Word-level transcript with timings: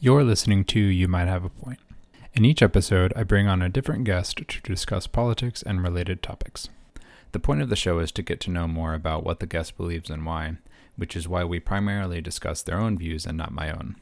You're 0.00 0.22
listening 0.22 0.64
to 0.66 0.78
You 0.78 1.08
Might 1.08 1.26
Have 1.26 1.44
a 1.44 1.48
Point. 1.48 1.80
In 2.32 2.44
each 2.44 2.62
episode, 2.62 3.12
I 3.16 3.24
bring 3.24 3.48
on 3.48 3.60
a 3.60 3.68
different 3.68 4.04
guest 4.04 4.36
to 4.46 4.60
discuss 4.62 5.08
politics 5.08 5.60
and 5.60 5.82
related 5.82 6.22
topics. 6.22 6.68
The 7.32 7.40
point 7.40 7.62
of 7.62 7.68
the 7.68 7.74
show 7.74 7.98
is 7.98 8.12
to 8.12 8.22
get 8.22 8.38
to 8.42 8.50
know 8.52 8.68
more 8.68 8.94
about 8.94 9.24
what 9.24 9.40
the 9.40 9.46
guest 9.46 9.76
believes 9.76 10.08
and 10.08 10.24
why, 10.24 10.58
which 10.94 11.16
is 11.16 11.26
why 11.26 11.42
we 11.42 11.58
primarily 11.58 12.20
discuss 12.20 12.62
their 12.62 12.78
own 12.78 12.96
views 12.96 13.26
and 13.26 13.36
not 13.36 13.50
my 13.50 13.72
own. 13.72 13.96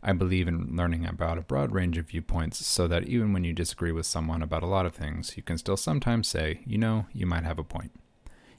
I 0.00 0.12
believe 0.12 0.46
in 0.46 0.76
learning 0.76 1.06
about 1.06 1.38
a 1.38 1.42
broad 1.42 1.72
range 1.72 1.98
of 1.98 2.06
viewpoints 2.06 2.64
so 2.64 2.86
that 2.86 3.08
even 3.08 3.32
when 3.32 3.42
you 3.42 3.52
disagree 3.52 3.90
with 3.90 4.06
someone 4.06 4.42
about 4.42 4.62
a 4.62 4.66
lot 4.66 4.86
of 4.86 4.94
things, 4.94 5.36
you 5.36 5.42
can 5.42 5.58
still 5.58 5.76
sometimes 5.76 6.28
say, 6.28 6.60
you 6.64 6.78
know, 6.78 7.06
you 7.12 7.26
might 7.26 7.42
have 7.42 7.58
a 7.58 7.64
point. 7.64 7.90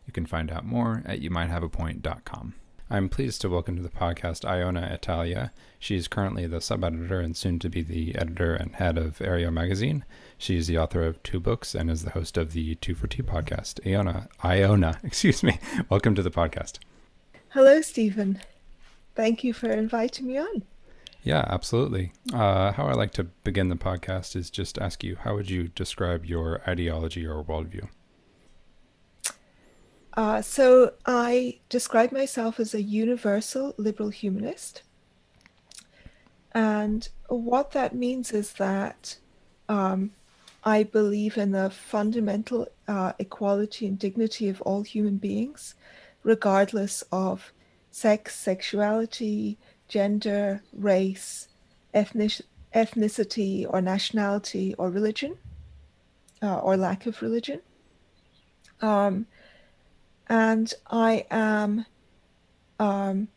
You 0.05 0.11
can 0.11 0.25
find 0.25 0.51
out 0.51 0.65
more 0.65 1.01
at 1.05 1.21
youmighthaveapoint.com. 1.21 2.55
I'm 2.93 3.09
pleased 3.09 3.41
to 3.41 3.49
welcome 3.49 3.75
to 3.77 3.81
the 3.81 3.89
podcast 3.89 4.45
Iona 4.45 4.87
Italia. 4.93 5.51
She's 5.79 6.07
currently 6.07 6.45
the 6.45 6.61
sub 6.61 6.83
editor 6.83 7.19
and 7.19 7.35
soon 7.35 7.57
to 7.57 7.67
be 7.67 7.81
the 7.81 8.13
editor 8.13 8.53
and 8.53 8.75
head 8.75 8.99
of 8.99 9.17
Areo 9.17 9.51
magazine. 9.51 10.05
She's 10.37 10.67
the 10.67 10.77
author 10.77 11.03
of 11.03 11.23
two 11.23 11.39
books 11.39 11.73
and 11.73 11.89
is 11.89 12.03
the 12.03 12.11
host 12.11 12.37
of 12.37 12.53
the 12.53 12.75
Two 12.75 12.93
for 12.93 13.07
Tea 13.07 13.23
podcast. 13.23 13.83
Iona, 13.83 14.29
Iona, 14.45 14.99
excuse 15.03 15.41
me. 15.41 15.57
Welcome 15.89 16.13
to 16.13 16.21
the 16.21 16.29
podcast. 16.29 16.77
Hello, 17.49 17.81
Stephen. 17.81 18.39
Thank 19.15 19.43
you 19.43 19.53
for 19.53 19.71
inviting 19.71 20.27
me 20.27 20.37
on. 20.37 20.61
Yeah, 21.23 21.45
absolutely. 21.47 22.13
Uh, 22.31 22.73
how 22.73 22.85
I 22.85 22.93
like 22.93 23.13
to 23.13 23.23
begin 23.23 23.69
the 23.69 23.75
podcast 23.75 24.35
is 24.35 24.51
just 24.51 24.77
ask 24.77 25.03
you 25.03 25.15
how 25.15 25.33
would 25.33 25.49
you 25.49 25.69
describe 25.69 26.27
your 26.27 26.61
ideology 26.69 27.25
or 27.25 27.43
worldview? 27.43 27.89
Uh, 30.15 30.41
so 30.41 30.93
I 31.05 31.59
describe 31.69 32.11
myself 32.11 32.59
as 32.59 32.73
a 32.73 32.81
universal 32.81 33.73
liberal 33.77 34.09
humanist. 34.09 34.83
And 36.53 37.07
what 37.27 37.71
that 37.71 37.95
means 37.95 38.31
is 38.31 38.53
that 38.53 39.17
um, 39.67 40.11
I 40.63 40.83
believe 40.83 41.37
in 41.37 41.51
the 41.51 41.69
fundamental 41.71 42.67
uh, 42.87 43.13
equality 43.17 43.87
and 43.87 43.97
dignity 43.97 44.49
of 44.49 44.61
all 44.61 44.83
human 44.83 45.17
beings, 45.17 45.73
regardless 46.21 47.03
of 47.11 47.51
sex, 47.89 48.35
sexuality, 48.35 49.57
gender, 49.87 50.61
race, 50.73 51.47
ethnic, 51.93 52.41
ethnicity, 52.73 53.65
or 53.67 53.81
nationality, 53.81 54.75
or 54.75 54.89
religion, 54.89 55.37
uh, 56.41 56.59
or 56.59 56.77
lack 56.77 57.07
of 57.07 57.21
religion. 57.21 57.61
Um, 58.81 59.25
and 60.27 60.73
I 60.87 61.25
am 61.31 61.85
um, 62.79 63.27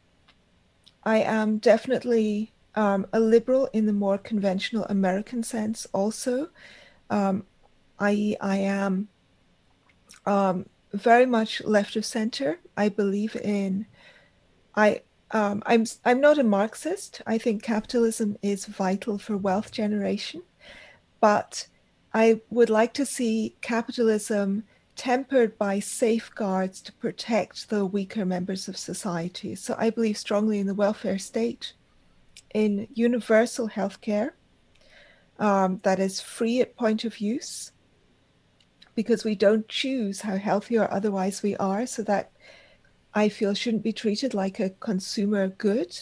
I 1.04 1.18
am 1.18 1.58
definitely 1.58 2.52
um, 2.74 3.06
a 3.12 3.20
liberal 3.20 3.68
in 3.72 3.86
the 3.86 3.92
more 3.92 4.18
conventional 4.18 4.84
American 4.84 5.42
sense. 5.42 5.86
Also, 5.92 6.48
um, 7.10 7.44
i.e., 8.00 8.36
I 8.40 8.56
am 8.56 9.08
um, 10.26 10.68
very 10.92 11.26
much 11.26 11.62
left 11.64 11.96
of 11.96 12.04
center. 12.04 12.58
I 12.76 12.88
believe 12.88 13.36
in 13.36 13.86
I. 14.74 15.02
Um, 15.32 15.62
I'm 15.66 15.84
I'm 16.04 16.20
not 16.20 16.38
a 16.38 16.44
Marxist. 16.44 17.20
I 17.26 17.36
think 17.38 17.62
capitalism 17.62 18.36
is 18.42 18.66
vital 18.66 19.18
for 19.18 19.36
wealth 19.36 19.72
generation, 19.72 20.42
but 21.20 21.66
I 22.14 22.40
would 22.48 22.70
like 22.70 22.94
to 22.94 23.04
see 23.04 23.56
capitalism 23.60 24.64
tempered 24.96 25.56
by 25.58 25.78
safeguards 25.78 26.80
to 26.82 26.92
protect 26.94 27.68
the 27.68 27.84
weaker 27.84 28.24
members 28.24 28.66
of 28.66 28.76
society. 28.76 29.54
So 29.54 29.74
I 29.78 29.90
believe 29.90 30.16
strongly 30.16 30.58
in 30.58 30.66
the 30.66 30.74
welfare 30.74 31.18
state, 31.18 31.74
in 32.54 32.88
universal 32.94 33.68
healthcare 33.68 34.30
um, 35.38 35.80
that 35.82 36.00
is 36.00 36.20
free 36.20 36.60
at 36.62 36.76
point 36.76 37.04
of 37.04 37.20
use, 37.20 37.72
because 38.94 39.24
we 39.24 39.34
don't 39.34 39.68
choose 39.68 40.22
how 40.22 40.36
healthy 40.36 40.78
or 40.78 40.90
otherwise 40.90 41.42
we 41.42 41.54
are. 41.56 41.86
So 41.86 42.02
that 42.04 42.32
I 43.14 43.28
feel 43.28 43.54
shouldn't 43.54 43.82
be 43.82 43.92
treated 43.92 44.32
like 44.32 44.58
a 44.58 44.70
consumer 44.70 45.48
good. 45.48 45.96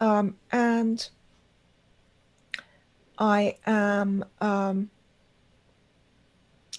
Um, 0.00 0.36
and 0.52 1.08
I 3.18 3.56
am. 3.66 4.24
Um, 4.40 4.90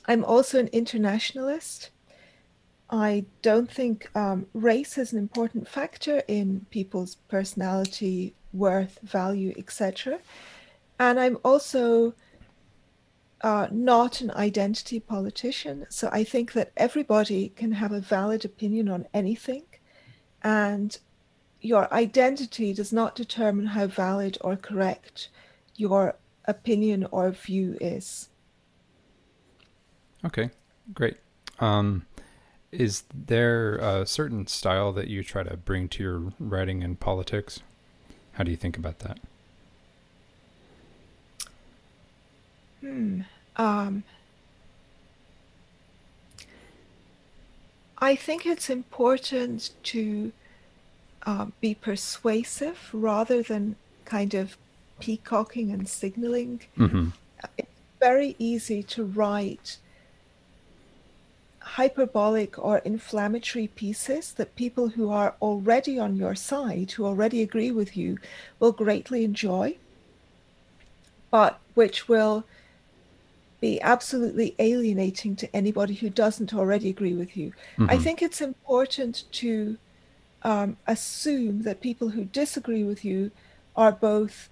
I'm 0.06 0.24
also 0.24 0.60
an 0.60 0.68
internationalist. 0.68 1.92
I 2.90 3.26
don't 3.42 3.72
think 3.72 4.10
um, 4.16 4.48
race 4.54 4.98
is 4.98 5.14
an 5.14 5.20
important 5.20 5.68
factor 5.68 6.24
in 6.28 6.66
people's 6.70 7.16
personality, 7.30 8.36
worth, 8.52 9.00
value, 9.04 9.54
etc. 9.58 10.20
And 11.00 11.20
I'm 11.20 11.38
also 11.46 12.14
uh, 13.42 13.68
not 13.72 14.22
an 14.22 14.32
identity 14.32 15.00
politician. 15.00 15.86
So 15.90 16.10
I 16.12 16.24
think 16.24 16.54
that 16.54 16.72
everybody 16.76 17.50
can 17.50 17.72
have 17.72 17.92
a 17.92 18.02
valid 18.02 18.46
opinion 18.46 18.90
on 18.90 19.08
anything. 19.14 19.64
And 20.44 20.98
your 21.62 21.92
identity 21.94 22.74
does 22.74 22.92
not 22.92 23.16
determine 23.16 23.68
how 23.68 23.88
valid 23.88 24.38
or 24.42 24.56
correct 24.56 25.30
your 25.76 26.16
opinion 26.46 27.08
or 27.12 27.32
view 27.32 27.78
is. 27.80 28.30
Okay, 30.26 30.50
great. 30.94 31.18
Um, 31.60 32.06
is 32.72 33.04
there 33.14 33.76
a 33.76 34.06
certain 34.06 34.48
style 34.48 34.92
that 34.94 35.08
you 35.08 35.24
try 35.24 35.44
to 35.44 35.58
bring 35.58 35.90
to 35.90 36.04
your 36.04 36.34
writing 36.40 36.84
and 36.84 37.00
politics? 37.00 37.60
How 38.34 38.44
do 38.44 38.52
you 38.52 38.58
think 38.58 38.78
about 38.78 39.00
that? 39.00 39.20
Hmm. 42.80 43.22
Um, 43.58 44.04
I 47.98 48.16
think 48.16 48.46
it's 48.46 48.70
important 48.70 49.72
to 49.84 50.32
uh, 51.26 51.48
be 51.60 51.76
persuasive 51.76 52.90
rather 52.94 53.44
than 53.44 53.76
kind 54.06 54.34
of 54.34 54.58
peacocking 55.00 55.72
and 55.72 55.88
signaling. 55.88 56.62
Mm-hmm. 56.78 57.10
It's 57.58 57.70
very 58.00 58.36
easy 58.40 58.82
to 58.84 59.04
write 59.04 59.78
hyperbolic 61.62 62.58
or 62.60 62.80
inflammatory 62.80 63.68
pieces 63.68 64.34
that 64.34 64.56
people 64.56 64.90
who 64.90 65.10
are 65.12 65.36
already 65.42 65.98
on 66.00 66.16
your 66.16 66.36
side, 66.36 66.92
who 66.92 67.06
already 67.06 67.42
agree 67.42 67.72
with 67.72 67.96
you, 67.96 68.18
will 68.60 68.72
greatly 68.72 69.24
enjoy, 69.24 69.78
but 71.30 71.60
which 71.76 72.10
will 72.10 72.44
be 73.62 73.80
absolutely 73.82 74.56
alienating 74.58 75.36
to 75.36 75.56
anybody 75.56 75.94
who 75.94 76.10
doesn't 76.10 76.54
already 76.54 76.90
agree 76.90 77.14
with 77.14 77.38
you. 77.38 77.52
Mm-hmm. 77.78 77.92
I 77.92 77.98
think 77.98 78.22
it's 78.22 78.42
important 78.42 79.24
to 79.34 79.78
um, 80.42 80.78
assume 80.88 81.62
that 81.62 81.80
people 81.80 82.10
who 82.10 82.26
disagree 82.26 82.84
with 82.84 83.06
you 83.06 83.30
are 83.76 83.92
both 83.92 84.50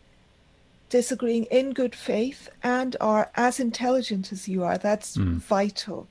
disagreeing 0.90 1.46
in 1.46 1.74
good 1.74 1.96
faith 1.96 2.50
and 2.64 2.96
are 3.02 3.31
as 3.36 3.59
intelligent 3.59 4.31
as 4.31 4.48
you 4.48 4.64
are. 4.64 4.78
That's 4.78 5.18
mm. 5.18 5.36
vital. 5.36 6.08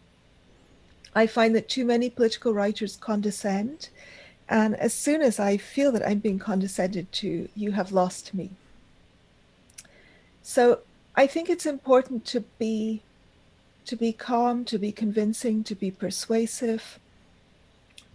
I 1.18 1.26
find 1.26 1.52
that 1.56 1.68
too 1.68 1.84
many 1.84 2.10
political 2.10 2.54
writers 2.54 2.94
condescend. 2.96 3.88
And 4.48 4.76
as 4.76 4.94
soon 4.94 5.20
as 5.20 5.40
I 5.40 5.56
feel 5.56 5.90
that 5.90 6.06
I'm 6.06 6.20
being 6.20 6.38
condescended 6.38 7.10
to, 7.20 7.48
you 7.56 7.72
have 7.72 7.90
lost 7.90 8.32
me. 8.32 8.50
So 10.44 10.78
I 11.16 11.26
think 11.26 11.50
it's 11.50 11.66
important 11.66 12.24
to 12.26 12.40
be 12.60 13.02
to 13.86 13.96
be 13.96 14.12
calm, 14.12 14.64
to 14.66 14.78
be 14.78 14.92
convincing, 14.92 15.64
to 15.64 15.74
be 15.74 15.90
persuasive, 15.90 17.00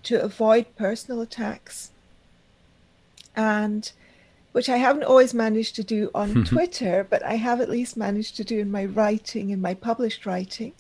to 0.04 0.22
avoid 0.22 0.66
personal 0.78 1.20
attacks. 1.20 1.92
And 3.36 3.92
which 4.54 4.70
I 4.70 4.78
haven't 4.78 5.04
always 5.04 5.34
managed 5.34 5.76
to 5.76 5.84
do 5.84 6.10
on 6.16 6.46
Twitter, 6.54 7.06
but 7.10 7.22
I 7.24 7.36
have 7.36 7.60
at 7.60 7.70
least 7.70 7.98
managed 7.98 8.38
to 8.38 8.46
do 8.46 8.60
in 8.60 8.72
my 8.72 8.86
writing, 8.86 9.50
in 9.50 9.60
my 9.60 9.74
published 9.74 10.26
writing. 10.26 10.74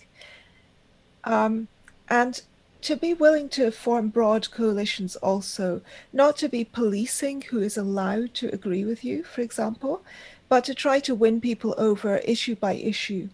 Um, 1.25 1.67
and 2.09 2.41
to 2.81 2.97
be 2.97 3.13
willing 3.13 3.47
to 3.47 3.71
form 3.71 4.09
broad 4.09 4.51
coalitions 4.51 5.15
also, 5.17 5.81
not 6.11 6.35
to 6.37 6.49
be 6.49 6.65
policing 6.65 7.41
who 7.43 7.59
is 7.59 7.77
allowed 7.77 8.33
to 8.33 8.53
agree 8.53 8.83
with 8.83 9.05
you, 9.05 9.23
for 9.23 9.41
example, 9.41 10.03
but 10.49 10.65
to 10.65 10.75
try 10.75 10.99
to 10.99 11.15
win 11.15 11.39
people 11.39 11.73
over 11.77 12.17
issue 12.17 12.55
by 12.55 12.73
issue, 12.73 13.29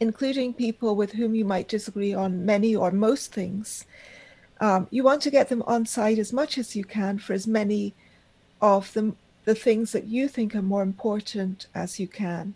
including 0.00 0.52
people 0.52 0.96
with 0.96 1.12
whom 1.12 1.36
you 1.36 1.44
might 1.44 1.68
disagree 1.68 2.12
on 2.12 2.44
many 2.44 2.74
or 2.74 2.90
most 2.90 3.32
things. 3.32 3.86
Um, 4.60 4.88
you 4.90 5.04
want 5.04 5.22
to 5.22 5.30
get 5.30 5.48
them 5.48 5.62
on 5.62 5.86
side 5.86 6.18
as 6.18 6.32
much 6.32 6.58
as 6.58 6.74
you 6.74 6.84
can 6.84 7.18
for 7.18 7.32
as 7.32 7.46
many 7.46 7.94
of 8.60 8.92
them, 8.92 9.16
the 9.44 9.54
things 9.54 9.92
that 9.92 10.08
you 10.08 10.26
think 10.26 10.56
are 10.56 10.62
more 10.62 10.82
important 10.82 11.68
as 11.74 12.00
you 12.00 12.08
can. 12.08 12.54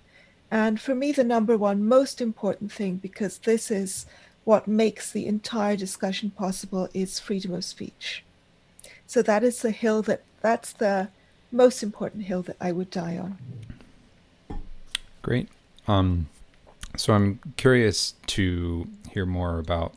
And 0.51 0.81
for 0.81 0.97
me, 0.97 1.13
the 1.13 1.23
number 1.23 1.57
one 1.57 1.87
most 1.87 2.21
important 2.21 2.73
thing, 2.73 2.97
because 2.97 3.39
this 3.39 3.71
is 3.71 4.07
what 4.45 4.67
makes 4.67 5.11
the 5.11 5.27
entire 5.27 5.77
discussion 5.77 6.31
possible 6.31 6.89
is 6.95 7.21
freedom 7.21 7.53
of 7.55 7.65
speech. 7.65 8.25
So 9.07 9.23
that 9.23 9.43
is 9.43 9.63
the 9.63 9.71
hill 9.71 10.03
that 10.03 10.23
that's 10.41 10.73
the 10.73 11.09
most 11.53 11.83
important 11.83 12.25
hill 12.25 12.43
that 12.43 12.57
I 12.61 12.73
would 12.73 12.91
die 12.91 13.19
on. 13.19 13.39
Great. 15.23 15.49
Um, 15.87 16.29
so 16.97 17.13
I'm 17.13 17.41
curious 17.57 18.15
to 18.29 18.89
hear 19.11 19.27
more 19.27 19.59
about 19.59 19.95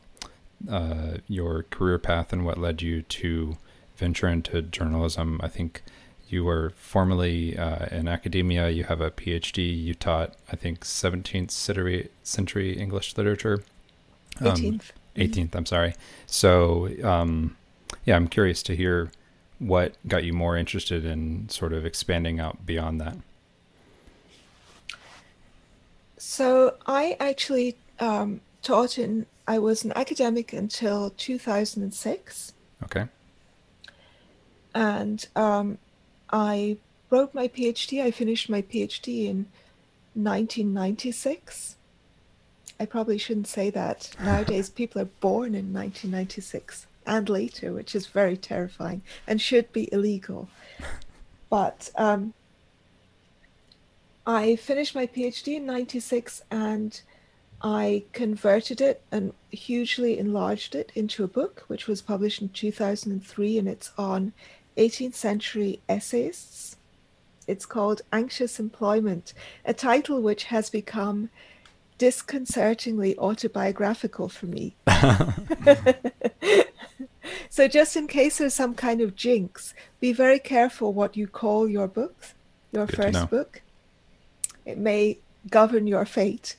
uh, 0.68 1.18
your 1.28 1.64
career 1.64 1.98
path 1.98 2.32
and 2.32 2.44
what 2.44 2.58
led 2.58 2.82
you 2.82 3.02
to 3.02 3.56
venture 3.96 4.28
into 4.28 4.62
journalism. 4.62 5.40
I 5.42 5.48
think 5.48 5.82
you 6.28 6.44
were 6.44 6.70
formerly 6.76 7.56
uh, 7.56 7.86
in 7.90 8.08
academia. 8.08 8.70
You 8.70 8.84
have 8.84 9.00
a 9.00 9.10
PhD. 9.10 9.82
You 9.82 9.94
taught, 9.94 10.34
I 10.50 10.56
think, 10.56 10.80
17th 10.80 11.50
century, 11.50 12.10
century 12.22 12.78
English 12.78 13.16
literature. 13.16 13.62
Um, 14.40 14.46
18th. 14.46 14.82
18th, 15.16 15.30
mm-hmm. 15.30 15.56
I'm 15.56 15.66
sorry. 15.66 15.94
So, 16.26 16.88
um, 17.02 17.56
yeah, 18.04 18.16
I'm 18.16 18.28
curious 18.28 18.62
to 18.64 18.76
hear 18.76 19.10
what 19.58 19.94
got 20.08 20.24
you 20.24 20.32
more 20.32 20.56
interested 20.56 21.04
in 21.04 21.48
sort 21.48 21.72
of 21.72 21.86
expanding 21.86 22.40
out 22.40 22.66
beyond 22.66 23.00
that. 23.00 23.16
So, 26.18 26.74
I 26.86 27.16
actually 27.20 27.76
um, 28.00 28.40
taught 28.62 28.98
in, 28.98 29.26
I 29.46 29.58
was 29.58 29.84
an 29.84 29.92
academic 29.94 30.52
until 30.52 31.10
2006. 31.10 32.52
Okay. 32.82 33.06
And 34.74 35.26
um, 35.36 35.78
I 36.32 36.78
wrote 37.10 37.32
my 37.34 37.46
PhD. 37.46 38.02
I 38.02 38.10
finished 38.10 38.48
my 38.50 38.62
PhD 38.62 39.26
in 39.26 39.46
1996. 40.14 41.76
I 42.84 42.86
probably 42.86 43.16
shouldn't 43.16 43.46
say 43.46 43.70
that. 43.70 44.10
Nowadays, 44.22 44.68
people 44.80 45.00
are 45.00 45.06
born 45.06 45.54
in 45.54 45.72
1996 45.72 46.86
and 47.06 47.30
later, 47.30 47.72
which 47.72 47.94
is 47.94 48.08
very 48.08 48.36
terrifying 48.36 49.00
and 49.26 49.40
should 49.40 49.72
be 49.72 49.90
illegal. 49.90 50.50
But 51.48 51.90
um, 51.96 52.34
I 54.26 54.56
finished 54.56 54.94
my 54.94 55.06
PhD 55.06 55.56
in 55.56 55.64
96 55.64 56.42
and 56.50 57.00
I 57.62 58.04
converted 58.12 58.82
it 58.82 59.00
and 59.10 59.32
hugely 59.50 60.18
enlarged 60.18 60.74
it 60.74 60.92
into 60.94 61.24
a 61.24 61.34
book, 61.38 61.64
which 61.68 61.86
was 61.86 62.02
published 62.02 62.42
in 62.42 62.50
2003, 62.50 63.58
and 63.58 63.66
it's 63.66 63.92
on 63.96 64.34
18th 64.76 65.14
century 65.14 65.80
essayists. 65.88 66.76
It's 67.46 67.64
called 67.64 68.02
Anxious 68.12 68.60
Employment, 68.60 69.32
a 69.64 69.72
title 69.72 70.20
which 70.20 70.44
has 70.44 70.68
become 70.68 71.30
disconcertingly 71.98 73.16
autobiographical 73.18 74.28
for 74.28 74.46
me. 74.46 74.76
so, 77.48 77.68
just 77.68 77.96
in 77.96 78.06
case 78.06 78.38
there's 78.38 78.54
some 78.54 78.74
kind 78.74 79.00
of 79.00 79.14
jinx, 79.14 79.74
be 80.00 80.12
very 80.12 80.38
careful 80.38 80.92
what 80.92 81.16
you 81.16 81.26
call 81.26 81.68
your 81.68 81.88
books, 81.88 82.34
your 82.72 82.86
Good 82.86 82.96
first 82.96 83.30
book. 83.30 83.62
It 84.64 84.78
may 84.78 85.18
govern 85.50 85.86
your 85.86 86.04
fate. 86.04 86.56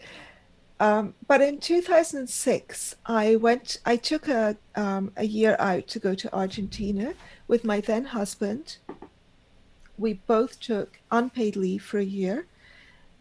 Um, 0.80 1.14
but 1.28 1.42
in 1.42 1.60
2006, 1.60 2.96
I 3.06 3.38
went. 3.38 3.80
I 3.86 3.96
took 3.96 4.28
a 4.28 4.58
um, 4.76 5.12
a 5.16 5.26
year 5.26 5.56
out 5.60 5.88
to 5.88 6.00
go 6.00 6.14
to 6.16 6.36
Argentina 6.36 7.14
with 7.48 7.64
my 7.64 7.80
then 7.80 8.06
husband. 8.06 8.78
We 9.98 10.14
both 10.14 10.60
took 10.60 11.00
unpaid 11.12 11.56
leave 11.56 11.82
for 11.82 12.00
a 12.00 12.04
year, 12.04 12.46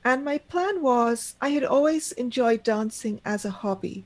and 0.04 0.24
my 0.24 0.38
plan 0.38 0.82
was 0.82 1.34
I 1.40 1.48
had 1.50 1.64
always 1.64 2.12
enjoyed 2.12 2.62
dancing 2.62 3.20
as 3.24 3.44
a 3.44 3.50
hobby. 3.50 4.04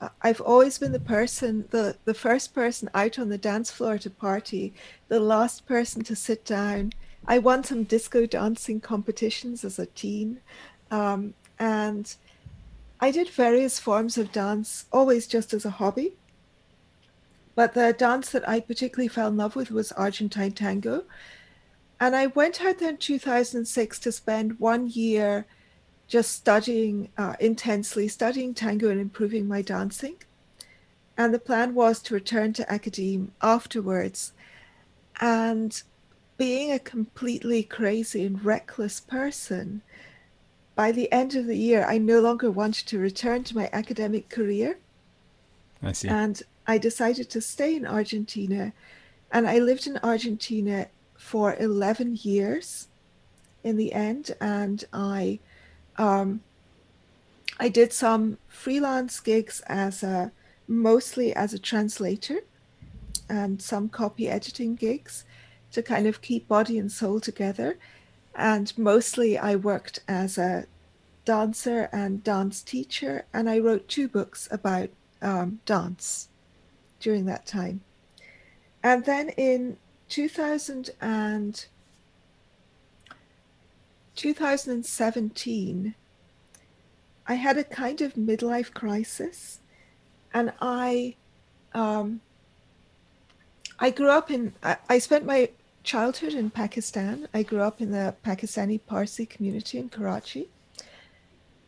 Uh, 0.00 0.08
I've 0.20 0.40
always 0.40 0.78
been 0.78 0.92
the 0.92 1.00
person, 1.00 1.66
the 1.70 1.96
the 2.04 2.14
first 2.14 2.52
person 2.52 2.90
out 2.94 3.18
on 3.18 3.28
the 3.28 3.38
dance 3.38 3.70
floor 3.70 3.96
to 3.98 4.10
party, 4.10 4.74
the 5.08 5.20
last 5.20 5.64
person 5.66 6.02
to 6.04 6.16
sit 6.16 6.44
down. 6.44 6.92
I 7.26 7.38
won 7.38 7.64
some 7.64 7.84
disco 7.84 8.26
dancing 8.26 8.80
competitions 8.80 9.64
as 9.64 9.78
a 9.78 9.86
teen, 9.86 10.40
um, 10.90 11.34
and 11.58 12.14
I 13.00 13.10
did 13.10 13.28
various 13.28 13.78
forms 13.78 14.18
of 14.18 14.32
dance, 14.32 14.86
always 14.92 15.26
just 15.26 15.54
as 15.54 15.64
a 15.64 15.70
hobby. 15.70 16.14
But 17.54 17.74
the 17.74 17.92
dance 17.92 18.30
that 18.30 18.48
I 18.48 18.60
particularly 18.60 19.08
fell 19.08 19.28
in 19.28 19.36
love 19.36 19.56
with 19.56 19.70
was 19.70 19.90
Argentine 19.92 20.52
tango. 20.52 21.04
And 21.98 22.14
I 22.14 22.26
went 22.26 22.62
out 22.62 22.78
there 22.78 22.90
in 22.90 22.98
2006 22.98 23.98
to 24.00 24.12
spend 24.12 24.60
one 24.60 24.88
year 24.88 25.46
just 26.08 26.32
studying 26.32 27.08
uh, 27.16 27.34
intensely, 27.40 28.06
studying 28.06 28.54
tango 28.54 28.90
and 28.90 29.00
improving 29.00 29.48
my 29.48 29.62
dancing. 29.62 30.16
And 31.16 31.32
the 31.32 31.38
plan 31.38 31.74
was 31.74 32.00
to 32.02 32.14
return 32.14 32.52
to 32.54 32.70
academe 32.70 33.32
afterwards. 33.40 34.32
And 35.20 35.82
being 36.36 36.70
a 36.70 36.78
completely 36.78 37.62
crazy 37.62 38.24
and 38.26 38.44
reckless 38.44 39.00
person, 39.00 39.82
by 40.74 40.92
the 40.92 41.10
end 41.10 41.34
of 41.34 41.46
the 41.46 41.56
year, 41.56 41.86
I 41.88 41.96
no 41.96 42.20
longer 42.20 42.50
wanted 42.50 42.86
to 42.88 42.98
return 42.98 43.42
to 43.44 43.56
my 43.56 43.70
academic 43.72 44.28
career. 44.28 44.78
I 45.82 45.92
see. 45.92 46.08
And 46.08 46.42
I 46.66 46.76
decided 46.76 47.30
to 47.30 47.40
stay 47.40 47.74
in 47.74 47.86
Argentina. 47.86 48.74
And 49.32 49.48
I 49.48 49.58
lived 49.58 49.86
in 49.86 49.98
Argentina 50.02 50.88
for 51.26 51.56
11 51.58 52.18
years 52.22 52.88
in 53.64 53.76
the 53.76 53.92
end. 53.92 54.34
And 54.40 54.84
I, 54.92 55.40
um, 55.96 56.40
I 57.58 57.68
did 57.68 57.92
some 57.92 58.38
freelance 58.48 59.18
gigs 59.20 59.60
as 59.66 60.02
a, 60.02 60.30
mostly 60.68 61.34
as 61.34 61.52
a 61.52 61.58
translator 61.58 62.40
and 63.28 63.60
some 63.60 63.88
copy 63.88 64.28
editing 64.28 64.76
gigs 64.76 65.24
to 65.72 65.82
kind 65.82 66.06
of 66.06 66.22
keep 66.22 66.46
body 66.46 66.78
and 66.78 66.90
soul 66.90 67.18
together 67.18 67.76
and 68.36 68.76
mostly 68.76 69.38
I 69.38 69.56
worked 69.56 70.00
as 70.06 70.36
a 70.36 70.66
dancer 71.24 71.88
and 71.90 72.22
dance 72.22 72.62
teacher, 72.62 73.24
and 73.32 73.48
I 73.48 73.58
wrote 73.58 73.88
two 73.88 74.08
books 74.08 74.46
about 74.50 74.90
um, 75.22 75.60
dance 75.64 76.28
during 77.00 77.24
that 77.26 77.46
time. 77.46 77.80
And 78.82 79.04
then 79.06 79.30
in 79.30 79.78
2000 80.08 80.90
and 81.00 81.66
2017, 84.14 85.94
I 87.28 87.34
had 87.34 87.58
a 87.58 87.64
kind 87.64 88.00
of 88.00 88.14
midlife 88.14 88.72
crisis, 88.72 89.60
and 90.32 90.52
I, 90.60 91.16
um, 91.74 92.20
I 93.78 93.90
grew 93.90 94.10
up 94.10 94.30
in. 94.30 94.54
I, 94.62 94.76
I 94.88 94.98
spent 94.98 95.26
my 95.26 95.50
childhood 95.82 96.34
in 96.34 96.50
Pakistan. 96.50 97.28
I 97.34 97.42
grew 97.42 97.60
up 97.60 97.80
in 97.80 97.90
the 97.90 98.14
Pakistani 98.24 98.80
Parsi 98.86 99.26
community 99.26 99.78
in 99.78 99.88
Karachi. 99.88 100.48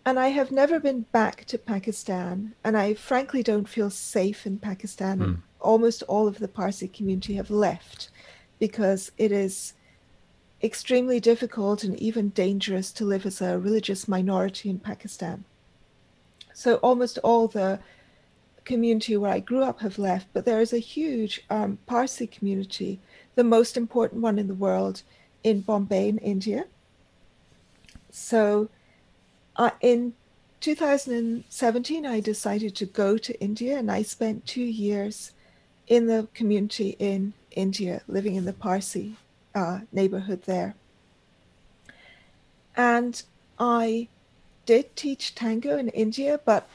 And 0.04 0.18
I 0.18 0.28
have 0.28 0.50
never 0.50 0.80
been 0.80 1.02
back 1.12 1.45
to 1.47 1.59
Pakistan. 1.59 2.54
And 2.64 2.76
I 2.76 2.95
frankly 2.95 3.42
don't 3.42 3.68
feel 3.68 3.90
safe 3.90 4.47
in 4.47 4.59
Pakistan. 4.59 5.18
Mm. 5.18 5.37
Almost 5.61 6.02
all 6.04 6.26
of 6.26 6.38
the 6.38 6.49
Parsi 6.49 6.88
community 6.88 7.35
have 7.35 7.50
left 7.50 8.11
because 8.59 9.12
it 9.19 9.33
is 9.33 9.75
extremely 10.62 11.21
difficult 11.21 11.85
and 11.85 11.99
even 12.00 12.31
dangerous 12.31 12.91
to 12.93 13.05
live 13.05 13.25
as 13.25 13.41
a 13.41 13.59
religious 13.59 14.09
minority 14.09 14.69
in 14.69 14.79
Pakistan. 14.79 15.45
So 16.53 16.77
almost 16.77 17.19
all 17.19 17.47
the 17.47 17.79
community 18.65 19.17
where 19.17 19.31
I 19.31 19.41
grew 19.41 19.62
up 19.62 19.81
have 19.81 19.99
left, 19.99 20.27
but 20.33 20.45
there 20.45 20.61
is 20.61 20.73
a 20.73 20.79
huge 20.79 21.45
um, 21.49 21.79
Parsi 21.87 22.27
community 22.27 22.99
the 23.38 23.45
most 23.45 23.77
important 23.77 24.21
one 24.21 24.37
in 24.37 24.49
the 24.49 24.55
world 24.55 25.03
in 25.45 25.61
Bombay, 25.61 26.09
in 26.09 26.19
India. 26.19 26.65
So 28.11 28.69
uh, 29.55 29.71
in 29.81 30.15
2017, 30.61 32.05
I 32.05 32.19
decided 32.19 32.75
to 32.75 32.85
go 32.85 33.17
to 33.17 33.41
India 33.41 33.79
and 33.79 33.93
I 33.93 34.03
spent 34.03 34.45
two 34.45 34.65
years 34.65 35.35
in 35.87 36.09
the 36.09 36.27
community 36.35 36.97
in 36.99 37.33
India, 37.59 38.03
living 38.07 38.37
in 38.37 38.45
the 38.45 38.53
Parsi 38.53 39.17
uh, 39.55 39.81
neighborhood 39.91 40.43
there. 40.43 40.77
And 42.77 43.21
I 43.59 44.09
did 44.65 44.95
teach 44.95 45.35
tango 45.35 45.77
in 45.77 45.88
India, 45.88 46.41
but 46.45 46.69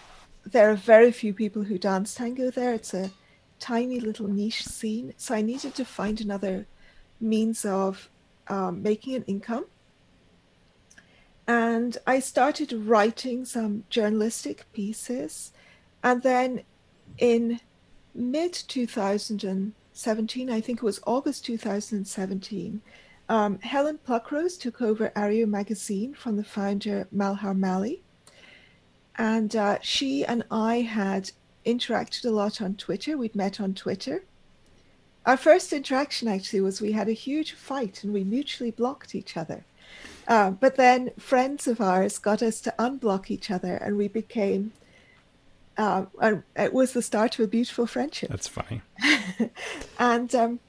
there 0.45 0.69
are 0.69 0.75
very 0.75 1.11
few 1.11 1.33
people 1.33 1.63
who 1.63 1.77
dance 1.77 2.13
tango 2.13 2.51
there. 2.51 2.73
It's 2.73 2.93
a 2.93 3.11
tiny 3.59 4.01
little 4.01 4.27
niche 4.27 4.65
scene. 4.65 5.13
So 5.15 5.33
I 5.33 5.41
needed 5.41 5.73
to 5.75 5.85
find 5.85 6.19
another 6.19 6.65
means 7.21 7.63
of 7.63 8.09
um, 8.49 8.83
making 8.83 9.15
an 9.15 9.23
income. 9.23 9.65
And 11.47 11.97
I 12.05 12.19
started 12.19 12.73
writing 12.73 13.45
some 13.45 13.85
journalistic 13.89 14.65
pieces. 14.73 15.53
And 16.03 16.23
then 16.23 16.63
in 17.17 17.61
mid 18.13 18.53
2017, 19.93 20.49
I 20.49 20.59
think 20.59 20.79
it 20.79 20.85
was 20.85 20.99
August 21.05 21.45
2017, 21.45 22.81
um, 23.29 23.59
Helen 23.59 23.99
Pluckrose 24.05 24.59
took 24.59 24.81
over 24.81 25.11
Areo 25.15 25.47
magazine 25.47 26.15
from 26.15 26.35
the 26.35 26.43
founder 26.43 27.07
Malhar 27.15 27.55
Mali. 27.55 28.01
And 29.17 29.55
uh, 29.55 29.77
she 29.81 30.25
and 30.25 30.43
I 30.49 30.81
had 30.81 31.29
interacted 31.63 32.25
a 32.25 32.31
lot 32.31 32.59
on 32.59 32.73
Twitter. 32.73 33.17
We'd 33.17 33.35
met 33.35 33.61
on 33.61 33.75
Twitter. 33.75 34.23
our 35.27 35.37
first 35.37 35.71
interaction 35.71 36.27
actually 36.27 36.61
was 36.61 36.81
we 36.81 36.93
had 36.93 37.07
a 37.07 37.13
huge 37.13 37.51
fight 37.53 38.03
and 38.03 38.11
we 38.13 38.23
mutually 38.23 38.71
blocked 38.71 39.13
each 39.13 39.37
other. 39.37 39.63
Uh, 40.27 40.49
but 40.49 40.75
then 40.75 41.11
friends 41.19 41.67
of 41.67 41.79
ours 41.79 42.17
got 42.17 42.41
us 42.41 42.59
to 42.61 42.73
unblock 42.79 43.29
each 43.29 43.51
other, 43.51 43.75
and 43.75 43.95
we 43.95 44.07
became. 44.07 44.71
Uh, 45.77 46.05
and 46.21 46.43
it 46.55 46.73
was 46.73 46.93
the 46.93 47.01
start 47.01 47.37
of 47.39 47.45
a 47.45 47.47
beautiful 47.47 47.87
friendship. 47.87 48.29
That's 48.29 48.47
funny. 48.47 48.81
and 49.99 50.33
um, 50.35 50.59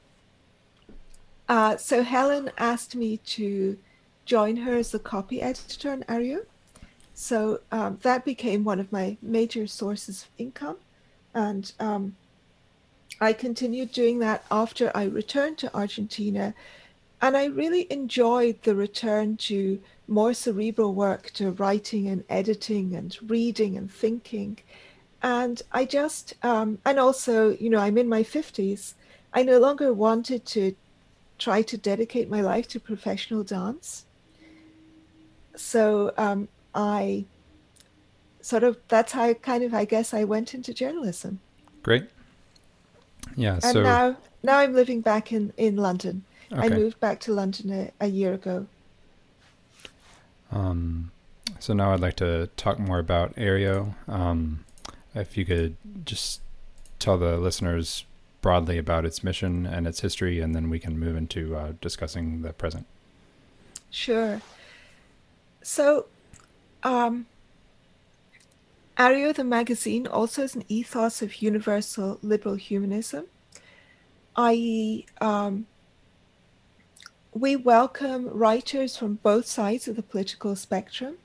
uh, 1.49 1.76
so 1.76 2.02
Helen 2.02 2.50
asked 2.56 2.96
me 2.96 3.18
to 3.18 3.78
join 4.25 4.56
her 4.56 4.76
as 4.76 4.90
the 4.90 4.99
copy 4.99 5.42
editor 5.42 5.92
on 5.92 6.04
Areo. 6.04 6.46
So 7.12 7.61
um, 7.70 7.99
that 8.02 8.25
became 8.25 8.64
one 8.64 8.80
of 8.80 8.90
my 8.90 9.16
major 9.23 9.66
sources 9.66 10.23
of 10.23 10.28
income. 10.38 10.78
And 11.34 11.70
um, 11.78 12.16
I 13.20 13.32
continued 13.32 13.92
doing 13.92 14.18
that 14.20 14.44
after 14.50 14.90
I 14.94 15.04
returned 15.04 15.58
to 15.58 15.75
Argentina. 15.76 16.54
And 17.20 17.37
I 17.37 17.46
really 17.46 17.87
enjoyed 17.90 18.62
the 18.62 18.75
return 18.75 19.37
to 19.38 19.80
more 20.08 20.34
cerebral 20.34 20.94
work, 20.94 21.30
to 21.32 21.52
writing 21.52 22.08
and 22.08 22.25
editing 22.28 22.94
and 22.94 23.16
reading 23.26 23.76
and 23.76 23.90
thinking. 23.90 24.58
And 25.25 25.62
I 25.73 25.87
just, 25.87 26.35
um, 26.43 26.78
and 26.85 26.99
also, 26.99 27.52
you 27.52 27.71
know, 27.71 27.78
I'm 27.78 27.97
in 27.97 28.11
my 28.11 28.23
50s. 28.23 28.93
I 29.33 29.43
no 29.43 29.59
longer 29.59 29.90
wanted 29.90 30.45
to 30.47 30.76
try 31.38 31.62
to 31.62 31.78
dedicate 31.78 32.28
my 32.28 32.43
life 32.43 32.69
to 32.69 32.78
professional 32.78 33.43
dance. 33.43 34.04
So 35.57 36.12
um, 36.19 36.49
I 36.75 37.25
sort 38.43 38.64
of 38.64 38.76
that's 38.88 39.12
how 39.12 39.33
kind 39.33 39.64
of 39.64 39.73
I 39.73 39.87
guess 39.87 40.12
I 40.12 40.25
went 40.25 40.52
into 40.52 40.75
journalism. 40.75 41.40
Great. 41.83 42.04
Yeah. 43.35 43.54
And 43.54 43.62
so 43.62 43.83
now 43.83 44.16
now 44.43 44.59
I'm 44.59 44.75
living 44.75 45.00
back 45.00 45.33
in 45.33 45.54
in 45.57 45.76
London. 45.76 46.25
Okay. 46.52 46.66
I 46.66 46.69
moved 46.69 47.00
back 47.00 47.21
to 47.21 47.33
London 47.33 47.73
a, 47.73 48.04
a 48.04 48.09
year 48.09 48.35
ago. 48.35 48.66
Um, 50.52 51.12
so 51.59 51.73
now 51.73 51.95
I'd 51.95 52.00
like 52.00 52.16
to 52.16 52.49
talk 52.57 52.78
more 52.78 52.99
about 52.99 53.35
Areo. 53.37 53.95
Um, 54.07 54.63
if 55.14 55.37
you 55.37 55.44
could 55.44 55.76
just 56.04 56.40
tell 56.99 57.18
the 57.18 57.37
listeners 57.37 58.04
broadly 58.40 58.78
about 58.78 59.04
its 59.04 59.25
mission 59.25 59.66
and 59.66 59.87
its 59.87 60.00
history, 60.00 60.40
and 60.40 60.54
then 60.54 60.68
we 60.68 60.78
can 60.78 60.99
move 60.99 61.16
into 61.16 61.56
uh, 61.56 61.73
discussing 61.80 62.42
the 62.42 62.52
present. 62.52 62.87
Sure. 63.90 64.42
So, 65.62 66.06
um, 66.83 67.26
Areo 68.99 69.35
the 69.35 69.44
magazine 69.44 70.06
also 70.06 70.42
has 70.42 70.54
an 70.54 70.64
ethos 70.68 71.23
of 71.23 71.42
universal 71.42 72.18
liberal 72.23 72.56
humanism, 72.56 73.26
i.e., 74.37 75.06
um, 75.21 75.66
we 77.33 77.56
welcome 77.56 78.28
writers 78.28 78.97
from 78.97 79.14
both 79.16 79.47
sides 79.47 79.88
of 79.88 79.97
the 79.97 80.02
political 80.02 80.54
spectrum. 80.54 81.16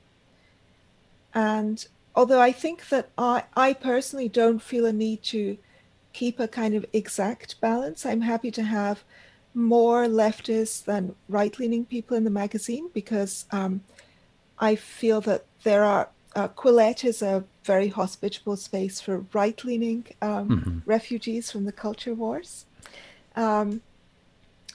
And 1.34 1.86
although 2.20 2.42
I 2.42 2.52
think 2.52 2.90
that 2.90 3.08
I, 3.18 3.44
I 3.56 3.72
personally 3.72 4.28
don't 4.28 4.62
feel 4.62 4.86
a 4.86 4.92
need 4.92 5.24
to 5.36 5.58
keep 6.12 6.38
a 6.38 6.50
kind 6.50 6.76
of 6.76 6.86
exact 6.92 7.62
balance, 7.62 8.06
I'm 8.06 8.20
happy 8.34 8.52
to 8.52 8.64
have 8.64 9.06
more 9.54 10.06
leftists 10.06 10.84
than 10.84 11.16
right 11.30 11.58
leaning 11.58 11.86
people 11.86 12.18
in 12.18 12.26
the 12.26 12.40
magazine 12.44 12.90
because 12.94 13.46
um, 13.52 13.74
I 14.60 14.76
feel 14.76 15.22
that 15.22 15.46
there 15.64 15.86
are. 15.86 16.10
Uh, 16.36 16.50
Quillette 16.50 17.06
is 17.06 17.22
a 17.22 17.46
very 17.64 17.88
hospitable 17.88 18.58
space 18.58 19.00
for 19.00 19.26
right 19.34 19.64
leaning 19.64 20.06
um, 20.22 20.48
Mhm. 20.50 20.82
refugees 20.86 21.50
from 21.52 21.64
the 21.66 21.72
culture 21.86 22.14
wars. 22.14 22.66
Um, 23.36 23.82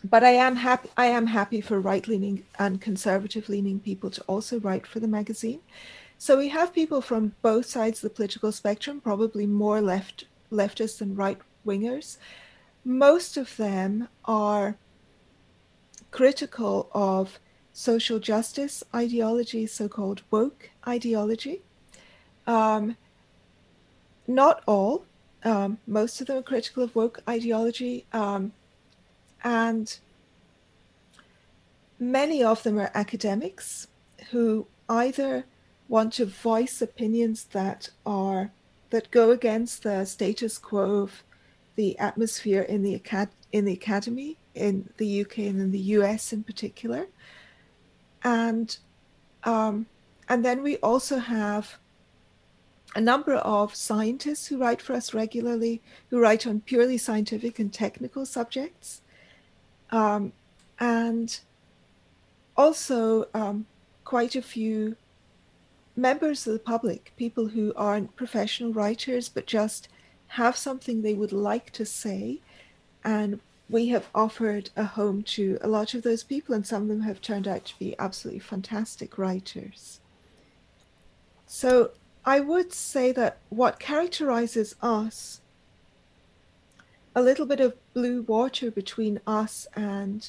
but 0.03 0.23
I 0.25 0.31
am 0.47 0.57
happy. 0.57 0.89
I 0.97 1.07
am 1.07 1.27
happy 1.27 1.61
for 1.61 1.79
right-leaning 1.81 2.45
and 2.59 2.81
conservative-leaning 2.81 3.81
people 3.81 4.11
to 4.11 4.23
also 4.33 4.61
write 4.61 4.87
for 4.87 5.01
the 5.01 5.09
magazine. 5.09 5.61
So 6.19 6.39
we 6.39 6.49
have 6.49 6.73
people 6.73 7.01
from 7.01 7.35
both 7.43 7.67
sides 7.67 7.99
of 7.99 8.11
the 8.11 8.15
political 8.15 8.53
spectrum, 8.53 9.01
probably 9.01 9.47
more 9.47 9.81
left 9.81 10.25
leftists 10.51 10.99
than 10.99 11.17
right-wingers. 11.17 12.17
Most 12.85 13.37
of 13.37 13.57
them 13.57 14.09
are 14.25 14.77
critical 16.11 16.89
of 16.93 17.39
social 17.73 18.19
justice 18.19 18.85
ideology, 18.95 19.67
so-called 19.67 20.23
woke 20.31 20.71
ideology. 20.87 21.63
Um, 22.47 22.97
not 24.27 24.63
all. 24.67 25.05
Um, 25.43 25.79
most 25.87 26.21
of 26.21 26.29
them 26.29 26.39
are 26.39 26.43
critical 26.43 26.85
of 26.85 26.95
woke 26.95 27.21
ideology. 27.29 28.07
Um, 28.13 28.53
and 29.43 29.99
many 31.99 32.43
of 32.43 32.63
them 32.63 32.79
are 32.79 32.91
academics 32.95 33.89
who 34.31 34.67
either 34.89 35.45
want 35.89 36.13
to 36.15 36.27
voice 36.27 36.81
opinions 36.81 37.45
that 37.45 37.91
are 38.07 38.53
that 38.91 39.11
go 39.11 39.31
against 39.31 39.83
the 39.83 40.05
status 40.05 40.59
quo 40.59 41.03
of 41.03 41.25
the 41.77 41.99
atmosphere 41.99 42.63
in 42.63 42.83
the 42.83 42.95
acad- 42.95 43.31
in 43.53 43.65
the 43.65 43.73
academy 43.73 44.39
in 44.55 44.89
the 44.99 45.23
UK 45.23 45.39
and 45.39 45.61
in 45.61 45.73
the 45.73 45.79
US 45.99 46.33
in 46.33 46.45
particular, 46.45 47.07
and 48.23 48.77
um, 49.43 49.87
and 50.29 50.45
then 50.45 50.63
we 50.63 50.77
also 50.79 51.19
have 51.19 51.77
a 52.97 53.01
number 53.01 53.35
of 53.35 53.75
scientists 53.75 54.47
who 54.47 54.59
write 54.59 54.81
for 54.81 54.93
us 54.93 55.13
regularly, 55.13 55.83
who 56.11 56.21
write 56.21 56.47
on 56.47 56.61
purely 56.61 56.97
scientific 56.97 57.59
and 57.59 57.73
technical 57.73 58.25
subjects, 58.25 59.03
um, 59.91 60.33
and 60.79 61.41
also 62.57 63.27
um, 63.35 63.67
quite 64.05 64.37
a 64.37 64.43
few 64.43 64.97
members 65.97 66.47
of 66.47 66.53
the 66.53 66.59
public, 66.59 67.13
people 67.17 67.49
who 67.49 67.73
aren't 67.77 68.17
professional 68.17 68.73
writers 68.73 69.29
but 69.29 69.47
just 69.47 69.89
have 70.29 70.57
something 70.57 71.03
they 71.03 71.15
would 71.15 71.33
like 71.33 71.71
to 71.71 71.85
say. 71.87 72.41
And 73.05 73.41
we 73.69 73.89
have 73.89 74.09
offered 74.15 74.71
a 74.77 74.85
home 74.85 75.23
to 75.23 75.59
a 75.63 75.69
lot 75.69 75.95
of 75.95 76.03
those 76.03 76.23
people, 76.23 76.55
and 76.55 76.67
some 76.67 76.83
of 76.83 76.89
them 76.89 77.03
have 77.03 77.21
turned 77.21 77.49
out 77.49 77.65
to 77.67 77.79
be 77.79 77.95
absolutely 77.99 78.41
fantastic 78.41 79.17
writers. 79.17 80.01
So 81.47 81.93
I 82.25 82.41
would 82.41 82.73
say 82.73 83.13
that 83.13 83.39
what 83.49 83.79
characterizes 83.79 84.75
us, 84.83 85.41
a 87.15 87.23
little 87.23 87.47
bit 87.47 87.61
of 87.61 87.77
blue 87.95 88.23
water 88.23 88.71
between 88.71 89.21
us 89.27 89.67
and 89.75 90.29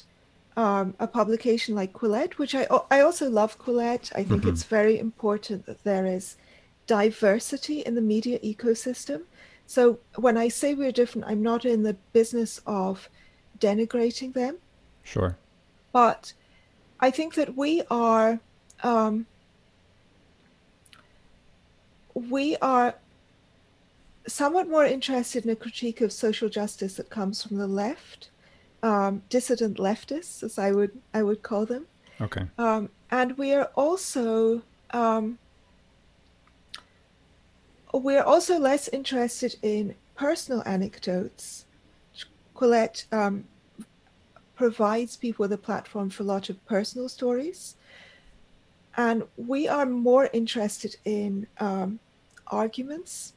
um, 0.56 0.94
a 0.98 1.06
publication 1.06 1.74
like 1.74 1.92
Quillette, 1.92 2.34
which 2.34 2.54
I 2.54 2.66
I 2.90 3.00
also 3.00 3.28
love 3.28 3.58
Quillette. 3.58 4.10
I 4.14 4.24
think 4.24 4.42
Mhm. 4.44 4.50
it's 4.52 4.64
very 4.64 4.98
important 4.98 5.66
that 5.66 5.84
there 5.84 6.06
is 6.06 6.36
diversity 6.86 7.80
in 7.80 7.94
the 7.94 8.00
media 8.00 8.38
ecosystem. 8.40 9.22
So 9.66 9.98
when 10.16 10.36
I 10.36 10.48
say 10.48 10.74
we're 10.74 10.92
different, 10.92 11.26
I'm 11.26 11.42
not 11.42 11.64
in 11.64 11.82
the 11.82 11.94
business 12.12 12.60
of 12.66 13.08
denigrating 13.58 14.32
them, 14.32 14.56
Sure. 15.02 15.36
but 15.92 16.32
I 17.00 17.10
think 17.10 17.34
that 17.34 17.56
we 17.56 17.82
are 17.90 18.38
um, 18.82 19.26
we 22.14 22.56
are 22.58 22.94
somewhat 24.26 24.68
more 24.68 24.84
interested 24.84 25.44
in 25.44 25.50
a 25.50 25.56
critique 25.56 26.00
of 26.00 26.12
social 26.12 26.48
justice 26.48 26.94
that 26.94 27.10
comes 27.10 27.42
from 27.42 27.56
the 27.58 27.66
left, 27.66 28.30
um, 28.82 29.22
dissident 29.28 29.78
leftists, 29.78 30.42
as 30.42 30.58
I 30.58 30.72
would 30.72 30.92
I 31.14 31.22
would 31.22 31.42
call 31.42 31.66
them, 31.66 31.86
Okay. 32.20 32.46
um, 32.58 32.90
and 33.10 33.36
we 33.38 33.52
are 33.54 33.70
also 33.74 34.62
um, 34.90 35.38
we're 37.92 38.22
also 38.22 38.58
less 38.58 38.88
interested 38.88 39.56
in 39.62 39.94
personal 40.16 40.62
anecdotes. 40.66 41.64
Quillette 42.54 43.04
um, 43.12 43.44
provides 44.54 45.16
people 45.16 45.44
with 45.44 45.52
a 45.52 45.58
platform 45.58 46.08
for 46.10 46.22
a 46.22 46.26
lot 46.26 46.48
of 46.48 46.64
personal 46.66 47.08
stories, 47.08 47.76
and 48.96 49.24
we 49.36 49.68
are 49.68 49.86
more 49.86 50.30
interested 50.32 50.96
in 51.04 51.46
um, 51.58 51.98
arguments 52.46 53.34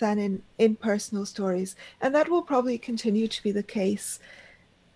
than 0.00 0.18
in, 0.18 0.42
in 0.58 0.74
personal 0.74 1.26
stories, 1.26 1.76
and 2.00 2.14
that 2.14 2.28
will 2.28 2.42
probably 2.42 2.78
continue 2.78 3.28
to 3.28 3.42
be 3.42 3.52
the 3.52 3.62
case 3.62 4.18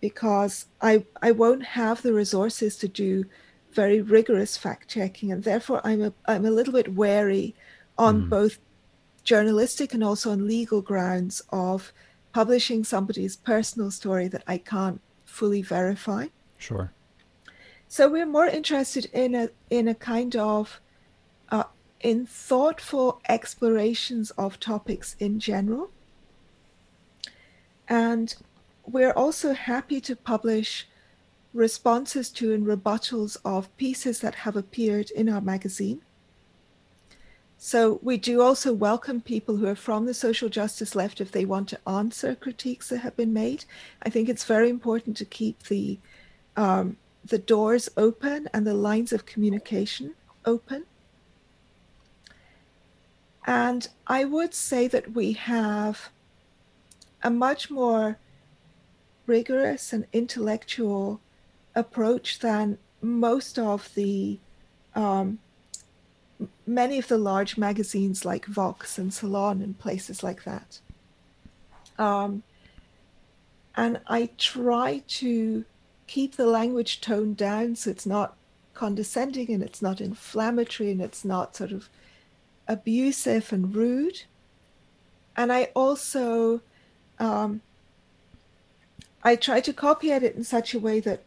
because 0.08 0.66
I 0.82 0.92
I 1.28 1.30
won't 1.42 1.64
have 1.80 2.02
the 2.02 2.12
resources 2.12 2.76
to 2.82 2.88
do 3.04 3.24
very 3.72 4.00
rigorous 4.02 4.54
fact 4.64 4.84
checking, 4.96 5.32
and 5.32 5.42
therefore 5.42 5.80
I'm 5.82 6.02
a 6.02 6.12
I'm 6.32 6.44
a 6.44 6.56
little 6.58 6.74
bit 6.74 6.94
wary 7.02 7.54
on 7.96 8.14
Mm. 8.14 8.28
both 8.28 8.54
journalistic 9.32 9.94
and 9.94 10.04
also 10.04 10.30
on 10.30 10.46
legal 10.46 10.82
grounds 10.82 11.42
of 11.48 11.92
publishing 12.32 12.84
somebody's 12.84 13.36
personal 13.36 13.90
story 13.90 14.28
that 14.28 14.44
I 14.54 14.58
can't 14.58 15.00
fully 15.24 15.62
verify. 15.62 16.24
Sure. 16.58 16.86
So 17.88 18.02
we're 18.14 18.32
more 18.38 18.50
interested 18.58 19.04
in 19.24 19.34
a 19.34 19.48
in 19.70 19.88
a 19.88 19.94
kind 19.94 20.36
of 20.36 20.80
uh, 21.54 21.68
in 22.00 22.26
thoughtful 22.26 23.08
explorations 23.36 24.26
of 24.32 24.50
topics 24.60 25.16
in 25.18 25.40
general, 25.40 25.86
and 27.88 28.36
we're 28.86 29.12
also 29.12 29.52
happy 29.52 30.00
to 30.02 30.16
publish 30.16 30.86
responses 31.52 32.30
to 32.30 32.52
and 32.52 32.66
rebuttals 32.66 33.36
of 33.44 33.74
pieces 33.76 34.20
that 34.20 34.34
have 34.34 34.56
appeared 34.56 35.10
in 35.10 35.28
our 35.28 35.40
magazine. 35.40 36.02
So 37.56 37.98
we 38.02 38.18
do 38.18 38.42
also 38.42 38.74
welcome 38.74 39.20
people 39.20 39.56
who 39.56 39.66
are 39.66 39.76
from 39.76 40.04
the 40.04 40.12
social 40.12 40.48
justice 40.48 40.94
left 40.94 41.20
if 41.20 41.30
they 41.30 41.44
want 41.44 41.68
to 41.70 41.88
answer 41.88 42.34
critiques 42.34 42.88
that 42.88 42.98
have 42.98 43.16
been 43.16 43.32
made. 43.32 43.64
I 44.02 44.10
think 44.10 44.28
it's 44.28 44.44
very 44.44 44.68
important 44.68 45.16
to 45.18 45.24
keep 45.24 45.62
the 45.64 45.98
um, 46.56 46.98
the 47.24 47.38
doors 47.38 47.88
open 47.96 48.48
and 48.52 48.66
the 48.66 48.74
lines 48.74 49.12
of 49.12 49.24
communication 49.24 50.14
open. 50.44 50.84
And 53.46 53.88
I 54.06 54.24
would 54.24 54.54
say 54.54 54.86
that 54.88 55.12
we 55.12 55.32
have 55.32 56.10
a 57.22 57.30
much 57.30 57.70
more 57.70 58.18
rigorous 59.26 59.92
and 59.92 60.06
intellectual 60.12 61.20
approach 61.74 62.38
than 62.38 62.78
most 63.00 63.58
of 63.58 63.92
the 63.94 64.38
um, 64.94 65.38
many 66.66 66.98
of 66.98 67.08
the 67.08 67.18
large 67.18 67.56
magazines 67.56 68.24
like 68.24 68.46
Vox 68.46 68.98
and 68.98 69.12
Salon 69.12 69.60
and 69.60 69.78
places 69.78 70.22
like 70.22 70.44
that. 70.44 70.78
Um, 71.98 72.42
and 73.76 74.00
I 74.06 74.30
try 74.38 75.02
to 75.06 75.64
keep 76.06 76.36
the 76.36 76.46
language 76.46 77.00
toned 77.00 77.36
down 77.36 77.76
so 77.76 77.90
it's 77.90 78.06
not 78.06 78.36
condescending 78.74 79.50
and 79.50 79.62
it's 79.62 79.80
not 79.80 80.00
inflammatory 80.00 80.90
and 80.90 81.00
it's 81.00 81.24
not 81.24 81.56
sort 81.56 81.72
of 81.72 81.88
abusive 82.68 83.52
and 83.52 83.74
rude. 83.74 84.24
And 85.36 85.52
I 85.52 85.64
also 85.74 86.60
um, 87.18 87.60
I 89.24 89.36
try 89.36 89.60
to 89.60 89.72
copy 89.72 90.12
edit 90.12 90.36
in 90.36 90.44
such 90.44 90.74
a 90.74 90.78
way 90.78 91.00
that 91.00 91.24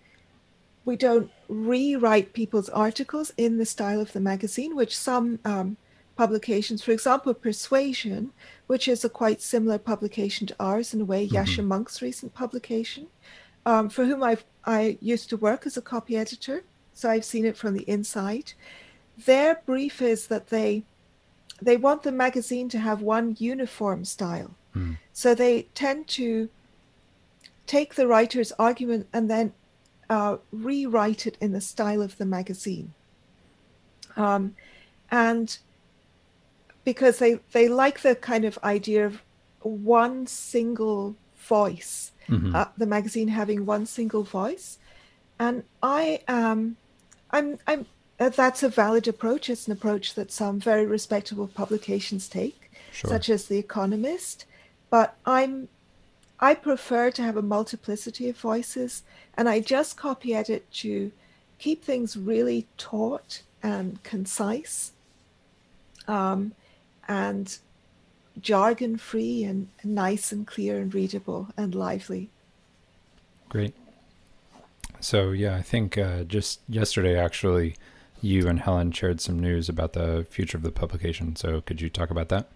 we 0.85 0.95
don't 0.95 1.31
rewrite 1.49 2.33
people's 2.33 2.69
articles 2.69 3.33
in 3.35 3.57
the 3.57 3.65
style 3.65 3.99
of 3.99 4.13
the 4.13 4.19
magazine, 4.19 4.75
which 4.75 4.97
some 4.97 5.39
um, 5.43 5.77
publications, 6.15 6.81
for 6.83 6.91
example, 6.91 7.33
Persuasion, 7.33 8.31
which 8.67 8.87
is 8.87 9.03
a 9.03 9.09
quite 9.09 9.41
similar 9.41 9.77
publication 9.77 10.47
to 10.47 10.55
ours 10.59 10.93
in 10.93 11.01
a 11.01 11.05
way, 11.05 11.27
mm-hmm. 11.27 11.35
Yascha 11.35 11.65
Mounk's 11.65 12.01
recent 12.01 12.33
publication, 12.33 13.07
um, 13.65 13.89
for 13.89 14.05
whom 14.05 14.23
i 14.23 14.37
I 14.65 14.97
used 15.01 15.29
to 15.29 15.37
work 15.37 15.65
as 15.65 15.77
a 15.77 15.81
copy 15.81 16.17
editor, 16.17 16.63
so 16.93 17.09
I've 17.09 17.23
seen 17.23 17.45
it 17.45 17.55
from 17.55 17.73
the 17.73 17.89
inside. 17.89 18.51
Their 19.25 19.61
brief 19.65 20.01
is 20.01 20.27
that 20.27 20.47
they 20.47 20.83
they 21.61 21.77
want 21.77 22.03
the 22.03 22.11
magazine 22.11 22.69
to 22.69 22.79
have 22.79 23.01
one 23.01 23.35
uniform 23.39 24.03
style. 24.05 24.51
Mm. 24.75 24.97
So 25.13 25.33
they 25.33 25.63
tend 25.73 26.07
to 26.09 26.49
take 27.67 27.95
the 27.95 28.07
writer's 28.07 28.51
argument 28.53 29.07
and 29.13 29.29
then 29.29 29.53
uh, 30.09 30.37
rewrite 30.51 31.27
it 31.27 31.37
in 31.39 31.51
the 31.51 31.61
style 31.61 32.01
of 32.01 32.17
the 32.17 32.25
magazine. 32.25 32.93
Um, 34.15 34.55
and 35.11 35.57
because 36.83 37.19
they, 37.19 37.39
they 37.51 37.67
like 37.67 38.01
the 38.01 38.15
kind 38.15 38.45
of 38.45 38.57
idea 38.63 39.05
of 39.05 39.21
one 39.59 40.25
single 40.25 41.15
voice, 41.37 42.11
mm-hmm. 42.29 42.55
uh, 42.55 42.65
the 42.77 42.85
magazine 42.85 43.27
having 43.27 43.65
one 43.65 43.85
single 43.85 44.23
voice. 44.23 44.79
And 45.39 45.63
I 45.83 46.21
am, 46.27 46.77
I'm, 47.31 47.59
I'm, 47.67 47.85
uh, 48.19 48.29
that's 48.29 48.63
a 48.63 48.69
valid 48.69 49.07
approach. 49.07 49.49
It's 49.49 49.67
an 49.67 49.73
approach 49.73 50.15
that 50.15 50.31
some 50.31 50.59
very 50.59 50.85
respectable 50.85 51.47
publications 51.47 52.27
take, 52.27 52.71
sure. 52.91 53.09
such 53.09 53.29
as 53.29 53.45
The 53.45 53.59
Economist. 53.59 54.45
But 54.89 55.15
I'm 55.25 55.67
I 56.39 56.53
prefer 56.53 57.11
to 57.11 57.21
have 57.23 57.37
a 57.37 57.41
multiplicity 57.41 58.29
of 58.29 58.37
voices, 58.37 59.03
and 59.35 59.49
I 59.49 59.59
just 59.59 59.97
copy 59.97 60.35
edit 60.35 60.71
to 60.73 61.11
keep 61.57 61.83
things 61.83 62.15
really 62.15 62.67
taut 62.77 63.41
and 63.63 64.01
concise, 64.03 64.91
um, 66.07 66.53
and 67.07 67.57
jargon 68.39 68.97
free 68.97 69.43
and 69.43 69.67
nice 69.83 70.31
and 70.31 70.45
clear 70.45 70.79
and 70.79 70.93
readable 70.93 71.49
and 71.57 71.73
lively. 71.73 72.29
Great. 73.49 73.73
So 74.99 75.31
yeah, 75.31 75.55
I 75.55 75.61
think 75.61 75.97
uh, 75.97 76.23
just 76.23 76.59
yesterday 76.67 77.17
actually, 77.17 77.75
you 78.21 78.47
and 78.47 78.59
Helen 78.59 78.91
shared 78.91 79.21
some 79.21 79.39
news 79.39 79.69
about 79.69 79.93
the 79.93 80.25
future 80.29 80.57
of 80.57 80.63
the 80.63 80.71
publication. 80.71 81.35
So 81.35 81.61
could 81.61 81.81
you 81.81 81.89
talk 81.89 82.09
about 82.09 82.29
that? 82.29 82.47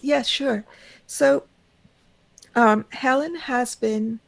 Yes, 0.00 0.26
sure. 0.26 0.64
So 1.06 1.44
um, 2.54 2.84
Helen 2.90 3.36
has 3.36 3.74
been 3.74 4.20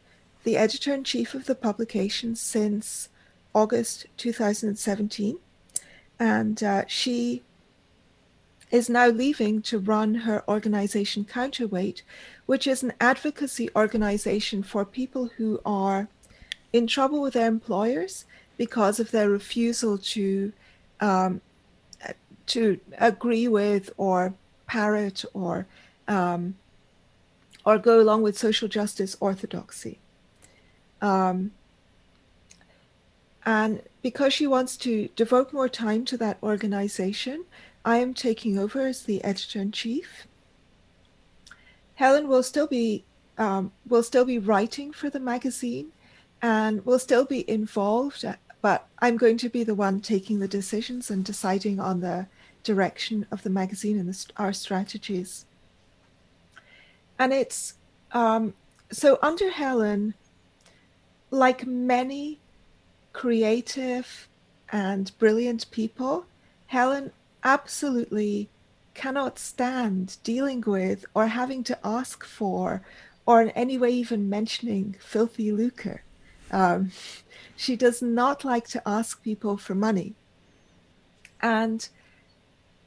the 0.45 0.57
editor 0.57 0.95
in 0.95 1.05
chief 1.05 1.35
of 1.35 1.47
the 1.47 1.55
publication 1.55 2.37
since 2.37 3.09
August 3.55 4.07
2017, 4.17 5.39
and 6.19 6.63
uh, 6.63 6.85
she 6.87 7.43
is 8.71 8.91
now 8.91 9.07
leaving 9.07 9.63
to 9.63 9.79
run 9.79 10.15
her 10.15 10.43
organization 10.49 11.25
Counterweight, 11.25 12.03
which 12.47 12.67
is 12.67 12.83
an 12.83 12.93
advocacy 13.01 13.71
organization 13.77 14.63
for 14.63 14.85
people 14.85 15.31
who 15.37 15.61
are 15.65 16.09
in 16.73 16.87
trouble 16.87 17.21
with 17.21 17.35
their 17.35 17.47
employers 17.47 18.25
because 18.57 18.99
of 18.99 19.11
their 19.11 19.31
refusal 19.31 19.97
to 19.99 20.53
um, 21.01 21.41
to 22.47 22.79
agree 22.99 23.49
with 23.49 23.91
or 23.97 24.35
parrot 24.67 25.25
or 25.33 25.67
um, 26.09 26.57
or 27.65 27.79
go 27.79 28.01
along 28.01 28.23
with 28.23 28.39
social 28.39 28.69
justice 28.69 29.17
orthodoxy. 29.21 29.99
Um, 31.01 31.53
and 33.47 33.83
because 34.03 34.33
she 34.33 34.47
wants 34.47 34.77
to 34.79 35.09
devote 35.17 35.53
more 35.53 35.69
time 35.69 36.05
to 36.07 36.17
that 36.19 36.39
organization, 36.43 37.45
I 37.85 37.99
am 37.99 38.15
taking 38.15 38.59
over 38.59 38.87
as 38.87 39.03
the 39.03 39.23
editor 39.23 39.61
in 39.61 39.73
chief. 39.73 40.27
Helen 41.97 42.29
will 42.29 42.43
still 42.43 42.67
be 42.67 43.05
um, 43.37 43.73
will 43.89 44.05
still 44.05 44.25
be 44.25 44.39
writing 44.39 44.93
for 44.93 45.11
the 45.11 45.19
magazine, 45.19 45.89
and 46.41 46.87
will 46.87 47.01
still 47.01 47.25
be 47.25 47.49
involved. 47.51 48.25
But 48.63 48.87
I'm 49.01 49.17
going 49.17 49.39
to 49.39 49.49
be 49.49 49.65
the 49.65 49.75
one 49.75 50.01
taking 50.01 50.39
the 50.39 50.49
decisions 50.49 51.11
and 51.11 51.25
deciding 51.25 51.81
on 51.81 52.01
the 52.01 52.27
direction 52.63 53.27
of 53.31 53.43
the 53.43 53.51
magazine 53.51 53.99
and 53.99 54.09
the, 54.09 54.27
our 54.39 54.53
strategies 54.53 55.45
and 57.19 57.33
it's 57.33 57.75
um, 58.13 58.55
so 58.91 59.19
under 59.23 59.51
Helen, 59.51 60.15
like 61.31 61.67
many 61.67 62.39
creative 63.13 64.29
and 64.71 65.11
brilliant 65.19 65.71
people, 65.71 66.27
Helen 66.67 67.13
absolutely 67.43 68.49
cannot 68.95 69.39
stand 69.39 70.17
dealing 70.23 70.63
with 70.67 71.05
or 71.15 71.27
having 71.27 71.65
to 71.65 71.79
ask 71.85 72.25
for 72.25 72.83
or 73.27 73.43
in 73.43 73.51
any 73.51 73.77
way 73.79 73.91
even 73.91 74.31
mentioning 74.31 74.97
filthy 75.01 75.51
lucre. 75.51 76.03
Um, 76.51 76.93
she 77.57 77.77
does 77.77 78.03
not 78.03 78.45
like 78.45 78.69
to 78.69 78.83
ask 78.87 79.23
people 79.23 79.57
for 79.57 79.75
money. 79.75 80.15
And 81.41 81.89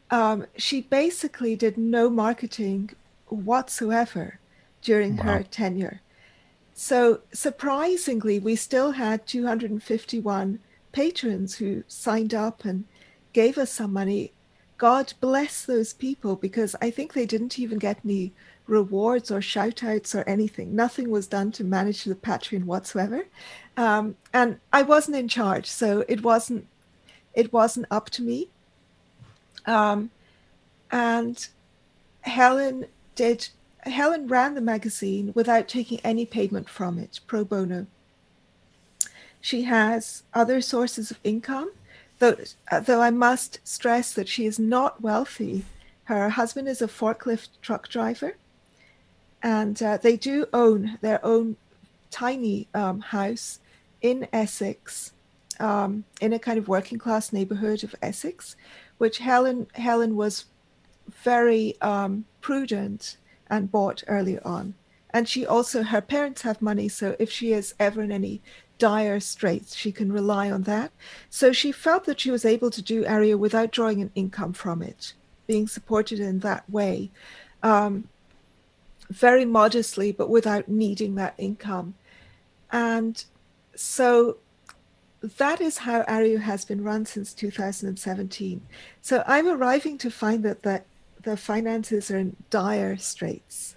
um, 0.09 0.45
she 0.55 0.81
basically 0.81 1.55
did 1.55 1.77
no 1.77 2.09
marketing 2.09 2.91
whatsoever 3.27 4.39
during 4.81 5.17
wow. 5.17 5.23
her 5.23 5.43
tenure. 5.43 6.01
So 6.73 7.21
surprisingly, 7.33 8.39
we 8.39 8.55
still 8.55 8.91
had 8.91 9.25
251 9.25 10.59
patrons 10.91 11.55
who 11.55 11.83
signed 11.87 12.33
up 12.33 12.65
and 12.65 12.85
gave 13.33 13.57
us 13.57 13.71
some 13.71 13.93
money. 13.93 14.31
God 14.77 15.13
bless 15.19 15.65
those 15.65 15.93
people 15.93 16.35
because 16.35 16.75
I 16.81 16.91
think 16.91 17.13
they 17.13 17.25
didn't 17.25 17.57
even 17.57 17.79
get 17.79 17.99
any 18.05 18.31
rewards 18.67 19.31
or 19.31 19.41
shout 19.41 19.83
outs 19.83 20.13
or 20.13 20.23
anything. 20.23 20.75
Nothing 20.75 21.09
was 21.09 21.25
done 21.25 21.51
to 21.53 21.63
manage 21.63 22.03
the 22.03 22.15
Patreon 22.15 22.65
whatsoever. 22.65 23.25
Um, 23.75 24.15
and 24.33 24.59
I 24.71 24.83
wasn't 24.83 25.17
in 25.17 25.27
charge, 25.27 25.65
so 25.65 26.05
it 26.07 26.23
wasn't 26.23 26.67
it 27.33 27.53
wasn't 27.53 27.85
up 27.91 28.09
to 28.11 28.23
me. 28.23 28.49
Um, 29.65 30.09
and 30.91 31.47
Helen 32.21 32.87
did 33.17 33.49
Helen 33.81 34.27
ran 34.27 34.53
the 34.53 34.61
magazine 34.61 35.31
without 35.35 35.67
taking 35.67 35.99
any 36.01 36.25
payment 36.25 36.69
from 36.69 36.97
it, 36.97 37.19
pro 37.27 37.43
bono. 37.43 37.87
She 39.41 39.63
has 39.63 40.23
other 40.33 40.61
sources 40.61 41.11
of 41.11 41.19
income, 41.23 41.71
though, 42.19 42.37
uh, 42.71 42.79
though 42.79 43.01
I 43.01 43.11
must 43.11 43.59
stress 43.63 44.13
that 44.13 44.29
she 44.29 44.45
is 44.45 44.59
not 44.59 45.01
wealthy. 45.01 45.65
Her 46.05 46.29
husband 46.29 46.67
is 46.67 46.81
a 46.81 46.87
forklift 46.87 47.49
truck 47.61 47.89
driver, 47.89 48.35
and 49.41 49.81
uh, 49.81 49.97
they 49.97 50.15
do 50.15 50.45
own 50.53 50.97
their 51.01 51.23
own 51.25 51.57
tiny 52.11 52.67
um, 52.73 53.01
house 53.01 53.59
in 54.01 54.27
Essex, 54.31 55.11
um, 55.59 56.03
in 56.21 56.33
a 56.33 56.39
kind 56.39 56.57
of 56.57 56.67
working 56.67 56.97
class 56.97 57.33
neighborhood 57.33 57.83
of 57.83 57.95
Essex, 58.01 58.55
which 58.97 59.17
Helen 59.17 59.67
Helen 59.73 60.15
was 60.15 60.45
very 61.23 61.79
um, 61.81 62.25
prudent 62.41 63.17
and 63.49 63.71
bought 63.71 64.03
early 64.07 64.39
on. 64.39 64.73
and 65.11 65.27
she 65.27 65.45
also 65.45 65.83
her 65.83 66.01
parents 66.01 66.41
have 66.41 66.61
money, 66.61 66.87
so 66.89 67.15
if 67.17 67.31
she 67.31 67.53
is 67.53 67.73
ever 67.79 68.01
in 68.03 68.11
any 68.11 68.41
dire 68.77 69.19
straits, 69.19 69.75
she 69.75 69.91
can 69.91 70.11
rely 70.11 70.51
on 70.51 70.63
that. 70.63 70.91
So 71.29 71.51
she 71.51 71.71
felt 71.71 72.05
that 72.05 72.19
she 72.19 72.31
was 72.31 72.45
able 72.45 72.69
to 72.71 72.81
do 72.81 73.03
Areo 73.03 73.37
without 73.37 73.71
drawing 73.71 74.01
an 74.01 74.11
income 74.15 74.53
from 74.53 74.81
it, 74.81 75.13
being 75.47 75.67
supported 75.67 76.19
in 76.19 76.39
that 76.39 76.69
way, 76.69 77.09
um, 77.63 78.07
very 79.09 79.45
modestly, 79.45 80.11
but 80.11 80.29
without 80.29 80.67
needing 80.67 81.15
that 81.15 81.33
income. 81.37 81.95
And 82.71 83.23
so 83.75 84.37
that 85.21 85.61
is 85.61 85.79
how 85.79 86.03
Areo 86.03 86.39
has 86.39 86.65
been 86.65 86.83
run 86.83 87.05
since 87.05 87.33
2017. 87.33 88.61
So 89.01 89.23
I'm 89.25 89.47
arriving 89.47 89.97
to 89.99 90.11
find 90.11 90.43
that 90.43 90.63
the, 90.63 90.83
the 91.27 91.35
finances 91.35 92.09
are 92.09 92.17
in 92.17 92.37
dire 92.49 92.95
straits. 92.95 93.75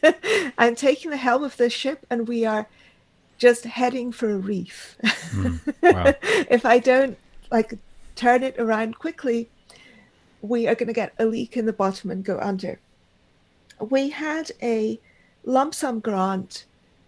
I'm 0.58 0.74
taking 0.74 1.12
the 1.12 1.16
helm 1.16 1.44
of 1.44 1.56
this 1.56 1.72
ship 1.72 2.04
and 2.10 2.26
we 2.26 2.44
are 2.44 2.66
just 3.38 3.62
heading 3.64 4.10
for 4.10 4.28
a 4.30 4.36
reef. 4.36 4.96
Mm, 5.30 5.60
wow. 5.94 6.12
if 6.50 6.66
I 6.66 6.80
don't 6.80 7.16
like 7.52 7.78
turn 8.16 8.42
it 8.42 8.56
around 8.58 8.98
quickly, 8.98 9.48
we 10.42 10.66
are 10.66 10.74
going 10.74 10.88
to 10.88 10.92
get 10.92 11.14
a 11.20 11.24
leak 11.24 11.56
in 11.56 11.66
the 11.66 11.72
bottom 11.72 12.10
and 12.10 12.24
go 12.24 12.40
under. 12.40 12.80
We 13.78 14.10
had 14.10 14.50
a 14.60 14.98
lump 15.44 15.74
sum 15.74 16.00
grant 16.00 16.64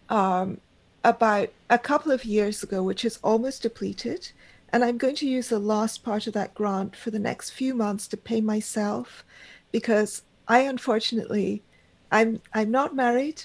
um, 0.08 0.60
about 1.02 1.48
a 1.68 1.78
couple 1.78 2.12
of 2.12 2.24
years 2.24 2.62
ago, 2.62 2.80
which 2.84 3.04
is 3.04 3.18
almost 3.24 3.62
depleted. 3.62 4.30
And 4.72 4.84
I'm 4.84 4.98
going 4.98 5.16
to 5.16 5.26
use 5.26 5.48
the 5.48 5.58
last 5.58 6.04
part 6.04 6.28
of 6.28 6.34
that 6.34 6.54
grant 6.54 6.94
for 6.94 7.10
the 7.10 7.18
next 7.18 7.50
few 7.50 7.74
months 7.74 8.06
to 8.06 8.16
pay 8.16 8.40
myself 8.40 9.24
because 9.72 10.22
I 10.48 10.60
unfortunately 10.60 11.62
I'm 12.10 12.40
I'm 12.52 12.70
not 12.70 12.94
married. 12.94 13.44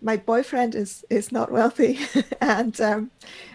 My 0.00 0.16
boyfriend 0.16 0.74
is 0.74 1.04
is 1.10 1.32
not 1.32 1.50
wealthy 1.50 1.98
and 2.40 2.80
um, 2.80 3.10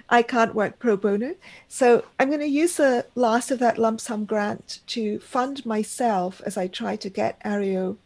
I 0.09 0.23
can't 0.23 0.55
work 0.55 0.79
pro 0.79 0.97
bono. 0.97 1.35
So 1.67 2.03
I'm 2.19 2.29
going 2.29 2.39
to 2.39 2.47
use 2.47 2.77
the 2.77 3.05
last 3.15 3.51
of 3.51 3.59
that 3.59 3.77
lump 3.77 4.01
sum 4.01 4.25
grant 4.25 4.79
to 4.87 5.19
fund 5.19 5.65
myself 5.65 6.41
as 6.45 6.57
I 6.57 6.67
try 6.67 6.95
to 6.95 7.09
get 7.09 7.41
Areo 7.43 7.97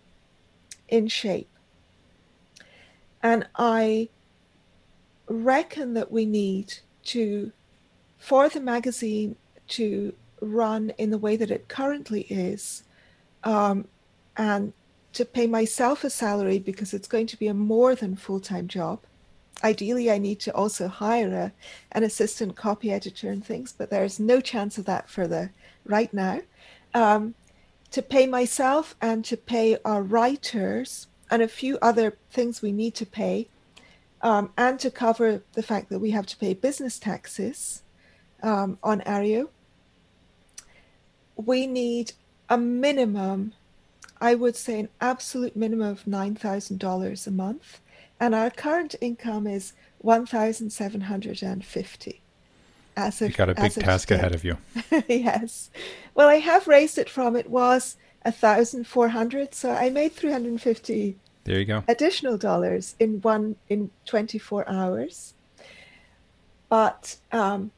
in 0.90 1.08
shape. 1.08 1.50
And 3.22 3.48
I 3.56 4.10
reckon 5.28 5.94
that 5.94 6.12
we 6.12 6.26
need 6.26 6.74
to, 7.06 7.54
for 8.18 8.50
the 8.50 8.60
magazine 8.60 9.38
to 9.70 10.14
run 10.42 10.90
in 10.98 11.10
the 11.10 11.18
way 11.18 11.38
that 11.38 11.50
it 11.50 11.70
currently 11.70 12.24
is, 12.24 12.84
um, 13.46 13.88
and 14.38 14.74
to 15.14 15.26
pay 15.26 15.48
myself 15.48 16.04
a 16.04 16.10
salary 16.10 16.60
because 16.60 16.94
it's 16.94 17.08
going 17.08 17.28
to 17.28 17.38
be 17.38 17.48
a 17.48 17.54
more 17.54 17.96
than 17.96 18.16
full 18.16 18.40
time 18.40 18.68
job. 18.68 19.00
Ideally, 19.64 20.12
I 20.12 20.18
need 20.18 20.40
to 20.42 20.54
also 20.54 20.88
hire 20.88 21.34
a, 21.34 21.52
an 21.92 22.04
assistant 22.04 22.56
copy 22.56 22.92
editor 22.92 23.30
and 23.30 23.46
things, 23.46 23.72
but 23.72 23.90
there's 23.90 24.20
no 24.20 24.42
chance 24.42 24.78
of 24.78 24.86
that 24.86 25.10
for 25.10 25.28
the 25.28 25.52
right 25.86 26.14
now. 26.14 26.42
Um, 26.94 27.36
to 27.92 28.02
pay 28.02 28.26
myself 28.26 28.96
and 29.02 29.24
to 29.26 29.38
pay 29.38 29.78
our 29.86 30.02
writers 30.02 31.08
and 31.30 31.42
a 31.42 31.48
few 31.48 31.78
other 31.82 32.18
things 32.32 32.62
we 32.62 32.72
need 32.72 32.96
to 32.96 33.06
pay 33.06 33.48
um, 34.24 34.52
and 34.58 34.80
to 34.80 34.90
cover 34.90 35.44
the 35.54 35.62
fact 35.62 35.90
that 35.90 36.00
we 36.00 36.12
have 36.12 36.26
to 36.26 36.38
pay 36.38 36.54
business 36.54 36.98
taxes 36.98 37.84
um, 38.42 38.80
on 38.82 39.02
Areo, 39.02 39.50
we 41.36 41.68
need 41.68 42.14
a 42.50 42.58
minimum, 42.58 43.54
I 44.22 44.36
would 44.36 44.56
say 44.56 44.80
an 44.80 44.90
absolute 45.02 45.56
minimum 45.56 45.88
of 45.88 46.06
$9,000 46.06 47.28
a 47.28 47.32
month. 47.32 47.80
And 48.20 48.36
our 48.36 48.50
current 48.50 48.96
income 49.02 49.48
is 49.48 49.74
1,750. 50.00 52.22
As 52.96 53.22
of, 53.22 53.30
you 53.30 53.36
got 53.36 53.50
a 53.50 53.56
big 53.56 53.74
task 53.74 54.08
today. 54.08 54.20
ahead 54.20 54.36
of 54.36 54.44
you. 54.44 54.58
yes. 55.08 55.72
Well, 56.14 56.30
I 56.30 56.36
have 56.36 56.68
raised 56.68 57.00
it 57.00 57.10
from 57.10 57.36
it 57.36 57.50
was 57.50 57.98
1,400. 58.24 59.56
So 59.56 59.72
I 59.72 59.90
made 59.90 60.14
350 60.14 61.16
there 61.44 61.60
you 61.60 61.66
go. 61.66 61.84
Additional 61.88 62.38
dollars 62.38 62.96
in 63.00 63.22
one 63.22 63.56
in 63.70 63.92
24 64.06 64.68
hours. 64.70 65.34
But 66.70 67.18
um, 67.32 67.72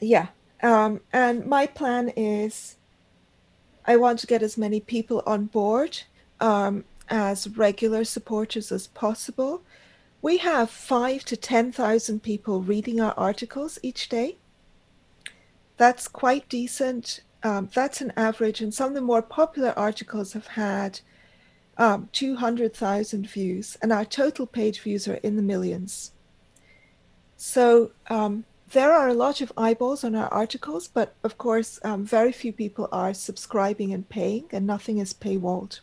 yeah, 0.00 0.28
um, 0.62 1.00
and 1.12 1.46
my 1.46 1.66
plan 1.66 2.10
is 2.16 2.76
I 3.86 3.96
want 3.96 4.18
to 4.20 4.26
get 4.26 4.42
as 4.42 4.56
many 4.56 4.80
people 4.80 5.22
on 5.26 5.46
board 5.46 6.02
um, 6.40 6.84
as 7.08 7.48
regular 7.48 8.04
supporters 8.04 8.72
as 8.72 8.86
possible. 8.86 9.62
We 10.22 10.38
have 10.38 10.70
five 10.70 11.24
to 11.26 11.36
10,000 11.36 12.22
people 12.22 12.62
reading 12.62 13.00
our 13.00 13.12
articles 13.16 13.78
each 13.82 14.08
day. 14.08 14.36
That's 15.76 16.08
quite 16.08 16.48
decent. 16.48 17.20
Um, 17.42 17.68
that's 17.74 18.00
an 18.00 18.12
average, 18.16 18.62
and 18.62 18.72
some 18.72 18.88
of 18.88 18.94
the 18.94 19.02
more 19.02 19.20
popular 19.20 19.78
articles 19.78 20.32
have 20.32 20.46
had 20.46 21.00
um, 21.76 22.08
200,000 22.12 23.28
views, 23.28 23.76
and 23.82 23.92
our 23.92 24.04
total 24.04 24.46
page 24.46 24.80
views 24.80 25.06
are 25.06 25.16
in 25.16 25.36
the 25.36 25.42
millions. 25.42 26.12
So 27.36 27.90
um, 28.08 28.44
there 28.74 28.92
are 28.92 29.08
a 29.08 29.14
lot 29.14 29.40
of 29.40 29.52
eyeballs 29.56 30.02
on 30.02 30.16
our 30.16 30.26
articles, 30.34 30.88
but 30.88 31.14
of 31.22 31.38
course, 31.38 31.78
um, 31.84 32.04
very 32.04 32.32
few 32.32 32.52
people 32.52 32.88
are 32.90 33.14
subscribing 33.14 33.92
and 33.94 34.08
paying, 34.08 34.44
and 34.50 34.66
nothing 34.66 34.98
is 34.98 35.14
paywalled. 35.14 35.78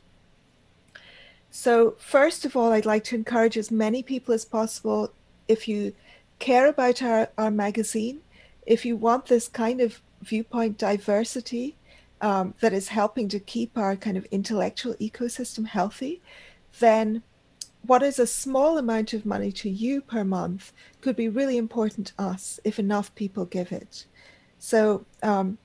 So, 1.50 1.96
first 1.98 2.44
of 2.44 2.58
all, 2.58 2.74
I'd 2.74 2.86
like 2.86 3.06
to 3.06 3.16
encourage 3.16 3.58
as 3.58 3.72
many 3.72 4.04
people 4.04 4.34
as 4.34 4.44
possible 4.44 5.14
if 5.48 5.70
you 5.70 5.94
care 6.40 6.68
about 6.68 7.02
our, 7.02 7.30
our 7.38 7.50
magazine, 7.50 8.22
if 8.66 8.86
you 8.86 8.98
want 8.98 9.28
this 9.28 9.48
kind 9.48 9.80
of 9.80 10.02
viewpoint 10.22 10.78
diversity, 10.78 11.78
um, 12.20 12.54
that 12.60 12.74
is 12.74 12.90
helping 12.90 13.30
to 13.30 13.40
keep 13.40 13.78
our 13.78 13.96
kind 13.96 14.18
of 14.18 14.26
intellectual 14.32 14.96
ecosystem 14.96 15.66
healthy, 15.66 16.22
then 16.80 17.24
what 17.84 18.04
is 18.04 18.20
a 18.20 18.28
small 18.28 18.78
amount 18.78 19.14
of 19.14 19.26
money 19.26 19.52
to 19.52 19.70
you 19.70 20.02
per 20.02 20.24
month 20.24 20.72
could 21.02 21.16
be 21.16 21.30
really 21.30 21.58
important 21.58 22.08
to 22.08 22.24
us 22.24 22.60
if 22.64 22.78
enough 22.78 23.14
people 23.16 23.46
give 23.46 23.72
it. 23.72 24.06
So 24.60 25.06
um, 25.24 25.58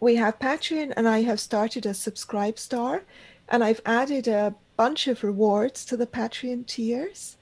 we 0.00 0.16
have 0.16 0.38
Patreon, 0.38 0.92
and 0.96 1.08
I 1.08 1.22
have 1.22 1.38
started 1.38 1.86
a 1.86 1.94
Subscribe 1.94 2.58
Star, 2.58 3.04
and 3.48 3.62
I've 3.62 3.80
added 3.86 4.26
a 4.26 4.54
bunch 4.76 5.06
of 5.06 5.22
rewards 5.22 5.84
to 5.86 5.96
the 5.96 6.06
Patreon 6.06 6.66
tiers. 6.66 7.36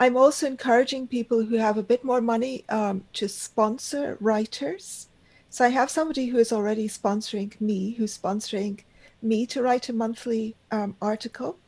I'm 0.00 0.16
also 0.16 0.46
encouraging 0.46 1.06
people 1.06 1.44
who 1.44 1.56
have 1.56 1.78
a 1.78 1.82
bit 1.82 2.02
more 2.02 2.20
money 2.20 2.64
um, 2.68 3.04
to 3.12 3.28
sponsor 3.28 4.18
writers. 4.20 5.08
So 5.50 5.64
I 5.64 5.68
have 5.68 5.88
somebody 5.88 6.26
who 6.26 6.38
is 6.38 6.52
already 6.52 6.88
sponsoring 6.88 7.58
me, 7.60 7.92
who's 7.92 8.18
sponsoring 8.18 8.80
me 9.22 9.46
to 9.46 9.62
write 9.62 9.88
a 9.88 9.92
monthly 9.92 10.56
um, 10.72 10.96
article. 11.00 11.58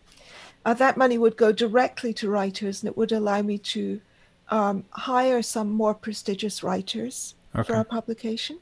Uh, 0.66 0.74
that 0.74 0.96
money 0.96 1.16
would 1.16 1.36
go 1.36 1.52
directly 1.52 2.12
to 2.12 2.28
writers 2.28 2.82
and 2.82 2.88
it 2.88 2.96
would 2.96 3.12
allow 3.12 3.40
me 3.40 3.56
to 3.56 4.00
um, 4.48 4.84
hire 4.90 5.40
some 5.40 5.70
more 5.70 5.94
prestigious 5.94 6.60
writers 6.60 7.36
okay. 7.54 7.64
for 7.64 7.76
our 7.76 7.84
publication. 7.84 8.58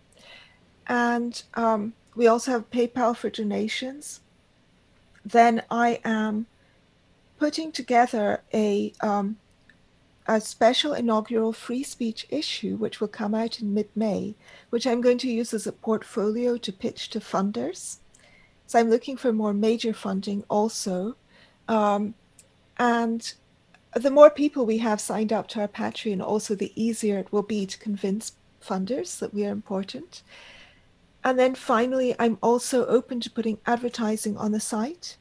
And 0.87 1.43
um, 1.55 1.95
we 2.15 2.27
also 2.27 2.51
have 2.51 2.71
PayPal 2.71 3.17
for 3.17 3.31
donations. 3.31 4.21
Then 5.25 5.63
I 5.71 5.99
am 6.05 6.45
putting 7.39 7.73
together 7.73 8.43
a 8.53 8.93
um, 9.01 9.39
a 10.27 10.41
special 10.41 10.93
inaugural 10.93 11.53
free 11.55 11.83
speech 11.83 12.27
issue, 12.29 12.77
which 12.77 13.01
will 13.01 13.09
come 13.09 13.35
out 13.35 13.61
in 13.61 13.73
mid 13.73 13.89
May, 13.95 14.35
which 14.69 14.87
I'm 14.87 15.01
going 15.01 15.19
to 15.19 15.31
use 15.31 15.55
as 15.55 15.67
a 15.67 15.73
portfolio 15.73 16.59
to 16.59 16.73
pitch 16.73 17.09
to 17.11 17.21
funders. 17.21 17.97
So 18.67 18.79
I'm 18.79 18.91
looking 18.91 19.17
for 19.17 19.33
more 19.33 19.55
major 19.55 19.95
funding 19.95 20.45
also. 20.51 21.17
Um, 21.69 22.15
and 22.79 23.33
the 23.95 24.11
more 24.11 24.31
people 24.31 24.67
we 24.67 24.79
have 24.79 25.01
signed 25.01 25.33
up 25.33 25.49
to 25.49 25.61
our 25.61 25.69
Patreon, 25.69 26.23
also 26.23 26.55
the 26.55 26.73
easier 26.75 27.19
it 27.19 27.33
will 27.33 27.43
be 27.43 27.65
to 27.67 27.79
convince 27.79 28.33
funders 28.63 29.19
that 29.19 29.33
we 29.33 29.47
are 29.47 29.53
important. 29.53 30.23
And 31.23 31.39
then 31.39 31.55
finally, 31.55 32.15
I'm 32.19 32.39
also 32.43 32.87
open 32.87 33.21
to 33.21 33.31
putting 33.31 33.59
advertising 33.67 34.37
on 34.37 34.53
the 34.53 34.61
site 34.61 35.17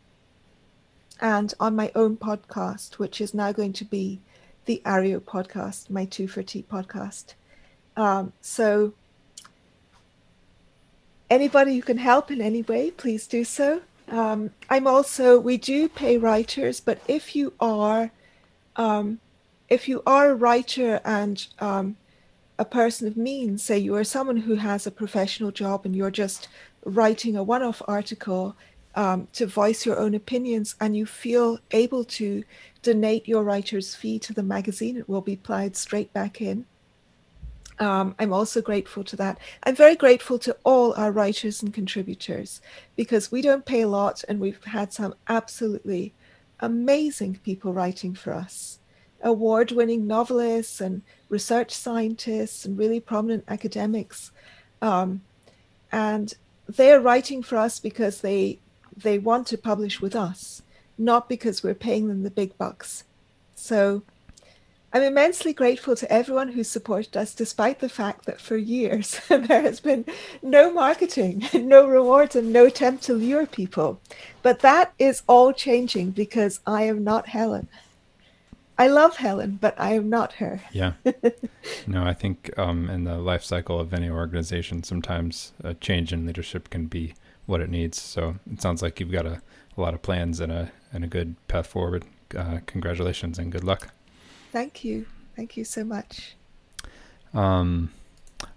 and 1.22 1.54
on 1.60 1.76
my 1.76 1.92
own 1.96 2.18
podcast, 2.18 2.96
which 2.96 3.22
is 3.22 3.34
now 3.34 3.52
going 3.52 3.74
to 3.74 3.86
be 3.86 4.20
the 4.66 4.82
Areo 4.86 5.20
podcast, 5.20 5.90
my 5.90 6.06
Two 6.06 6.28
for 6.28 6.44
Tea 6.44 6.66
podcast. 6.70 7.36
Um, 7.96 8.34
so, 8.42 8.94
anybody 11.30 11.76
who 11.76 11.82
can 11.82 11.98
help 11.98 12.32
in 12.32 12.42
any 12.42 12.64
way, 12.64 12.92
please 12.92 13.28
do 13.28 13.44
so. 13.44 13.82
Um, 14.14 14.52
I'm 14.70 14.86
also 14.86 15.40
we 15.40 15.58
do 15.58 15.90
pay 15.90 16.20
writers, 16.20 16.80
but 16.80 17.02
if 17.08 17.36
you 17.36 17.52
are 17.60 18.12
um, 18.76 19.20
if 19.70 19.88
you 19.88 20.04
are 20.06 20.30
a 20.30 20.36
writer 20.36 21.02
and 21.04 21.48
um, 21.58 21.98
a 22.60 22.66
person 22.66 23.08
of 23.08 23.18
means, 23.18 23.64
say 23.64 23.80
you 23.80 23.96
are 23.96 24.04
someone 24.04 24.38
who 24.38 24.56
has 24.56 24.86
a 24.86 24.92
professional 24.92 25.50
job 25.50 25.84
and 25.84 25.96
you're 25.96 26.12
just 26.12 26.48
writing 26.86 27.36
a 27.36 27.42
one-off 27.42 27.82
article 27.88 28.56
um, 28.94 29.28
to 29.34 29.48
voice 29.48 29.84
your 29.84 29.98
own 29.98 30.14
opinions 30.14 30.76
and 30.80 30.96
you 30.96 31.08
feel 31.08 31.58
able 31.72 32.04
to 32.04 32.44
donate 32.84 33.28
your 33.28 33.44
writer's 33.44 33.96
fee 33.96 34.20
to 34.20 34.34
the 34.34 34.44
magazine, 34.44 34.96
it 34.96 35.10
will 35.10 35.22
be 35.22 35.36
plowed 35.36 35.76
straight 35.76 36.14
back 36.14 36.40
in. 36.40 36.66
Um, 37.80 38.16
I'm 38.20 38.34
also 38.34 38.62
grateful 38.62 39.04
to 39.06 39.16
that. 39.18 39.40
I'm 39.64 39.76
very 39.76 39.96
grateful 39.96 40.38
to 40.40 40.56
all 40.64 40.94
our 40.94 41.12
writers 41.12 41.64
and 41.64 41.74
contributors 41.74 42.62
because 42.96 43.32
we 43.32 43.42
don't 43.42 43.66
pay 43.66 43.82
a 43.82 43.88
lot 43.88 44.24
and 44.28 44.40
we've 44.40 44.64
had 44.64 44.94
some 44.94 45.16
absolutely 45.28 46.14
amazing 46.60 47.40
people 47.44 47.74
writing 47.74 48.14
for 48.14 48.34
us. 48.34 48.80
Award 49.22 49.72
winning 49.72 50.06
novelists 50.06 50.82
and 50.82 51.02
research 51.30 51.72
scientists 51.72 52.66
and 52.66 52.78
really 52.78 53.00
prominent 53.00 53.44
academics. 53.48 54.32
Um, 54.82 55.22
and 55.92 56.34
they're 56.68 57.00
writing 57.02 57.42
for 57.42 57.58
us 57.58 57.80
because 57.80 58.22
they 58.22 58.60
they 58.96 59.18
want 59.18 59.48
to 59.48 59.58
publish 59.58 60.02
with 60.02 60.16
us, 60.16 60.62
not 60.98 61.28
because 61.28 61.64
we're 61.64 61.74
paying 61.74 62.08
them 62.08 62.22
the 62.22 62.30
big 62.30 62.56
bucks. 62.58 63.06
So 63.56 64.04
I'm 64.96 65.02
immensely 65.02 65.54
grateful 65.54 65.96
to 65.96 66.14
everyone 66.14 66.50
who 66.50 66.64
supported 66.64 67.18
us, 67.18 67.34
despite 67.34 67.80
the 67.80 67.90
fact 67.90 68.26
that 68.26 68.40
for 68.40 68.56
years 68.56 69.20
there 69.28 69.64
has 69.64 69.80
been 69.80 70.06
no 70.44 70.72
marketing, 70.72 71.44
no 71.54 71.88
rewards, 71.88 72.36
and 72.36 72.54
no 72.54 72.68
attempt 72.68 73.04
to 73.06 73.14
lure 73.16 73.48
people. 73.48 74.00
But 74.44 74.60
that 74.60 74.94
is 75.00 75.24
all 75.28 75.52
changing 75.52 76.12
because 76.12 76.60
I 76.68 76.84
am 76.84 77.04
not 77.04 77.30
Helen. 77.30 77.70
I 78.78 78.88
love 78.88 79.18
Helen, 79.18 79.58
but 79.60 79.80
I 79.80 79.94
am 79.94 80.10
not 80.10 80.34
her. 80.34 80.62
Yeah. 80.72 80.94
No, 81.88 82.04
I 82.04 82.14
think 82.14 82.52
um, 82.58 82.90
in 82.90 83.06
the 83.06 83.18
life 83.18 83.44
cycle 83.44 83.80
of 83.80 83.94
any 83.94 84.10
organization, 84.10 84.84
sometimes 84.84 85.54
a 85.64 85.74
change 85.74 86.12
in 86.12 86.26
leadership 86.26 86.70
can 86.70 86.88
be 86.88 87.14
what 87.46 87.62
it 87.62 87.70
needs. 87.70 88.02
So 88.02 88.36
it 88.52 88.62
sounds 88.62 88.82
like 88.82 89.00
you've 89.00 89.12
got 89.12 89.26
a, 89.26 89.42
a 89.78 89.82
lot 89.82 89.94
of 89.94 90.02
plans 90.02 90.40
and 90.40 90.52
a 90.52 90.72
and 90.92 91.04
a 91.04 91.08
good 91.08 91.36
path 91.48 91.68
forward. 91.68 92.06
Uh, 92.38 92.60
congratulations 92.66 93.40
and 93.40 93.52
good 93.52 93.64
luck. 93.64 93.92
Thank 94.54 94.84
you. 94.84 95.08
Thank 95.36 95.58
you 95.58 95.64
so 95.66 95.84
much. 95.84 96.36
Um, 97.34 97.92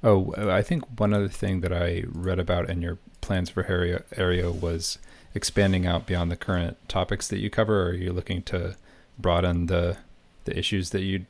oh, 0.05 0.35
I 0.37 0.61
think 0.61 1.01
one 1.01 1.15
other 1.15 1.27
thing 1.27 1.63
that 1.63 1.73
I 1.73 2.05
read 2.07 2.39
about 2.39 2.69
in 2.69 2.83
your 2.83 2.99
plans 3.23 3.49
for 3.49 3.65
area 3.65 4.03
area 4.15 4.53
was 4.53 4.99
expanding 5.35 5.87
out 5.87 6.05
beyond 6.05 6.31
the 6.31 6.37
current 6.37 6.77
topics 6.87 7.29
that 7.29 7.39
you 7.39 7.49
cover. 7.49 7.85
Or 7.85 7.87
are 7.87 7.95
you 7.95 8.13
looking 8.13 8.43
to 8.43 8.77
broaden 9.19 9.69
the 9.69 9.97
the 10.45 10.57
issues 10.57 10.91
that 10.91 11.01
you 11.01 11.25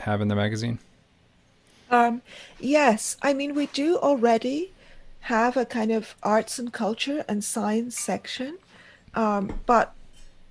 have 0.00 0.20
in 0.20 0.26
the 0.26 0.34
magazine? 0.34 0.80
Um, 1.88 2.20
yes, 2.58 3.16
I 3.22 3.32
mean 3.32 3.54
we 3.54 3.66
do 3.66 3.96
already 3.96 4.72
have 5.20 5.56
a 5.56 5.64
kind 5.64 5.92
of 5.92 6.16
arts 6.24 6.58
and 6.58 6.72
culture 6.72 7.24
and 7.28 7.44
science 7.44 7.96
section, 7.96 8.58
um, 9.14 9.60
but 9.66 9.94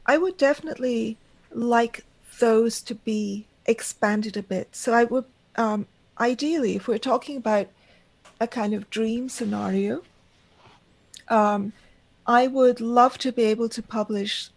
I 0.05 0.17
would 0.17 0.37
definitely 0.37 1.17
like 1.51 2.05
those 2.39 2.81
to 2.83 2.95
be 2.95 3.45
expanded 3.69 4.36
a 4.36 4.43
bit. 4.43 4.75
So 4.75 4.93
I 4.93 5.03
would 5.05 5.25
um, 5.55 5.88
ideally, 6.19 6.75
if 6.75 6.88
we're 6.88 6.97
talking 6.97 7.38
about 7.38 7.67
a 8.39 8.47
kind 8.47 8.73
of 8.73 8.89
dream 8.89 9.29
scenario, 9.29 10.01
um, 11.27 11.73
I 12.25 12.47
would 12.47 12.79
love 12.82 13.17
to 13.19 13.32
be 13.32 13.43
able 13.43 13.69
to 13.69 13.82
publish 13.82 14.49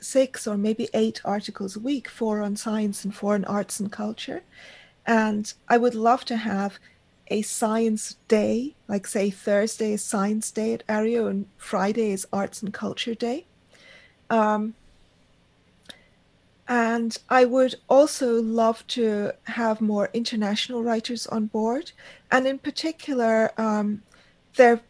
six 0.00 0.46
or 0.46 0.56
maybe 0.56 0.88
eight 0.94 1.20
articles 1.24 1.76
a 1.76 1.80
week, 1.80 2.08
four 2.08 2.40
on 2.40 2.56
science 2.56 3.04
and 3.04 3.14
four 3.14 3.34
on 3.34 3.44
arts 3.44 3.80
and 3.80 3.90
culture. 3.92 4.42
And 5.06 5.52
I 5.68 5.76
would 5.76 5.94
love 5.94 6.24
to 6.26 6.36
have 6.36 6.78
a 7.28 7.42
science 7.42 8.16
day, 8.28 8.74
like 8.88 9.06
say 9.06 9.30
Thursday 9.30 9.92
is 9.92 10.04
Science 10.04 10.50
Day 10.50 10.74
at 10.74 10.86
Areo 10.86 11.30
and 11.30 11.46
Friday 11.56 12.10
is 12.10 12.26
Arts 12.32 12.62
and 12.62 12.72
Culture 12.72 13.14
Day. 13.14 13.46
Um, 14.28 14.74
and 16.70 17.18
I 17.28 17.46
would 17.46 17.74
also 17.88 18.40
love 18.40 18.86
to 18.88 19.32
have 19.42 19.80
more 19.80 20.08
international 20.14 20.84
writers 20.84 21.26
on 21.26 21.46
board. 21.46 21.90
And 22.30 22.46
in 22.46 22.60
particular, 22.60 23.50
um, 23.60 24.02
their 24.54 24.80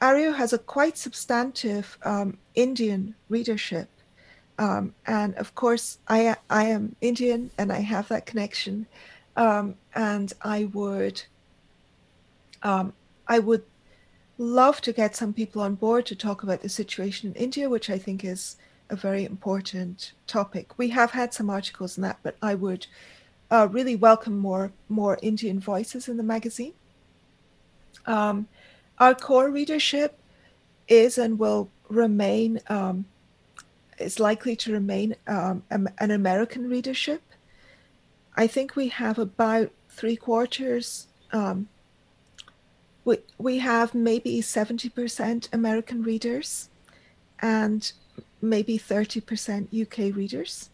Areo 0.00 0.34
has 0.34 0.54
a 0.54 0.58
quite 0.58 0.96
substantive 0.96 1.98
um, 2.02 2.38
Indian 2.54 3.14
readership. 3.28 3.90
Um, 4.58 4.94
and 5.06 5.34
of 5.34 5.54
course, 5.54 5.98
I, 6.08 6.36
I 6.48 6.64
am 6.68 6.96
Indian 7.02 7.50
and 7.58 7.70
I 7.70 7.80
have 7.80 8.08
that 8.08 8.24
connection. 8.24 8.86
Um, 9.36 9.74
and 9.94 10.32
I 10.40 10.64
would, 10.64 11.22
um, 12.62 12.94
I 13.28 13.38
would 13.38 13.64
love 14.38 14.80
to 14.80 14.94
get 14.94 15.14
some 15.14 15.34
people 15.34 15.60
on 15.60 15.74
board 15.74 16.06
to 16.06 16.16
talk 16.16 16.42
about 16.42 16.62
the 16.62 16.70
situation 16.70 17.28
in 17.28 17.34
India, 17.34 17.68
which 17.68 17.90
I 17.90 17.98
think 17.98 18.24
is 18.24 18.56
a 18.90 18.96
very 18.96 19.24
important 19.24 20.12
topic. 20.26 20.78
We 20.78 20.88
have 20.90 21.12
had 21.12 21.32
some 21.32 21.48
articles 21.48 21.96
on 21.96 22.02
that, 22.02 22.18
but 22.22 22.36
I 22.42 22.54
would 22.54 22.86
uh, 23.50 23.68
really 23.70 23.96
welcome 23.96 24.38
more 24.38 24.72
more 24.88 25.18
Indian 25.22 25.60
voices 25.60 26.08
in 26.08 26.16
the 26.16 26.22
magazine. 26.22 26.74
Um, 28.06 28.48
our 28.98 29.14
core 29.14 29.50
readership 29.50 30.18
is 30.88 31.18
and 31.18 31.38
will 31.38 31.70
remain 31.88 32.60
um, 32.68 33.04
is 33.98 34.18
likely 34.18 34.56
to 34.56 34.72
remain 34.72 35.14
um, 35.26 35.62
an 35.70 36.10
American 36.10 36.68
readership. 36.68 37.22
I 38.36 38.46
think 38.46 38.76
we 38.76 38.88
have 38.88 39.18
about 39.18 39.70
three 39.88 40.16
quarters. 40.16 41.08
Um, 41.32 41.68
we 43.04 43.18
we 43.38 43.58
have 43.58 43.94
maybe 43.94 44.40
seventy 44.40 44.88
percent 44.88 45.48
American 45.52 46.02
readers, 46.02 46.68
and 47.40 47.92
maybe 48.42 48.78
30% 48.78 49.82
UK 49.82 50.14
readers, 50.14 50.70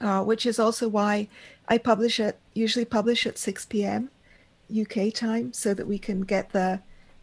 uh, 0.00 0.22
which 0.22 0.46
is 0.46 0.58
also 0.58 0.88
why 0.88 1.28
I 1.68 1.78
publish 1.78 2.18
it, 2.20 2.38
usually 2.54 2.84
publish 2.84 3.26
at 3.26 3.38
6 3.38 3.66
p.m. 3.66 4.10
UK 4.70 5.12
time 5.12 5.52
so 5.52 5.74
that 5.74 5.86
we 5.86 5.98
can 5.98 6.22
get 6.22 6.50
the, 6.50 6.80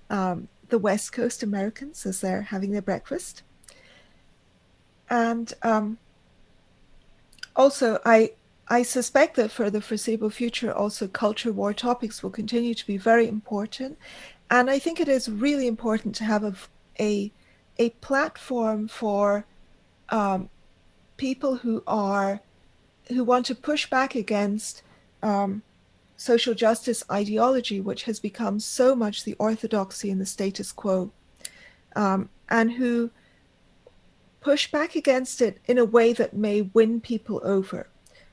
um, 0.10 0.48
the 0.69 0.78
West 0.78 1.12
Coast 1.13 1.43
Americans 1.43 2.06
as 2.06 2.21
they're 2.21 2.43
having 2.43 2.71
their 2.71 2.82
breakfast. 2.82 3.43
And 5.10 5.54
um, 5.62 5.98
also, 7.56 8.00
I, 8.06 8.32
I 8.67 8.84
suspect 8.84 9.36
that 9.36 9.52
for 9.52 9.69
the 9.69 9.82
foreseeable 9.82 10.30
future, 10.30 10.74
also 10.74 11.08
culture 11.08 11.52
war 11.52 11.74
topics 11.74 12.24
will 12.24 12.32
continue 12.32 12.74
to 12.74 12.88
be 12.88 12.98
very 12.98 13.28
important. 13.28 13.98
And 14.50 14.69
I 14.69 14.80
think 14.80 15.00
it 15.00 15.08
is 15.08 15.30
really 15.30 15.67
important 15.67 16.15
to 16.15 16.24
have 16.24 16.43
a, 16.43 16.56
a 17.00 17.32
a 17.78 17.90
platform 17.90 18.88
for 18.88 19.46
um, 20.10 20.50
people 21.18 21.56
who 21.58 21.84
are 21.88 22.42
who 23.10 23.24
want 23.24 23.46
to 23.46 23.56
push 23.56 23.90
back 23.90 24.16
against 24.16 24.82
um, 25.22 25.62
social 26.18 26.54
justice 26.54 27.04
ideology, 27.12 27.80
which 27.80 28.04
has 28.04 28.20
become 28.20 28.60
so 28.60 28.96
much 28.96 29.24
the 29.24 29.36
orthodoxy 29.38 30.10
and 30.10 30.20
the 30.20 30.26
status 30.26 30.72
quo, 30.72 31.12
um, 31.96 32.30
and 32.50 32.74
who 32.74 33.12
push 34.42 34.72
back 34.72 34.96
against 34.96 35.42
it 35.42 35.60
in 35.66 35.78
a 35.78 35.86
way 35.86 36.14
that 36.14 36.34
may 36.34 36.62
win 36.74 37.00
people 37.00 37.42
over, 37.44 37.88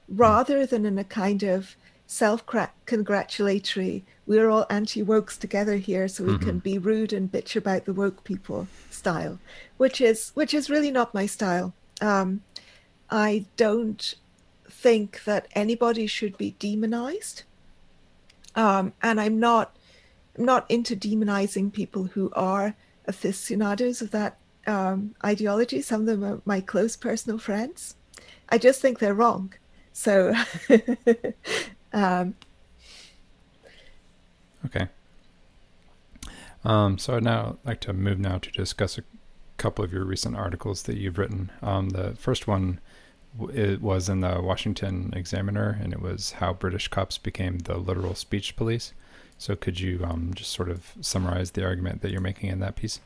rather 0.08 0.64
than 0.64 0.86
in 0.86 0.98
a 0.98 1.04
kind 1.04 1.42
of 1.42 1.76
self 2.12 2.44
congratulatory, 2.84 4.04
we're 4.26 4.50
all 4.50 4.66
anti 4.68 5.02
wokes 5.02 5.38
together 5.38 5.76
here 5.76 6.06
so 6.08 6.24
we 6.24 6.32
mm-hmm. 6.32 6.44
can 6.44 6.58
be 6.58 6.76
rude 6.76 7.12
and 7.12 7.32
bitch 7.32 7.56
about 7.56 7.86
the 7.86 7.94
woke 7.94 8.22
people 8.22 8.68
style, 8.90 9.38
which 9.78 9.98
is 10.00 10.30
which 10.34 10.52
is 10.52 10.68
really 10.68 10.90
not 10.90 11.14
my 11.14 11.24
style. 11.24 11.72
Um, 12.02 12.42
I 13.08 13.46
don't 13.56 14.14
think 14.68 15.24
that 15.24 15.48
anybody 15.54 16.06
should 16.06 16.36
be 16.36 16.54
demonized, 16.58 17.44
um, 18.54 18.92
and 19.02 19.18
I'm 19.18 19.40
not 19.40 19.74
I'm 20.36 20.44
not 20.44 20.70
into 20.70 20.94
demonizing 20.94 21.72
people 21.72 22.04
who 22.04 22.30
are 22.34 22.74
aficionados 23.06 24.02
of 24.02 24.10
that 24.10 24.36
um, 24.66 25.14
ideology. 25.24 25.80
Some 25.80 26.02
of 26.02 26.06
them 26.06 26.24
are 26.24 26.42
my 26.44 26.60
close 26.60 26.94
personal 26.94 27.38
friends. 27.38 27.96
I 28.50 28.58
just 28.58 28.82
think 28.82 28.98
they're 28.98 29.14
wrong. 29.14 29.54
So 29.94 30.34
Um, 31.92 32.34
okay. 34.66 34.88
Um, 36.64 36.98
so 36.98 37.16
I'd 37.16 37.24
now 37.24 37.58
like 37.64 37.80
to 37.80 37.92
move 37.92 38.18
now 38.18 38.38
to 38.38 38.50
discuss 38.50 38.98
a 38.98 39.02
couple 39.56 39.84
of 39.84 39.92
your 39.92 40.04
recent 40.04 40.36
articles 40.36 40.84
that 40.84 40.96
you've 40.96 41.18
written. 41.18 41.50
Um, 41.60 41.90
the 41.90 42.14
first 42.16 42.46
one 42.46 42.80
it 43.54 43.80
was 43.80 44.08
in 44.08 44.20
the 44.20 44.40
Washington 44.42 45.12
Examiner, 45.16 45.78
and 45.82 45.92
it 45.92 46.00
was 46.00 46.32
how 46.32 46.52
British 46.52 46.88
cops 46.88 47.18
became 47.18 47.60
the 47.60 47.78
literal 47.78 48.14
speech 48.14 48.56
police. 48.56 48.92
So 49.38 49.56
could 49.56 49.80
you 49.80 50.04
um, 50.04 50.32
just 50.34 50.52
sort 50.52 50.70
of 50.70 50.92
summarize 51.00 51.52
the 51.52 51.64
argument 51.64 52.02
that 52.02 52.10
you're 52.10 52.20
making 52.20 52.50
in 52.50 52.60
that 52.60 52.76
piece? 52.76 53.00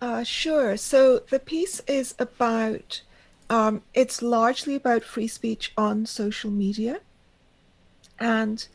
Uh, 0.00 0.22
sure. 0.22 0.76
So 0.76 1.18
the 1.18 1.40
piece 1.40 1.80
is 1.80 2.14
about, 2.18 3.02
um, 3.50 3.82
it's 3.92 4.22
largely 4.22 4.76
about 4.76 5.02
free 5.02 5.26
speech 5.26 5.72
on 5.76 6.06
social 6.06 6.50
media. 6.50 7.00
And 8.20 8.66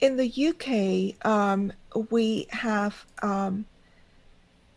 in 0.00 0.16
the 0.16 1.16
UK, 1.18 1.26
um, 1.26 1.72
we 2.10 2.46
have 2.50 3.06
um, 3.22 3.66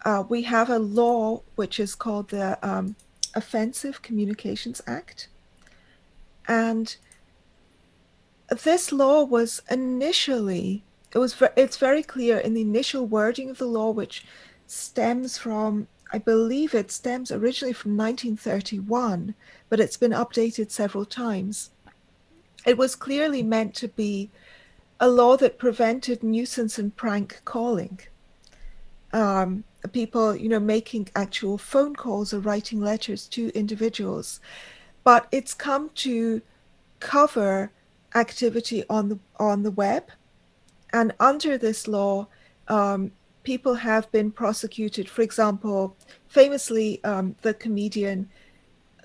uh, 0.05 0.23
we 0.27 0.43
have 0.43 0.69
a 0.69 0.79
law 0.79 1.41
which 1.55 1.79
is 1.79 1.93
called 1.95 2.29
the 2.29 2.57
um, 2.67 2.95
Offensive 3.35 4.01
Communications 4.01 4.81
Act. 4.87 5.27
And 6.47 6.95
this 8.63 8.91
law 8.91 9.23
was 9.23 9.61
initially, 9.69 10.83
it 11.13 11.17
was 11.19 11.41
it's 11.55 11.77
very 11.77 12.01
clear 12.01 12.37
in 12.39 12.53
the 12.53 12.61
initial 12.61 13.05
wording 13.05 13.49
of 13.49 13.57
the 13.57 13.67
law, 13.67 13.91
which 13.91 14.25
stems 14.65 15.37
from, 15.37 15.87
I 16.11 16.17
believe 16.17 16.73
it 16.73 16.91
stems 16.91 17.31
originally 17.31 17.73
from 17.73 17.97
1931, 17.97 19.35
but 19.67 19.79
it's 19.79 19.97
been 19.97 20.11
updated 20.11 20.71
several 20.71 21.05
times. 21.05 21.71
It 22.65 22.77
was 22.77 22.95
clearly 22.95 23.43
meant 23.43 23.75
to 23.75 23.87
be 23.87 24.29
a 24.99 25.07
law 25.07 25.37
that 25.37 25.57
prevented 25.57 26.23
nuisance 26.23 26.77
and 26.77 26.95
prank 26.95 27.41
calling. 27.45 27.99
Um, 29.13 29.63
people, 29.91 30.35
you 30.35 30.49
know, 30.49 30.59
making 30.59 31.09
actual 31.15 31.57
phone 31.57 31.95
calls 31.95 32.33
or 32.33 32.39
writing 32.39 32.81
letters 32.81 33.27
to 33.29 33.49
individuals. 33.57 34.39
But 35.03 35.27
it's 35.31 35.53
come 35.53 35.89
to 35.95 36.41
cover 36.99 37.71
activity 38.13 38.83
on 38.89 39.09
the 39.09 39.19
on 39.37 39.63
the 39.63 39.71
web, 39.71 40.11
and 40.91 41.13
under 41.19 41.57
this 41.57 41.87
law, 41.87 42.27
um, 42.67 43.11
people 43.43 43.75
have 43.75 44.11
been 44.11 44.31
prosecuted. 44.31 45.09
For 45.09 45.21
example, 45.21 45.95
famously, 46.27 47.01
um, 47.03 47.35
the 47.41 47.53
comedian 47.53 48.29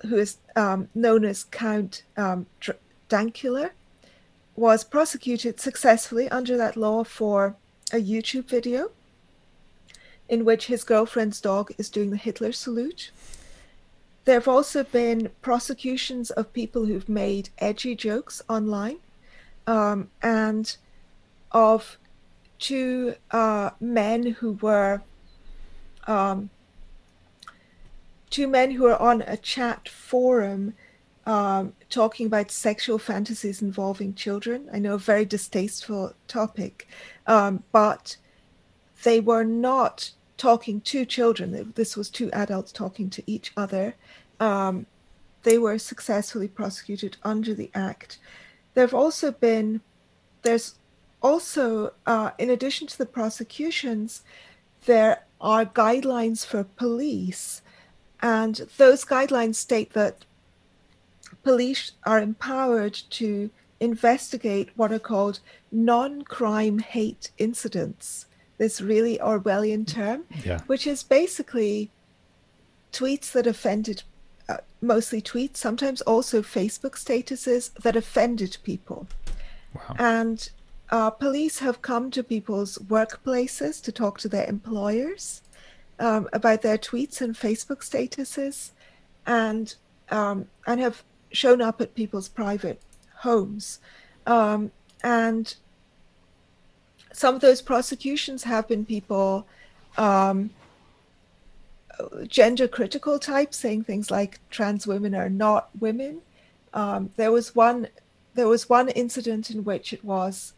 who 0.01 0.17
is 0.17 0.37
um, 0.55 0.89
known 0.93 1.23
as 1.23 1.45
Count 1.45 2.03
um, 2.17 2.45
Dankula 3.09 3.71
was 4.55 4.83
prosecuted 4.83 5.59
successfully 5.59 6.29
under 6.29 6.57
that 6.57 6.77
law 6.77 7.03
for 7.03 7.55
a 7.91 7.97
YouTube 7.97 8.45
video 8.45 8.91
in 10.27 10.45
which 10.45 10.67
his 10.67 10.83
girlfriend's 10.83 11.39
dog 11.39 11.71
is 11.77 11.89
doing 11.89 12.09
the 12.09 12.17
Hitler 12.17 12.51
salute. 12.51 13.11
There 14.23 14.35
have 14.35 14.47
also 14.47 14.83
been 14.83 15.29
prosecutions 15.41 16.31
of 16.31 16.51
people 16.51 16.85
who've 16.85 17.07
made 17.07 17.49
edgy 17.59 17.95
jokes 17.95 18.41
online 18.49 18.97
um, 19.67 20.09
and 20.21 20.75
of 21.51 21.97
two 22.57 23.15
uh, 23.31 23.71
men 23.79 24.25
who 24.25 24.53
were 24.53 25.01
um, 26.07 26.49
two 28.29 28.47
men 28.47 28.71
who 28.71 28.83
were 28.83 29.01
on 29.01 29.21
a 29.21 29.37
chat 29.37 29.87
forum 29.87 30.73
um, 31.25 31.73
talking 31.89 32.27
about 32.27 32.51
sexual 32.51 32.99
fantasies 32.99 33.61
involving 33.61 34.13
children. 34.13 34.69
I 34.71 34.79
know 34.79 34.95
a 34.95 34.99
very 34.99 35.25
distasteful 35.25 36.13
topic, 36.27 36.87
um, 37.25 37.63
but 37.71 38.17
they 39.03 39.19
were 39.19 39.43
not 39.43 40.11
talking 40.37 40.81
to 40.81 41.05
children. 41.05 41.73
This 41.75 41.95
was 41.95 42.09
two 42.09 42.31
adults 42.31 42.71
talking 42.71 43.09
to 43.11 43.23
each 43.25 43.51
other. 43.55 43.95
Um, 44.39 44.85
they 45.43 45.57
were 45.57 45.77
successfully 45.77 46.47
prosecuted 46.47 47.17
under 47.23 47.53
the 47.53 47.71
Act. 47.73 48.17
There 48.73 48.83
have 48.83 48.93
also 48.93 49.31
been, 49.31 49.81
there's 50.41 50.75
also, 51.21 51.93
uh, 52.05 52.31
in 52.37 52.49
addition 52.49 52.87
to 52.87 52.97
the 52.97 53.05
prosecutions, 53.05 54.23
there 54.85 55.25
are 55.39 55.65
guidelines 55.65 56.45
for 56.45 56.63
police. 56.63 57.61
And 58.21 58.55
those 58.77 59.05
guidelines 59.05 59.55
state 59.55 59.93
that 59.93 60.25
police 61.45 61.91
are 62.03 62.19
empowered 62.19 62.95
to 63.11 63.49
investigate 63.79 64.69
what 64.75 64.91
are 64.91 64.99
called 64.99 65.39
non 65.71 66.23
crime 66.23 66.79
hate 66.79 67.31
incidents 67.37 68.25
this 68.57 68.81
really 68.81 69.17
Orwellian 69.17 69.85
term, 69.85 70.23
yeah. 70.43 70.61
which 70.67 70.87
is 70.87 71.03
basically 71.03 71.91
tweets 72.93 73.31
that 73.33 73.45
offended, 73.45 74.03
uh, 74.47 74.57
mostly 74.81 75.21
tweets, 75.21 75.57
sometimes 75.57 76.01
also 76.01 76.41
Facebook 76.41 76.95
statuses 76.95 77.73
that 77.73 77.95
offended 77.95 78.57
people. 78.63 79.07
Wow. 79.73 79.95
And 79.99 80.49
uh, 80.89 81.09
police 81.09 81.59
have 81.59 81.81
come 81.81 82.11
to 82.11 82.23
people's 82.23 82.77
workplaces 82.77 83.83
to 83.83 83.91
talk 83.91 84.19
to 84.19 84.29
their 84.29 84.47
employers 84.47 85.41
um, 85.99 86.29
about 86.31 86.61
their 86.61 86.77
tweets 86.77 87.21
and 87.21 87.35
Facebook 87.35 87.81
statuses, 87.83 88.71
and 89.25 89.75
um, 90.09 90.47
and 90.67 90.79
have 90.79 91.03
shown 91.35 91.61
up 91.61 91.81
at 91.81 91.95
people's 91.95 92.27
private 92.27 92.81
homes. 93.17 93.79
Um, 94.25 94.71
and 95.03 95.55
some 97.13 97.35
of 97.35 97.41
those 97.41 97.61
prosecutions 97.61 98.43
have 98.43 98.67
been 98.67 98.85
people 98.85 99.45
um, 99.97 100.49
gender 102.27 102.67
critical 102.67 103.19
types 103.19 103.57
saying 103.57 103.83
things 103.83 104.11
like 104.11 104.39
trans 104.49 104.85
women 104.85 105.15
are 105.15 105.29
not 105.29 105.69
women. 105.79 106.21
Um, 106.73 107.11
there 107.15 107.31
was 107.31 107.55
one 107.55 107.87
there 108.33 108.47
was 108.49 108.67
one 108.67 108.89
incident 108.89 109.49
in 109.49 109.63
which 109.63 109.93
it 109.93 110.03
was 110.03 110.53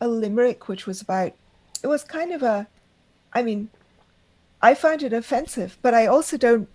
a 0.00 0.08
limerick 0.08 0.68
which 0.68 0.86
was 0.86 1.00
about 1.00 1.32
it 1.82 1.86
was 1.86 2.04
kind 2.04 2.32
of 2.32 2.42
a 2.42 2.66
I 3.32 3.42
mean 3.42 3.70
I 4.60 4.74
found 4.74 5.02
it 5.02 5.12
offensive, 5.12 5.78
but 5.82 5.94
I 5.94 6.06
also 6.06 6.36
don't 6.36 6.68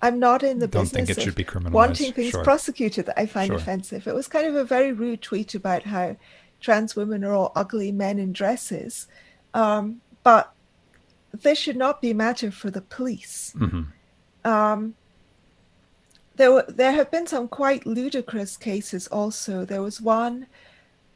I'm 0.00 0.18
not 0.18 0.42
in 0.42 0.58
the 0.60 0.68
don't 0.68 0.82
business 0.84 1.06
think 1.06 1.18
it 1.18 1.22
should 1.22 1.34
be 1.34 1.44
criminalized. 1.44 1.70
wanting 1.72 2.12
things 2.12 2.30
sure. 2.30 2.44
prosecuted 2.44 3.06
that 3.06 3.18
I 3.18 3.26
find 3.26 3.48
Sure. 3.48 3.56
offensive. 3.56 4.06
It 4.06 4.14
was 4.14 4.28
kind 4.28 4.46
of 4.46 4.54
a 4.54 4.64
very 4.64 4.92
rude 4.92 5.22
tweet 5.22 5.54
about 5.54 5.82
how 5.84 6.16
trans 6.60 6.94
women 6.94 7.24
are 7.24 7.34
all 7.34 7.52
ugly 7.56 7.90
men 7.92 8.18
in 8.18 8.32
dresses. 8.32 9.06
Um, 9.54 10.00
but 10.22 10.52
this 11.32 11.58
should 11.58 11.76
not 11.76 12.00
be 12.00 12.10
a 12.10 12.14
matter 12.14 12.50
for 12.50 12.70
the 12.70 12.80
police. 12.80 13.52
Mhm. 13.56 13.86
Um, 14.44 14.94
there, 16.36 16.52
were, 16.52 16.64
there 16.68 16.92
have 16.92 17.10
been 17.10 17.26
some 17.26 17.48
quite 17.48 17.84
ludicrous 17.86 18.56
cases 18.56 19.08
also. 19.08 19.64
There 19.64 19.82
was 19.82 20.00
one 20.00 20.46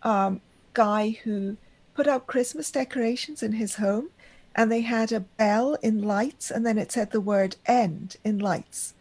um, 0.02 0.40
guy 0.74 1.10
who 1.22 1.56
put 1.94 2.08
up 2.08 2.26
Christmas 2.26 2.70
decorations 2.72 3.42
in 3.42 3.52
his 3.52 3.76
home, 3.76 4.08
and 4.54 4.70
they 4.70 4.82
had 4.82 5.12
a 5.12 5.20
bell 5.20 5.74
in 5.82 6.02
lights, 6.02 6.50
and 6.50 6.64
then 6.66 6.78
it 6.78 6.92
said 6.92 7.10
the 7.10 7.20
word 7.20 7.56
end 7.66 8.16
in 8.24 8.38
lights. 8.38 8.94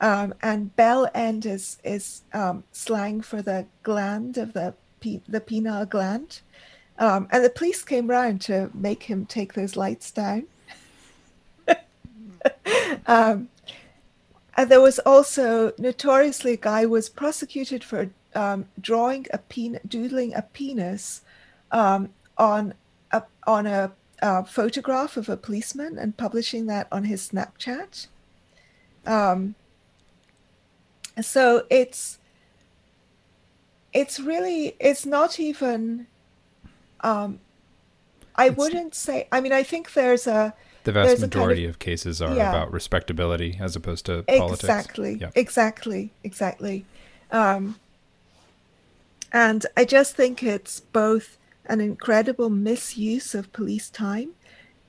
Um, 0.00 0.34
and 0.42 0.74
bell 0.76 1.10
end 1.14 1.44
is, 1.44 1.78
is 1.82 2.22
um, 2.32 2.64
slang 2.72 3.20
for 3.20 3.42
the 3.42 3.66
gland 3.82 4.38
of 4.38 4.52
the 4.52 4.74
pe- 5.00 5.20
the 5.28 5.40
penile 5.40 5.88
gland. 5.88 6.40
Um, 6.98 7.28
and 7.30 7.44
the 7.44 7.50
police 7.50 7.82
came 7.82 8.08
round 8.08 8.40
to 8.42 8.70
make 8.74 9.04
him 9.04 9.26
take 9.26 9.54
those 9.54 9.76
lights 9.76 10.10
down. 10.10 10.46
um, 13.06 13.48
and 14.56 14.70
there 14.70 14.80
was 14.80 14.98
also 15.00 15.72
notoriously 15.78 16.54
a 16.54 16.56
guy 16.56 16.84
was 16.86 17.08
prosecuted 17.08 17.84
for 17.84 18.10
um, 18.34 18.66
drawing 18.80 19.26
a 19.32 19.38
pen, 19.38 19.78
doodling 19.86 20.34
a 20.34 20.42
penis 20.42 21.22
um, 21.70 22.08
on 22.36 22.74
a 23.12 23.22
on 23.46 23.66
a, 23.66 23.92
uh 24.22 24.42
photograph 24.42 25.16
of 25.16 25.28
a 25.28 25.36
policeman 25.36 25.98
and 25.98 26.16
publishing 26.16 26.66
that 26.66 26.86
on 26.90 27.04
his 27.04 27.28
Snapchat. 27.30 28.06
Um, 29.06 29.54
so 31.20 31.64
it's 31.70 32.18
it's 33.92 34.20
really 34.20 34.76
it's 34.78 35.04
not 35.06 35.40
even 35.40 36.06
um 37.00 37.40
i 38.36 38.46
It's- 38.46 38.58
wouldn't 38.58 38.94
say 38.94 39.26
i 39.32 39.40
mean 39.40 39.52
i 39.52 39.62
think 39.62 39.92
there's 39.94 40.26
a 40.26 40.54
The 40.84 40.92
vast 40.92 41.08
There's 41.08 41.18
a 41.18 41.22
kind 41.22 41.32
of- 41.34 41.38
majority 41.40 41.64
of, 41.64 41.78
cases 41.78 42.22
are 42.22 42.34
yeah. 42.34 42.50
about 42.50 42.72
respectability 42.72 43.56
as 43.60 43.74
opposed 43.76 44.06
to 44.06 44.22
politics. 44.24 44.62
exactly 44.64 45.14
Yeah. 45.20 45.30
exactly 45.34 46.10
exactly 46.22 46.84
um 47.32 47.76
and 49.32 49.66
i 49.76 49.84
just 49.84 50.14
think 50.14 50.42
it's 50.42 50.80
both 50.80 51.36
an 51.68 51.80
incredible 51.80 52.50
misuse 52.50 53.34
of 53.34 53.52
police 53.52 53.90
time 53.90 54.30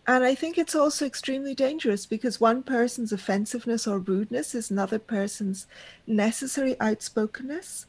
and 0.08 0.24
i 0.24 0.34
think 0.34 0.58
it's 0.58 0.76
also 0.76 1.06
extremely 1.06 1.54
dangerous 1.54 2.06
because 2.06 2.39
one 2.39 2.63
person's 2.63 3.12
offensiveness 3.12 3.86
or 3.86 4.00
rudeness 4.00 4.56
is 4.56 4.72
another 4.72 5.00
person's 5.00 5.68
necessary 6.08 6.76
outspokenness 6.82 7.86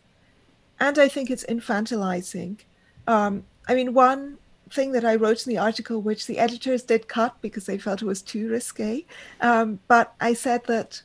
and 0.80 0.98
I 0.98 1.08
think 1.08 1.30
it's 1.30 1.44
infantilizing. 1.44 2.56
Um, 3.06 3.44
I 3.68 3.74
mean, 3.74 3.92
one 3.92 4.38
thing 4.70 4.92
that 4.92 5.04
I 5.04 5.14
wrote 5.14 5.46
in 5.46 5.50
the 5.50 5.58
article, 5.58 6.00
which 6.00 6.26
the 6.26 6.38
editors 6.38 6.82
did 6.82 7.06
cut 7.06 7.36
because 7.42 7.66
they 7.66 7.78
felt 7.78 8.02
it 8.02 8.06
was 8.06 8.22
too 8.22 8.48
risque, 8.48 9.04
um, 9.40 9.78
but 9.88 10.14
I 10.20 10.32
said 10.32 10.64
that, 10.66 11.02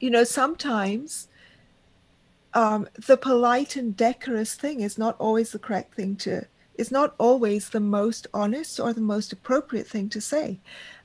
you 0.00 0.10
know, 0.10 0.24
sometimes 0.24 1.28
um, 2.54 2.88
the 3.06 3.18
polite 3.18 3.76
and 3.76 3.94
decorous 3.94 4.54
thing 4.54 4.80
is 4.80 4.96
not 4.96 5.16
always 5.18 5.52
the 5.52 5.58
correct 5.58 5.94
thing 5.94 6.16
to, 6.16 6.46
is 6.78 6.90
not 6.90 7.14
always 7.18 7.70
the 7.70 7.80
most 7.80 8.26
honest 8.32 8.78
or 8.80 8.92
the 8.92 9.00
most 9.00 9.32
appropriate 9.32 9.86
thing 9.86 10.08
to 10.10 10.20
say. 10.20 10.58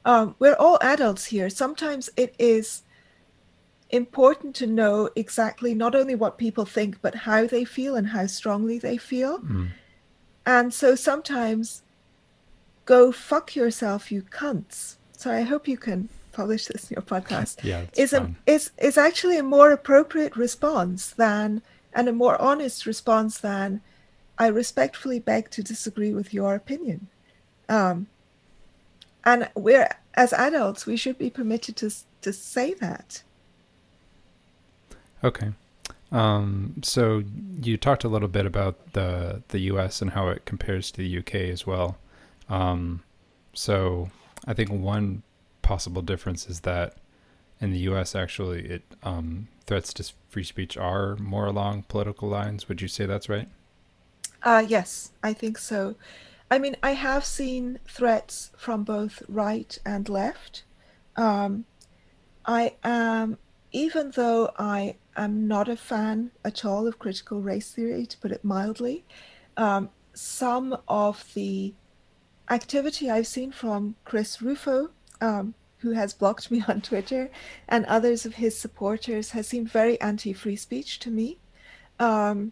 Um, 0.06 0.36
we're 0.40 0.56
all 0.56 0.78
adults 0.82 1.26
here. 1.26 1.50
Sometimes 1.50 2.10
it 2.18 2.36
is 2.40 2.84
important 3.90 4.56
to 4.56 4.68
know 4.68 5.10
exactly 5.16 5.74
not 5.74 5.96
only 5.96 6.16
what 6.16 6.38
people 6.38 6.66
think, 6.66 7.02
but 7.02 7.16
how 7.16 7.46
they 7.46 7.66
feel 7.66 7.96
and 7.96 8.08
how 8.08 8.26
strongly 8.28 8.80
they 8.80 8.98
feel. 8.98 9.40
Mm. 9.40 9.70
And 10.46 10.74
so 10.74 10.96
sometimes 10.96 11.84
go 12.86 13.12
fuck 13.12 13.56
yourself, 13.56 14.12
you 14.12 14.22
cunts. 14.24 14.96
sorry, 15.16 15.40
I 15.40 15.42
hope 15.42 15.68
you 15.68 15.78
can 15.78 16.10
publish 16.32 16.66
this 16.66 16.90
in 16.90 16.96
your 16.96 17.04
podcast. 17.04 17.60
yeah, 17.64 17.86
is 17.96 18.14
a 18.14 18.34
is 18.46 18.72
is 18.78 18.98
actually 18.98 19.38
a 19.38 19.44
more 19.44 19.72
appropriate 19.72 20.36
response 20.36 21.12
than 21.12 21.62
and 21.94 22.08
a 22.08 22.14
more 22.14 22.42
honest 22.42 22.86
response 22.86 23.38
than 23.38 23.82
I 24.42 24.48
respectfully 24.48 25.20
beg 25.20 25.52
to 25.52 25.62
disagree 25.62 26.16
with 26.16 26.34
your 26.34 26.56
opinion. 26.56 27.10
Um, 27.70 28.08
and 29.24 29.48
we're 29.56 29.88
as 30.16 30.34
adults, 30.34 30.88
we 30.88 30.98
should 30.98 31.20
be 31.20 31.30
permitted 31.30 31.76
to 31.76 31.92
to 32.22 32.34
say 32.34 32.74
that. 32.74 33.22
Okay. 35.24 35.52
Um, 36.12 36.74
so 36.82 37.24
you 37.62 37.78
talked 37.78 38.04
a 38.04 38.10
little 38.10 38.28
bit 38.28 38.48
about 38.48 38.94
the 38.94 39.44
the 39.50 39.60
U.S. 39.74 40.02
and 40.02 40.10
how 40.10 40.30
it 40.30 40.44
compares 40.46 40.90
to 40.90 40.98
the 40.98 41.08
U.K. 41.08 41.52
as 41.52 41.68
well. 41.68 42.00
Um, 42.50 43.04
so 43.54 44.10
I 44.48 44.56
think 44.56 44.72
one 44.72 45.22
possible 45.62 46.02
difference 46.02 46.50
is 46.50 46.62
that 46.62 46.96
in 47.60 47.72
the 47.74 47.80
U.S. 47.92 48.16
actually 48.16 48.66
it 48.66 48.82
um, 49.04 49.50
threats 49.68 49.94
to 49.94 50.12
free 50.30 50.44
speech 50.44 50.78
are 50.78 51.16
more 51.18 51.46
along 51.46 51.84
political 51.84 52.28
lines. 52.28 52.68
Would 52.68 52.82
you 52.82 52.88
say 52.88 53.06
that's 53.06 53.30
right? 53.30 53.48
Uh, 54.44 54.64
yes, 54.68 55.12
I 55.22 55.34
think 55.34 55.58
so. 55.58 55.96
I 56.50 56.60
mean, 56.60 56.76
I 56.84 56.92
have 56.94 57.24
seen 57.24 57.80
threats 57.88 58.52
from 58.58 58.84
both 58.84 59.24
right 59.30 59.78
and 59.86 60.10
left. 60.10 60.64
Um, 61.16 61.66
I 62.46 62.76
am, 62.84 63.38
even 63.72 64.12
though 64.12 64.52
I 64.58 64.98
am 65.16 65.48
not 65.48 65.70
a 65.70 65.78
fan 65.78 66.32
at 66.44 66.66
all 66.66 66.88
of 66.88 67.00
critical 67.00 67.42
race 67.42 67.72
theory, 67.72 68.06
to 68.06 68.18
put 68.18 68.32
it 68.32 68.44
mildly, 68.44 69.06
um, 69.58 69.90
some 70.14 70.78
of 70.88 71.34
the 71.36 71.74
activity 72.50 73.10
I've 73.10 73.28
seen 73.28 73.52
from 73.52 73.96
Chris 74.04 74.42
Rufo, 74.42 74.90
um, 75.22 75.54
who 75.78 75.92
has 75.92 76.14
blocked 76.14 76.52
me 76.52 76.64
on 76.68 76.82
Twitter, 76.82 77.30
and 77.68 77.86
others 77.86 78.26
of 78.26 78.36
his 78.36 78.58
supporters 78.58 79.32
has 79.32 79.48
seemed 79.48 79.70
very 79.70 80.02
anti 80.02 80.34
free 80.34 80.56
speech 80.56 81.00
to 81.00 81.12
me. 81.12 81.38
Um, 82.00 82.52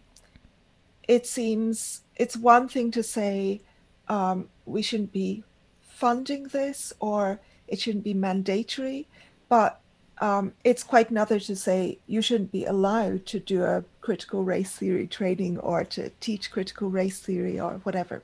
it 1.10 1.26
seems 1.26 2.02
it's 2.14 2.36
one 2.36 2.68
thing 2.68 2.92
to 2.92 3.02
say 3.02 3.60
um, 4.06 4.48
we 4.64 4.80
shouldn't 4.80 5.12
be 5.12 5.42
funding 5.80 6.44
this 6.44 6.92
or 7.00 7.40
it 7.66 7.80
shouldn't 7.80 8.04
be 8.04 8.14
mandatory, 8.14 9.08
but 9.48 9.80
um, 10.20 10.52
it's 10.62 10.84
quite 10.84 11.10
another 11.10 11.40
to 11.40 11.56
say 11.56 11.98
you 12.06 12.22
shouldn't 12.22 12.52
be 12.52 12.64
allowed 12.64 13.26
to 13.26 13.40
do 13.40 13.64
a 13.64 13.82
critical 14.00 14.44
race 14.44 14.70
theory 14.76 15.08
training 15.08 15.58
or 15.58 15.82
to 15.82 16.10
teach 16.20 16.52
critical 16.52 16.88
race 16.88 17.18
theory 17.18 17.58
or 17.58 17.80
whatever. 17.82 18.22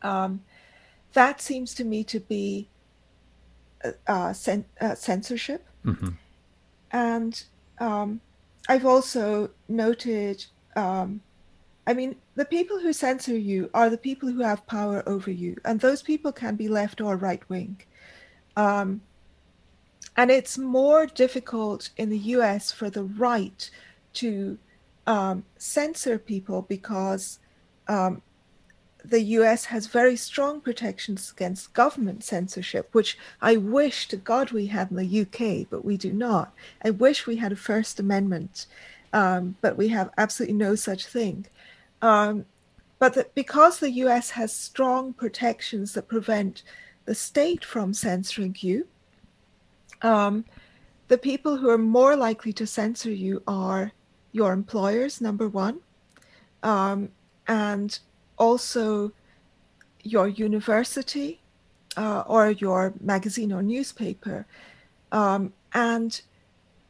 Um, 0.00 0.40
that 1.12 1.42
seems 1.42 1.74
to 1.74 1.84
me 1.84 2.02
to 2.04 2.18
be 2.18 2.66
uh, 3.84 3.92
uh, 4.06 4.32
cen- 4.32 4.72
uh, 4.80 4.94
censorship. 4.94 5.66
Mm-hmm. 5.84 6.10
And 6.92 7.42
um, 7.78 8.22
I've 8.70 8.86
also 8.86 9.50
noted 9.68 10.46
um, 10.76 11.20
I 11.86 11.94
mean, 11.94 12.16
the 12.34 12.44
people 12.44 12.80
who 12.80 12.92
censor 12.92 13.36
you 13.36 13.70
are 13.74 13.90
the 13.90 13.98
people 13.98 14.30
who 14.30 14.40
have 14.40 14.66
power 14.66 15.02
over 15.06 15.30
you, 15.30 15.56
and 15.64 15.80
those 15.80 16.02
people 16.02 16.32
can 16.32 16.56
be 16.56 16.68
left 16.68 17.00
or 17.00 17.16
right 17.16 17.46
wing. 17.48 17.80
Um, 18.56 19.02
and 20.16 20.30
it's 20.30 20.56
more 20.56 21.06
difficult 21.06 21.90
in 21.96 22.08
the 22.08 22.18
US 22.18 22.70
for 22.70 22.88
the 22.88 23.04
right 23.04 23.68
to 24.14 24.58
um, 25.06 25.44
censor 25.58 26.18
people 26.18 26.62
because 26.62 27.40
um, 27.88 28.22
the 29.04 29.20
US 29.20 29.66
has 29.66 29.86
very 29.86 30.16
strong 30.16 30.60
protections 30.60 31.30
against 31.30 31.74
government 31.74 32.24
censorship, 32.24 32.88
which 32.92 33.18
I 33.42 33.56
wish 33.56 34.08
to 34.08 34.16
God 34.16 34.50
we 34.50 34.66
had 34.66 34.90
in 34.90 34.96
the 34.96 35.20
UK, 35.22 35.66
but 35.68 35.84
we 35.84 35.96
do 35.96 36.12
not. 36.12 36.54
I 36.82 36.90
wish 36.90 37.26
we 37.26 37.36
had 37.36 37.52
a 37.52 37.56
First 37.56 38.00
Amendment, 38.00 38.66
um, 39.12 39.56
but 39.60 39.76
we 39.76 39.88
have 39.88 40.10
absolutely 40.16 40.56
no 40.56 40.74
such 40.74 41.06
thing. 41.06 41.46
Um, 42.04 42.44
but 42.98 43.34
because 43.34 43.78
the 43.78 43.90
US 44.04 44.30
has 44.30 44.52
strong 44.52 45.14
protections 45.14 45.94
that 45.94 46.06
prevent 46.06 46.62
the 47.06 47.14
state 47.14 47.64
from 47.64 47.94
censoring 47.94 48.54
you, 48.60 48.86
um, 50.02 50.44
the 51.08 51.16
people 51.16 51.56
who 51.56 51.70
are 51.70 51.78
more 51.78 52.14
likely 52.14 52.52
to 52.52 52.66
censor 52.66 53.10
you 53.10 53.42
are 53.46 53.92
your 54.32 54.52
employers, 54.52 55.22
number 55.22 55.48
one, 55.48 55.80
um, 56.62 57.08
and 57.48 57.98
also 58.36 59.12
your 60.02 60.28
university 60.28 61.40
uh, 61.96 62.22
or 62.26 62.50
your 62.50 62.92
magazine 63.00 63.50
or 63.50 63.62
newspaper. 63.62 64.44
Um, 65.10 65.54
and 65.72 66.20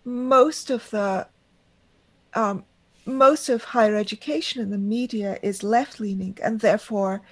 most 0.04 0.70
of 0.70 0.90
the 0.90 1.28
um, 2.34 2.64
most 3.06 3.48
of 3.48 3.64
higher 3.64 3.96
education 3.96 4.60
and 4.62 4.72
the 4.72 4.78
media 4.78 5.38
is 5.42 5.62
left 5.62 6.00
leaning, 6.00 6.38
and 6.42 6.60
therefore, 6.60 7.22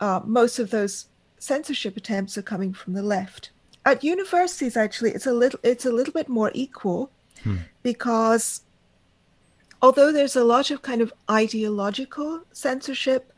uh, 0.00 0.20
most 0.24 0.58
of 0.58 0.70
those 0.70 1.06
censorship 1.38 1.96
attempts 1.96 2.38
are 2.38 2.42
coming 2.42 2.72
from 2.72 2.92
the 2.92 3.02
left. 3.02 3.50
At 3.84 4.04
universities, 4.04 4.76
actually, 4.76 5.10
it's 5.10 5.26
a 5.26 5.32
little 5.32 5.58
it's 5.62 5.86
a 5.86 5.92
little 5.92 6.12
bit 6.12 6.28
more 6.28 6.50
equal 6.54 7.10
hmm. 7.42 7.56
because 7.82 8.62
although 9.80 10.12
there's 10.12 10.36
a 10.36 10.44
lot 10.44 10.70
of 10.70 10.82
kind 10.82 11.02
of 11.02 11.12
ideological 11.28 12.42
censorship 12.52 13.32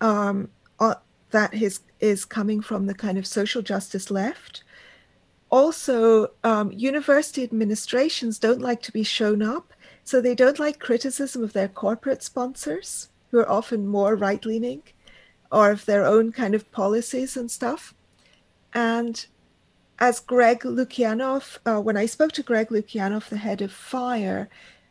um, 0.00 0.48
uh, 0.78 0.94
that 1.30 1.52
is 1.54 1.80
is 2.00 2.24
coming 2.24 2.60
from 2.60 2.86
the 2.86 2.94
kind 2.94 3.18
of 3.18 3.26
social 3.26 3.62
justice 3.62 4.10
left. 4.10 4.62
Also, 5.50 6.30
um, 6.44 6.70
university 6.72 7.42
administrations 7.42 8.38
don't 8.38 8.60
like 8.60 8.82
to 8.82 8.92
be 8.92 9.02
shown 9.02 9.42
up 9.42 9.72
so 10.08 10.22
they 10.22 10.34
don't 10.34 10.58
like 10.58 10.78
criticism 10.78 11.44
of 11.44 11.52
their 11.52 11.68
corporate 11.68 12.22
sponsors, 12.22 13.10
who 13.30 13.38
are 13.40 13.50
often 13.50 13.86
more 13.86 14.16
right 14.16 14.42
leaning, 14.46 14.82
or 15.52 15.70
of 15.70 15.84
their 15.84 16.02
own 16.02 16.32
kind 16.32 16.54
of 16.54 16.72
policies 16.72 17.36
and 17.36 17.50
stuff. 17.50 17.92
And 18.72 19.26
as 19.98 20.18
Greg 20.18 20.60
Lukianoff, 20.60 21.58
uh, 21.66 21.82
when 21.82 21.98
I 21.98 22.06
spoke 22.06 22.32
to 22.32 22.42
Greg 22.42 22.70
Lukianoff, 22.70 23.28
the 23.28 23.36
head 23.36 23.60
of 23.60 23.70
FIRE, 23.70 24.48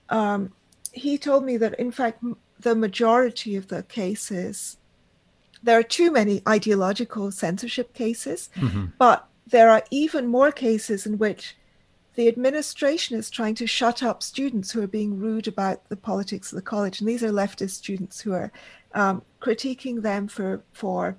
um, 0.10 0.54
he 0.92 1.18
told 1.18 1.44
me 1.44 1.58
that 1.58 1.80
in 1.80 1.90
fact, 1.90 2.24
the 2.60 2.76
majority 2.76 3.56
of 3.56 3.70
the 3.70 3.82
cases, 3.82 4.78
there 5.64 5.80
are 5.80 5.94
too 5.98 6.12
many 6.12 6.44
ideological 6.48 7.32
censorship 7.32 7.96
cases, 7.96 8.52
mm-hmm. 8.56 8.86
but 9.00 9.28
there 9.48 9.72
are 9.72 9.84
even 9.90 10.28
more 10.28 10.52
cases 10.52 11.08
in 11.08 11.18
which 11.18 11.58
the 12.18 12.28
administration 12.28 13.16
is 13.16 13.30
trying 13.30 13.54
to 13.54 13.68
shut 13.68 14.02
up 14.02 14.24
students 14.24 14.72
who 14.72 14.82
are 14.82 14.88
being 14.88 15.20
rude 15.20 15.48
about 15.48 15.88
the 15.88 15.96
politics 15.96 16.52
of 16.52 16.56
the 16.56 16.64
college. 16.64 17.00
And 17.00 17.08
these 17.08 17.24
are 17.24 17.30
leftist 17.30 17.70
students 17.70 18.20
who 18.20 18.34
are 18.34 18.52
um, 18.96 19.22
critiquing 19.40 20.02
them 20.02 20.28
for, 20.28 20.64
for 20.74 21.16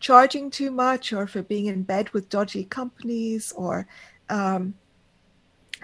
charging 0.00 0.50
too 0.50 0.70
much 0.70 1.12
or 1.12 1.26
for 1.26 1.42
being 1.42 1.66
in 1.66 1.82
bed 1.82 2.08
with 2.10 2.30
dodgy 2.30 2.64
companies 2.64 3.52
or 3.52 3.86
um, 4.30 4.72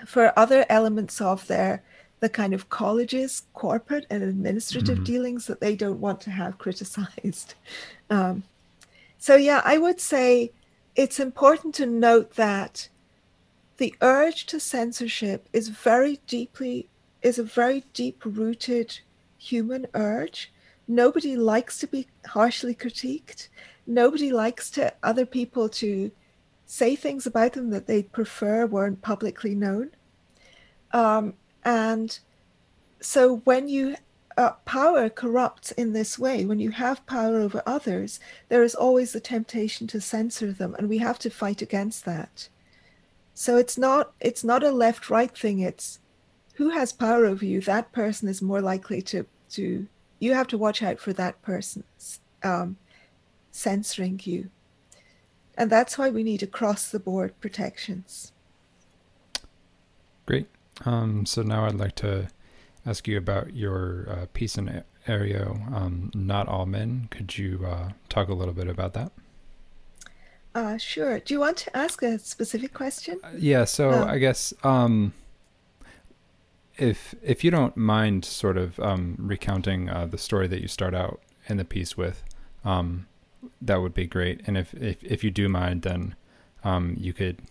for 0.06 0.32
other 0.38 0.64
elements 0.70 1.20
of 1.20 1.46
their 1.46 1.82
the 2.20 2.30
kind 2.30 2.54
of 2.54 2.70
colleges 2.70 3.42
corporate 3.52 4.06
and 4.08 4.22
administrative 4.22 4.96
mm-hmm. 4.96 5.04
dealings 5.04 5.46
that 5.46 5.60
they 5.60 5.76
don't 5.76 6.00
want 6.00 6.18
to 6.18 6.30
have 6.30 6.56
criticized 6.64 7.54
um, 8.08 8.42
so 9.18 9.36
yeah 9.36 9.60
i 9.64 9.76
would 9.76 10.00
say 10.00 10.50
it's 10.94 11.20
important 11.20 11.74
to 11.74 11.84
note 11.84 12.34
that 12.36 12.88
the 13.78 13.94
urge 14.00 14.46
to 14.46 14.60
censorship 14.60 15.48
is 15.52 15.68
very 15.68 16.20
deeply 16.26 16.88
is 17.22 17.38
a 17.38 17.42
very 17.42 17.84
deep 17.92 18.22
rooted 18.24 19.00
human 19.38 19.86
urge. 19.94 20.52
Nobody 20.86 21.36
likes 21.36 21.78
to 21.78 21.86
be 21.86 22.06
harshly 22.26 22.74
critiqued. 22.74 23.48
Nobody 23.86 24.30
likes 24.30 24.70
to 24.70 24.94
other 25.02 25.26
people 25.26 25.68
to 25.70 26.10
say 26.66 26.96
things 26.96 27.26
about 27.26 27.52
them 27.52 27.70
that 27.70 27.86
they 27.86 28.02
prefer 28.02 28.66
weren't 28.66 29.02
publicly 29.02 29.54
known. 29.54 29.90
Um, 30.92 31.34
and 31.64 32.18
so 33.00 33.38
when 33.38 33.68
you 33.68 33.96
uh, 34.38 34.52
power 34.64 35.08
corrupts 35.08 35.70
in 35.72 35.94
this 35.94 36.18
way 36.18 36.44
when 36.44 36.60
you 36.60 36.70
have 36.70 37.06
power 37.06 37.40
over 37.40 37.62
others 37.64 38.20
there 38.50 38.62
is 38.62 38.74
always 38.74 39.12
the 39.12 39.20
temptation 39.20 39.86
to 39.86 39.98
censor 39.98 40.52
them 40.52 40.74
and 40.78 40.90
we 40.90 40.98
have 40.98 41.18
to 41.18 41.30
fight 41.30 41.62
against 41.62 42.04
that 42.04 42.48
so 43.38 43.58
it's 43.58 43.76
not 43.76 44.12
it's 44.18 44.42
not 44.42 44.64
a 44.64 44.70
left 44.70 45.10
right 45.10 45.36
thing. 45.36 45.60
It's 45.60 46.00
who 46.54 46.70
has 46.70 46.90
power 46.90 47.26
over 47.26 47.44
you. 47.44 47.60
That 47.60 47.92
person 47.92 48.28
is 48.28 48.40
more 48.40 48.62
likely 48.62 49.02
to 49.02 49.26
to 49.50 49.86
you 50.18 50.32
have 50.32 50.48
to 50.48 50.58
watch 50.58 50.82
out 50.82 50.98
for 50.98 51.12
that 51.12 51.40
person 51.42 51.84
um, 52.42 52.78
censoring 53.52 54.18
you, 54.24 54.48
and 55.56 55.68
that's 55.70 55.98
why 55.98 56.08
we 56.08 56.22
need 56.22 56.42
across 56.42 56.88
the 56.88 56.98
board 56.98 57.38
protections. 57.42 58.32
Great. 60.24 60.46
Um, 60.86 61.26
so 61.26 61.42
now 61.42 61.66
I'd 61.66 61.74
like 61.74 61.94
to 61.96 62.28
ask 62.86 63.06
you 63.06 63.18
about 63.18 63.54
your 63.54 64.06
uh, 64.08 64.26
piece 64.32 64.56
in 64.56 64.82
Areo, 65.06 65.72
um, 65.74 66.10
Not 66.14 66.48
All 66.48 66.64
Men. 66.64 67.08
Could 67.10 67.36
you 67.36 67.66
uh, 67.66 67.90
talk 68.08 68.28
a 68.28 68.34
little 68.34 68.54
bit 68.54 68.66
about 68.66 68.94
that? 68.94 69.12
Uh, 70.56 70.78
sure. 70.78 71.20
Do 71.20 71.34
you 71.34 71.40
want 71.40 71.58
to 71.58 71.76
ask 71.76 72.02
a 72.02 72.18
specific 72.18 72.72
question? 72.72 73.20
Uh, 73.22 73.28
yeah. 73.36 73.64
So 73.66 73.90
Oh. 73.90 74.04
I 74.06 74.16
guess 74.16 74.54
um, 74.64 75.12
if 76.78 77.14
if 77.22 77.44
you 77.44 77.50
don't 77.50 77.76
mind, 77.76 78.24
sort 78.24 78.56
of 78.56 78.80
um, 78.80 79.16
recounting 79.18 79.90
uh, 79.90 80.06
the 80.06 80.16
story 80.16 80.46
that 80.48 80.62
you 80.62 80.68
start 80.68 80.94
out 80.94 81.20
in 81.46 81.58
the 81.58 81.64
piece 81.66 81.94
with, 81.98 82.24
um, 82.64 83.06
that 83.60 83.82
would 83.82 83.92
be 83.92 84.06
great. 84.06 84.40
And 84.46 84.56
if 84.56 84.72
if 84.72 85.04
if 85.04 85.22
you 85.22 85.30
do 85.30 85.46
mind, 85.50 85.82
then 85.82 86.14
um, 86.64 86.96
you 86.98 87.12
could 87.12 87.42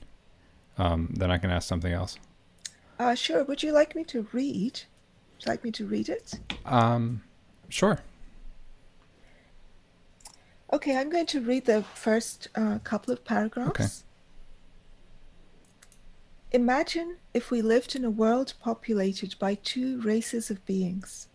um, 0.79 1.13
then 1.13 1.29
I 1.29 1.37
can 1.37 1.51
ask 1.51 1.67
something 1.67 1.93
else. 1.93 2.17
Uh, 2.97 3.13
sure. 3.13 3.43
Would 3.43 3.61
you 3.61 3.71
like 3.71 3.95
me 3.95 4.03
to 4.05 4.27
read? 4.33 4.81
Would 5.35 5.45
you 5.45 5.51
like 5.51 5.63
me 5.63 5.69
to 5.73 5.85
read 5.85 6.09
it? 6.09 6.39
Um, 6.65 7.21
sure. 7.69 7.99
Okay, 10.73 10.97
I'm 10.97 11.09
going 11.09 11.27
to 11.27 11.41
read 11.41 11.65
the 11.65 11.83
first 11.83 12.47
uh, 12.55 12.79
couple 12.79 13.13
of 13.13 13.23
paragraphs. 13.23 13.69
Okay. 13.69 13.87
Imagine 16.51 17.17
if 17.33 17.51
we 17.51 17.61
lived 17.61 17.95
in 17.95 18.05
a 18.05 18.09
world 18.09 18.53
populated 18.61 19.35
by 19.39 19.55
two 19.55 20.01
races 20.01 20.49
of 20.49 20.65
beings. 20.65 21.27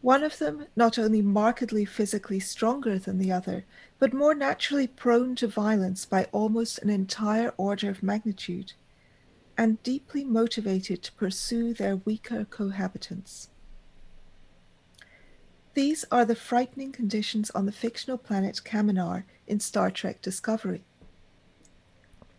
One 0.00 0.22
of 0.22 0.38
them 0.38 0.66
not 0.76 0.98
only 0.98 1.22
markedly 1.22 1.84
physically 1.84 2.38
stronger 2.38 2.98
than 2.98 3.18
the 3.18 3.32
other, 3.32 3.64
but 3.98 4.14
more 4.14 4.34
naturally 4.34 4.86
prone 4.86 5.34
to 5.36 5.48
violence 5.48 6.04
by 6.04 6.24
almost 6.32 6.78
an 6.78 6.90
entire 6.90 7.52
order 7.56 7.90
of 7.90 8.02
magnitude, 8.02 8.74
and 9.56 9.82
deeply 9.82 10.22
motivated 10.22 11.02
to 11.02 11.12
pursue 11.12 11.74
their 11.74 11.96
weaker 11.96 12.44
cohabitants. 12.44 13.48
These 15.78 16.04
are 16.10 16.24
the 16.24 16.34
frightening 16.34 16.90
conditions 16.90 17.50
on 17.50 17.64
the 17.64 17.70
fictional 17.70 18.18
planet 18.18 18.62
Kaminar 18.64 19.22
in 19.46 19.60
Star 19.60 19.92
Trek 19.92 20.20
Discovery. 20.20 20.82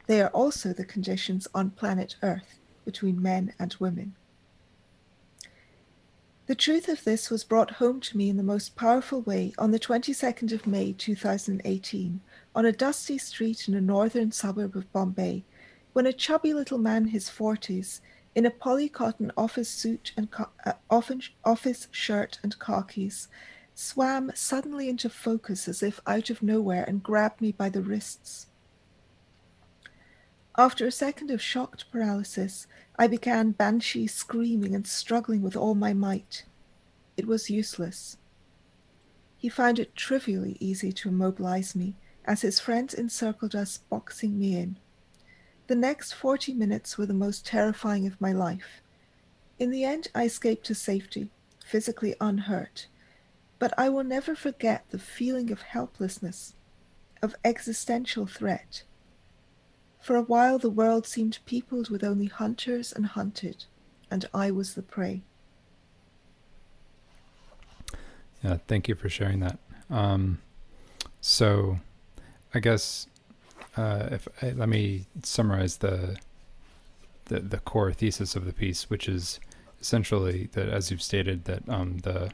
They 0.07 0.21
are 0.21 0.31
also 0.31 0.73
the 0.73 0.83
conditions 0.83 1.47
on 1.55 1.69
planet 1.69 2.17
Earth 2.21 2.59
between 2.83 3.21
men 3.21 3.53
and 3.57 3.73
women. 3.79 4.15
The 6.47 6.55
truth 6.55 6.89
of 6.89 7.05
this 7.05 7.29
was 7.29 7.45
brought 7.45 7.75
home 7.75 8.01
to 8.01 8.17
me 8.17 8.27
in 8.27 8.35
the 8.35 8.43
most 8.43 8.75
powerful 8.75 9.21
way 9.21 9.53
on 9.57 9.71
the 9.71 9.79
22nd 9.79 10.51
of 10.51 10.67
May 10.67 10.91
2018 10.91 12.19
on 12.53 12.65
a 12.65 12.73
dusty 12.73 13.17
street 13.17 13.69
in 13.69 13.73
a 13.73 13.79
northern 13.79 14.33
suburb 14.33 14.75
of 14.75 14.91
Bombay 14.91 15.45
when 15.93 16.05
a 16.05 16.11
chubby 16.11 16.53
little 16.53 16.77
man 16.77 17.05
his 17.05 17.29
40s 17.29 18.01
in 18.39 18.45
a 18.45 18.49
polycotton 18.49 19.29
office 19.35 19.67
suit 19.67 20.13
and 20.15 20.31
co- 20.31 20.47
uh, 20.65 20.71
office, 20.89 21.29
office 21.43 21.89
shirt 21.91 22.39
and 22.41 22.57
khakis 22.57 23.27
swam 23.75 24.31
suddenly 24.33 24.87
into 24.87 25.09
focus 25.09 25.67
as 25.67 25.83
if 25.83 25.99
out 26.07 26.29
of 26.29 26.41
nowhere 26.41 26.85
and 26.87 27.03
grabbed 27.03 27.41
me 27.41 27.51
by 27.51 27.67
the 27.67 27.81
wrists. 27.81 28.47
After 30.57 30.87
a 30.87 30.91
second 31.05 31.31
of 31.31 31.41
shocked 31.41 31.91
paralysis, 31.91 32.65
I 32.97 33.07
began 33.07 33.51
banshee 33.51 34.07
screaming 34.07 34.73
and 34.73 34.87
struggling 34.87 35.41
with 35.41 35.57
all 35.57 35.75
my 35.75 35.91
might. 35.91 36.45
It 37.17 37.27
was 37.27 37.49
useless. 37.49 38.15
He 39.35 39.49
found 39.49 39.79
it 39.79 39.97
trivially 39.97 40.55
easy 40.61 40.93
to 40.93 41.09
immobilize 41.09 41.75
me 41.75 41.97
as 42.23 42.39
his 42.39 42.61
friends 42.61 42.93
encircled 42.93 43.53
us, 43.53 43.79
boxing 43.89 44.39
me 44.39 44.55
in. 44.55 44.77
The 45.70 45.76
next 45.76 46.13
40 46.13 46.55
minutes 46.55 46.97
were 46.97 47.05
the 47.05 47.13
most 47.13 47.45
terrifying 47.45 48.07
of 48.07 48.20
my 48.20 48.32
life. 48.32 48.82
In 49.59 49.70
the 49.70 49.84
end, 49.84 50.07
I 50.15 50.26
escaped 50.26 50.65
to 50.65 50.74
safety, 50.74 51.30
physically 51.63 52.15
unhurt. 52.20 52.88
But 53.59 53.76
I 53.78 53.88
will 53.89 54.03
never 54.03 54.34
forget 54.34 54.86
the 54.89 54.97
feeling 54.97 55.51
of 55.51 55.61
helplessness, 55.61 56.55
of 57.22 57.36
existential 57.45 58.26
threat. 58.26 58.82
For 60.01 60.15
a 60.15 60.24
while, 60.24 60.57
the 60.57 60.72
world 60.72 61.05
seemed 61.05 61.38
peopled 61.45 61.91
with 61.91 62.03
only 62.03 62.26
hunters 62.26 62.91
and 62.91 63.05
hunted, 63.05 63.65
and 64.09 64.26
I 64.34 64.49
was 64.49 64.74
the 64.74 64.82
prey. 64.82 65.22
Yeah, 68.43 68.57
thank 68.67 68.88
you 68.88 68.95
for 68.95 69.07
sharing 69.07 69.39
that. 69.41 69.59
Um, 69.88 70.41
so, 71.22 71.78
I 72.55 72.59
guess 72.59 73.05
uh, 73.78 74.09
if 74.11 74.28
uh, 74.41 74.47
let 74.55 74.70
me 74.70 75.05
summarize 75.24 75.78
the, 75.78 76.17
the 77.26 77.39
the 77.39 77.59
core 77.59 77.93
thesis 77.93 78.36
of 78.36 78.45
the 78.45 78.53
piece, 78.53 78.89
which 78.89 79.07
is 79.07 79.39
essentially 79.82 80.49
that, 80.53 80.70
as 80.70 80.91
you've 80.91 81.01
stated, 81.01 81.45
that 81.45 81.67
um, 81.70 81.99
the 81.99 82.32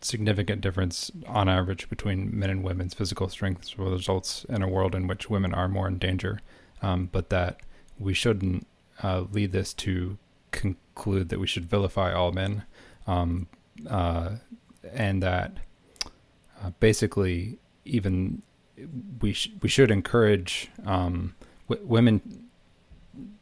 significant 0.00 0.60
difference 0.60 1.10
on 1.26 1.48
average 1.48 1.88
between 1.88 2.36
men 2.36 2.50
and 2.50 2.64
women's 2.64 2.94
physical 2.94 3.28
strengths 3.28 3.78
results 3.78 4.44
in 4.48 4.62
a 4.62 4.68
world 4.68 4.94
in 4.94 5.06
which 5.06 5.30
women 5.30 5.54
are 5.54 5.68
more 5.68 5.86
in 5.86 5.98
danger, 5.98 6.40
um, 6.82 7.08
but 7.12 7.30
that 7.30 7.60
we 7.98 8.12
shouldn't 8.12 8.66
uh, 9.02 9.24
lead 9.30 9.52
this 9.52 9.72
to 9.72 10.18
conclude 10.50 11.28
that 11.28 11.38
we 11.38 11.46
should 11.46 11.64
vilify 11.64 12.12
all 12.12 12.32
men, 12.32 12.64
um, 13.06 13.46
uh, 13.88 14.30
and 14.92 15.22
that 15.22 15.58
basically 16.80 17.58
even 17.84 18.42
we 19.20 19.32
sh- 19.32 19.50
we 19.60 19.68
should 19.68 19.90
encourage 19.90 20.70
um, 20.84 21.34
w- 21.68 21.86
women 21.86 22.48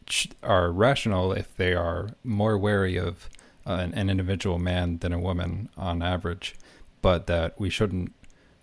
sh- 0.09 0.27
are 0.43 0.71
rational 0.71 1.33
if 1.33 1.55
they 1.57 1.75
are 1.75 2.11
more 2.25 2.59
wary 2.59 2.97
of 2.97 3.29
uh, 3.67 3.75
an, 3.75 3.95
an 3.95 4.11
individual 4.11 4.59
man 4.59 4.99
than 4.99 5.13
a 5.13 5.19
woman 5.19 5.69
on 5.77 6.03
average, 6.03 6.55
but 7.03 7.27
that 7.27 7.59
we 7.61 7.71
shouldn't 7.71 8.13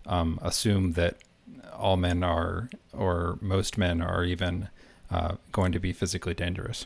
um, 0.06 0.40
assume 0.42 0.94
that 0.94 1.16
all 1.74 1.98
men 1.98 2.24
are 2.24 2.70
or 2.94 3.38
most 3.42 3.78
men 3.78 4.02
are 4.02 4.24
even 4.24 4.70
uh, 5.12 5.36
going 5.52 5.72
to 5.72 5.80
be 5.80 5.94
physically 5.94 6.34
dangerous. 6.34 6.86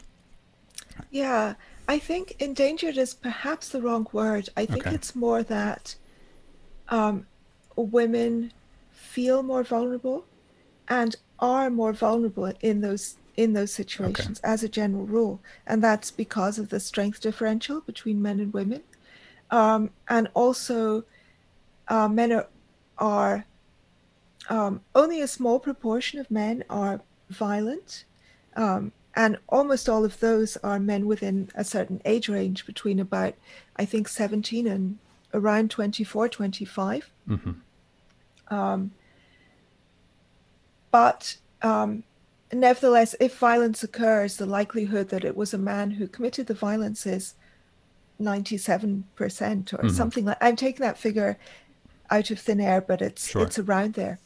Yeah, 1.10 1.56
I 1.88 1.98
think 2.00 2.36
endangered 2.40 2.98
is 2.98 3.14
perhaps 3.14 3.70
the 3.70 3.82
wrong 3.82 4.08
word. 4.12 4.50
I 4.56 4.66
think 4.66 4.86
Okay. 4.86 4.96
it's 4.96 5.16
more 5.16 5.42
that 5.44 5.96
um, 6.90 7.26
women 7.76 8.52
feel 9.12 9.44
more 9.44 9.64
vulnerable 9.64 10.26
and 10.88 11.16
are 11.40 11.70
more 11.70 11.94
vulnerable 11.94 12.52
in 12.62 12.82
those 12.82 13.18
in 13.38 13.54
those 13.54 13.72
situations 13.74 14.40
as 14.42 14.62
a 14.64 14.70
general 14.70 15.06
rule, 15.06 15.40
and 15.66 15.82
that's 15.82 16.12
because 16.12 16.60
of 16.60 16.70
the 16.70 16.80
strength 16.80 17.22
differential 17.22 17.80
between 17.82 18.22
men 18.22 18.40
and 18.40 18.54
women, 18.54 18.84
um, 19.50 19.90
and 20.10 20.28
also 20.34 21.04
uh, 21.88 22.08
men 22.10 22.32
are, 22.34 22.48
are 22.98 23.46
um, 24.50 24.82
only 24.94 25.22
a 25.22 25.28
small 25.28 25.60
proportion 25.60 26.20
of 26.20 26.30
men 26.30 26.64
are 26.70 27.02
violent, 27.30 28.04
um, 28.56 28.92
and 29.16 29.38
almost 29.48 29.88
all 29.88 30.04
of 30.04 30.20
those 30.20 30.58
are 30.58 30.80
men 30.80 31.06
within 31.08 31.50
a 31.56 31.64
certain 31.64 32.02
age 32.04 32.28
range 32.28 32.66
between 32.66 33.00
about, 33.00 33.34
I 33.78 33.86
think, 33.86 34.08
17 34.10 34.68
and 34.68 34.98
around 35.34 35.72
24, 35.72 36.30
25. 36.30 37.10
hmm 37.28 37.52
Um, 38.50 38.92
but 40.92 41.36
um, 41.62 42.04
nevertheless, 42.52 43.16
if 43.20 43.38
violence 43.38 43.84
occurs, 43.84 44.38
the 44.38 44.46
likelihood 44.46 45.10
that 45.10 45.24
it 45.24 45.36
was 45.36 45.54
a 45.54 45.58
man 45.58 45.92
who 45.92 46.08
committed 46.08 46.48
the 46.48 46.54
violence 46.54 47.06
is 47.06 47.36
97% 48.20 49.74
or 49.74 49.84
Mhm. 49.86 49.92
something 49.92 50.26
like 50.26 50.38
I'm 50.42 50.56
taking 50.56 50.84
that 50.86 50.98
figure 50.98 51.38
out 52.10 52.30
of 52.30 52.40
thin 52.40 52.60
air, 52.62 52.82
but 52.82 53.02
it's 53.02 53.28
Sure. 53.30 53.44
it's 53.44 53.58
around 53.60 53.94
there. 53.94 54.20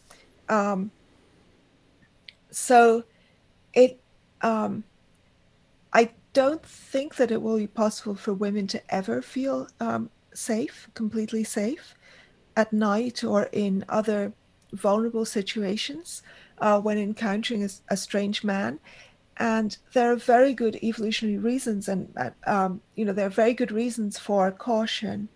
Um, 0.49 0.91
so 2.51 3.03
it 3.73 4.01
um, 4.41 4.83
I 5.93 6.13
don't 6.33 6.65
think 6.65 7.15
that 7.15 7.31
it 7.31 7.41
will 7.41 7.57
be 7.57 7.67
possible 7.67 8.15
for 8.15 8.33
women 8.33 8.67
to 8.67 8.93
ever 8.93 9.21
feel 9.21 9.67
um, 9.79 10.09
safe, 10.33 10.89
completely 10.93 11.43
safe 11.43 11.95
at 12.57 12.73
night 12.73 13.23
or 13.23 13.43
in 13.51 13.85
other 13.87 14.33
vulnerable 14.73 15.25
situations 15.25 16.21
uh, 16.59 16.79
when 16.79 16.97
encountering 16.97 17.63
a, 17.63 17.69
a 17.89 17.97
strange 17.97 18.43
man. 18.43 18.79
And 19.37 19.77
there 19.93 20.11
are 20.11 20.15
very 20.15 20.53
good 20.53 20.77
evolutionary 20.81 21.37
reasons, 21.37 21.89
and 21.89 22.13
um, 22.47 22.81
you 22.95 23.03
know 23.03 23.11
there 23.11 23.27
are 23.27 23.41
very 23.43 23.53
good 23.53 23.71
reasons 23.71 24.17
for 24.17 24.49
caution. 24.51 25.27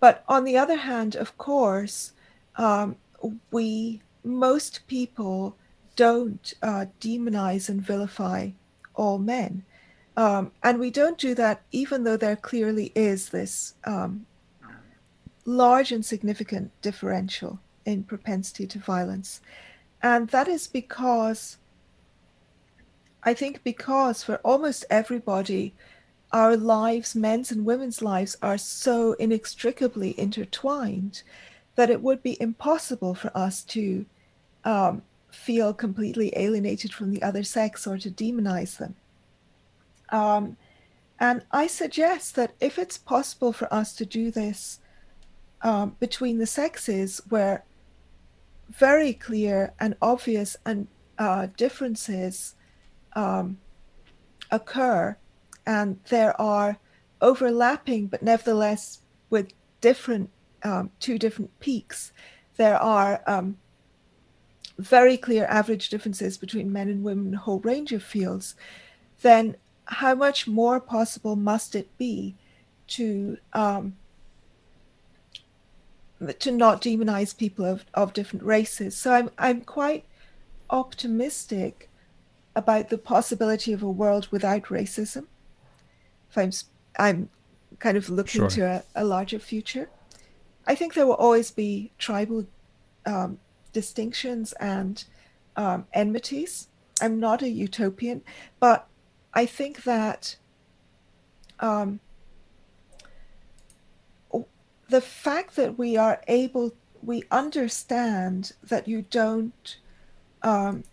But 0.00 0.24
on 0.26 0.44
the 0.44 0.56
other 0.56 0.76
hand, 0.76 1.16
of 1.16 1.36
course, 1.36 2.12
um, 2.56 2.96
we 3.50 4.00
most 4.24 4.86
people 4.86 5.56
don't 5.96 6.54
uh, 6.62 6.86
demonize 6.98 7.68
and 7.68 7.82
vilify 7.82 8.50
all 8.94 9.18
men, 9.18 9.64
um, 10.16 10.52
and 10.62 10.80
we 10.80 10.90
don't 10.90 11.18
do 11.18 11.34
that 11.34 11.60
even 11.72 12.04
though 12.04 12.16
there 12.16 12.36
clearly 12.36 12.90
is 12.94 13.28
this 13.28 13.74
um, 13.84 14.24
large 15.44 15.92
and 15.92 16.06
significant 16.06 16.70
differential 16.80 17.60
in 17.88 18.04
propensity 18.04 18.66
to 18.66 18.78
violence. 18.78 19.40
And 20.02 20.28
that 20.28 20.46
is 20.46 20.68
because, 20.68 21.56
I 23.22 23.32
think, 23.34 23.64
because 23.64 24.22
for 24.22 24.36
almost 24.44 24.84
everybody, 24.90 25.74
our 26.30 26.56
lives, 26.56 27.16
men's 27.16 27.50
and 27.50 27.64
women's 27.64 28.02
lives, 28.02 28.36
are 28.42 28.58
so 28.58 29.14
inextricably 29.14 30.18
intertwined 30.20 31.22
that 31.76 31.90
it 31.90 32.02
would 32.02 32.22
be 32.22 32.36
impossible 32.40 33.14
for 33.14 33.30
us 33.34 33.62
to 33.64 34.04
um, 34.64 35.02
feel 35.30 35.72
completely 35.72 36.32
alienated 36.36 36.92
from 36.92 37.10
the 37.10 37.22
other 37.22 37.42
sex 37.42 37.86
or 37.86 37.96
to 37.96 38.10
demonize 38.10 38.76
them. 38.76 38.94
Um, 40.10 40.56
and 41.18 41.42
I 41.50 41.66
suggest 41.66 42.34
that 42.36 42.52
if 42.60 42.78
it's 42.78 42.98
possible 42.98 43.52
for 43.52 43.72
us 43.72 43.94
to 43.94 44.04
do 44.04 44.30
this 44.30 44.80
um, 45.62 45.96
between 45.98 46.38
the 46.38 46.46
sexes, 46.46 47.20
where 47.28 47.64
very 48.70 49.12
clear 49.12 49.72
and 49.80 49.96
obvious 50.00 50.56
and 50.64 50.88
uh, 51.18 51.48
differences 51.56 52.54
um, 53.14 53.58
occur, 54.50 55.16
and 55.66 55.98
there 56.08 56.38
are 56.40 56.78
overlapping, 57.20 58.06
but 58.06 58.22
nevertheless 58.22 59.00
with 59.30 59.52
different 59.80 60.30
um, 60.62 60.90
two 61.00 61.18
different 61.18 61.58
peaks, 61.60 62.12
there 62.56 62.76
are 62.78 63.22
um, 63.26 63.56
very 64.78 65.16
clear 65.16 65.44
average 65.46 65.88
differences 65.88 66.36
between 66.36 66.72
men 66.72 66.88
and 66.88 67.04
women 67.04 67.28
in 67.28 67.34
a 67.34 67.38
whole 67.38 67.60
range 67.60 67.92
of 67.92 68.02
fields, 68.02 68.54
then 69.22 69.56
how 69.86 70.14
much 70.14 70.46
more 70.46 70.80
possible 70.80 71.36
must 71.36 71.74
it 71.74 71.96
be 71.96 72.34
to 72.86 73.38
um, 73.52 73.96
to 76.38 76.50
not 76.50 76.82
demonize 76.82 77.36
people 77.36 77.64
of, 77.64 77.84
of 77.94 78.12
different 78.12 78.44
races? 78.44 78.96
So 78.96 79.12
I'm 79.12 79.30
I'm 79.38 79.60
quite 79.62 80.04
optimistic 80.70 81.88
about 82.56 82.88
the 82.88 82.98
possibility 82.98 83.72
of 83.72 83.82
a 83.82 83.90
world 83.90 84.28
without 84.30 84.64
racism. 84.64 85.26
If 86.30 86.38
I'm 86.38 86.50
I'm 86.98 87.30
kind 87.78 87.96
of 87.96 88.08
looking 88.08 88.40
sure. 88.42 88.50
to 88.50 88.62
a, 88.62 88.82
a, 88.96 89.04
larger 89.04 89.38
future, 89.38 89.88
I 90.66 90.74
think 90.74 90.94
there 90.94 91.06
will 91.06 91.14
always 91.14 91.50
be 91.50 91.92
tribal 91.98 92.46
um, 93.06 93.38
distinctions 93.72 94.52
and 94.54 95.04
um, 95.56 95.86
enmities. 95.92 96.68
I'm 97.00 97.20
not 97.20 97.42
a 97.42 97.48
utopian, 97.48 98.22
but 98.58 98.88
I 99.32 99.46
think 99.46 99.84
that 99.84 100.36
um, 101.60 102.00
the 104.88 105.00
fact 105.00 105.56
that 105.56 105.78
we 105.78 105.96
are 105.96 106.22
able, 106.28 106.72
we 107.02 107.24
understand 107.30 108.52
that 108.62 108.88
you 108.88 109.02
don't, 109.02 109.76
um, 110.42 110.84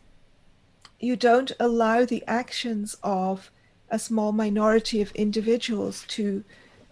you 0.99 1.15
don't 1.15 1.51
allow 1.59 2.05
the 2.05 2.23
actions 2.27 2.97
of 3.03 3.51
a 3.89 3.99
small 3.99 4.31
minority 4.31 5.01
of 5.01 5.11
individuals 5.11 6.03
to 6.07 6.43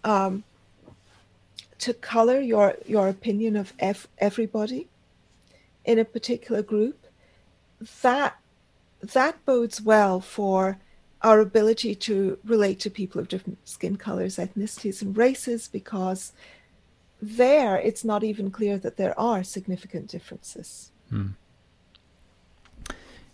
um, 0.04 0.44
to 1.80 1.94
color 1.94 2.40
your 2.40 2.76
your 2.86 3.08
opinion 3.08 3.56
of 3.56 3.74
ev- 3.80 4.08
everybody 4.18 4.88
in 5.86 6.00
a 6.00 6.06
particular 6.06 6.62
group, 6.62 7.08
that 8.02 8.38
that 9.02 9.44
bodes 9.46 9.82
well 9.82 10.22
for 10.22 10.78
our 11.22 11.40
ability 11.40 11.96
to 11.96 12.38
relate 12.44 12.80
to 12.82 12.90
people 12.90 13.20
of 13.20 13.28
different 13.28 13.58
skin 13.68 13.96
colors, 13.96 14.38
ethnicities, 14.38 15.02
and 15.02 15.18
races 15.18 15.68
because 15.68 16.34
there 17.24 17.78
it's 17.78 18.04
not 18.04 18.24
even 18.24 18.52
clear 18.52 18.78
that 18.78 18.98
there 18.98 19.18
are 19.20 19.44
significant 19.44 20.08
differences. 20.08 20.92
Hmm. 21.10 21.30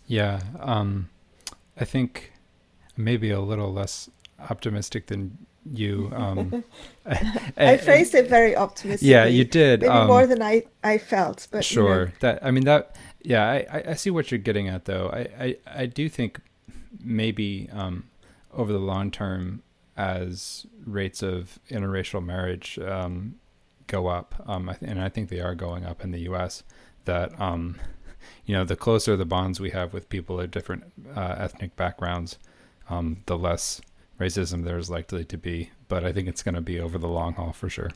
Yeah, 0.06 0.42
um, 0.60 1.10
I 1.78 1.86
think 1.86 2.34
maybe 2.98 3.32
a 3.32 3.40
little 3.40 3.72
less 3.74 4.10
optimistic 4.50 5.08
than 5.08 5.38
you. 5.72 6.12
Um, 6.16 6.64
I, 7.06 7.42
I 7.58 7.78
phrased 7.78 8.16
it 8.16 8.28
very 8.28 8.56
optimistically. 8.56 9.10
Yeah, 9.10 9.26
you 9.26 9.44
did. 9.44 9.82
Maybe 9.82 9.92
um, 9.92 10.08
more 10.08 10.28
than 10.28 10.42
I, 10.42 10.64
I 10.84 10.98
felt. 10.98 11.48
But 11.52 11.64
sure, 11.64 12.00
you 12.00 12.06
know. 12.06 12.12
that 12.22 12.46
I 12.46 12.52
mean 12.52 12.66
that. 12.66 12.96
Yeah, 13.22 13.46
I, 13.46 13.84
I 13.90 13.94
see 13.96 14.10
what 14.10 14.32
you're 14.32 14.38
getting 14.38 14.70
at, 14.70 14.86
though. 14.86 15.10
I, 15.12 15.44
I, 15.44 15.58
I 15.82 15.86
do 15.88 16.08
think 16.08 16.40
maybe 17.04 17.70
um, 17.74 18.06
over 18.54 18.72
the 18.72 18.80
long 18.80 19.12
term, 19.12 19.62
as 19.98 20.66
rates 20.86 21.22
of 21.22 21.60
interracial 21.70 22.24
marriage 22.24 22.80
um, 22.80 23.36
go 23.90 24.08
up, 24.08 24.42
um, 24.48 24.74
and 24.82 25.02
I 25.02 25.10
think 25.10 25.28
they 25.28 25.42
are 25.42 25.56
going 25.56 25.86
up 25.86 26.04
in 26.04 26.12
the 26.12 26.20
U.S. 26.22 26.64
That 27.04 27.40
um, 27.42 27.76
you 28.46 28.56
know, 28.56 28.64
the 28.64 28.78
closer 28.78 29.18
the 29.18 29.26
bonds 29.26 29.60
we 29.60 29.72
have 29.72 29.94
with 29.94 30.08
people 30.08 30.40
of 30.40 30.52
different 30.52 30.86
uh, 31.16 31.36
ethnic 31.38 31.76
backgrounds, 31.76 32.38
um, 32.90 33.24
the 33.26 33.38
less 33.38 33.82
racism 34.20 34.64
there's 34.64 34.90
likely 34.90 35.26
to 35.26 35.38
be. 35.38 35.72
But 35.90 36.06
I 36.06 36.14
think 36.14 36.30
it's 36.30 36.44
going 36.44 36.56
to 36.56 36.62
be 36.62 36.80
over 36.80 36.98
the 36.98 37.08
long 37.08 37.34
haul 37.34 37.52
for 37.52 37.70
sure. 37.70 37.90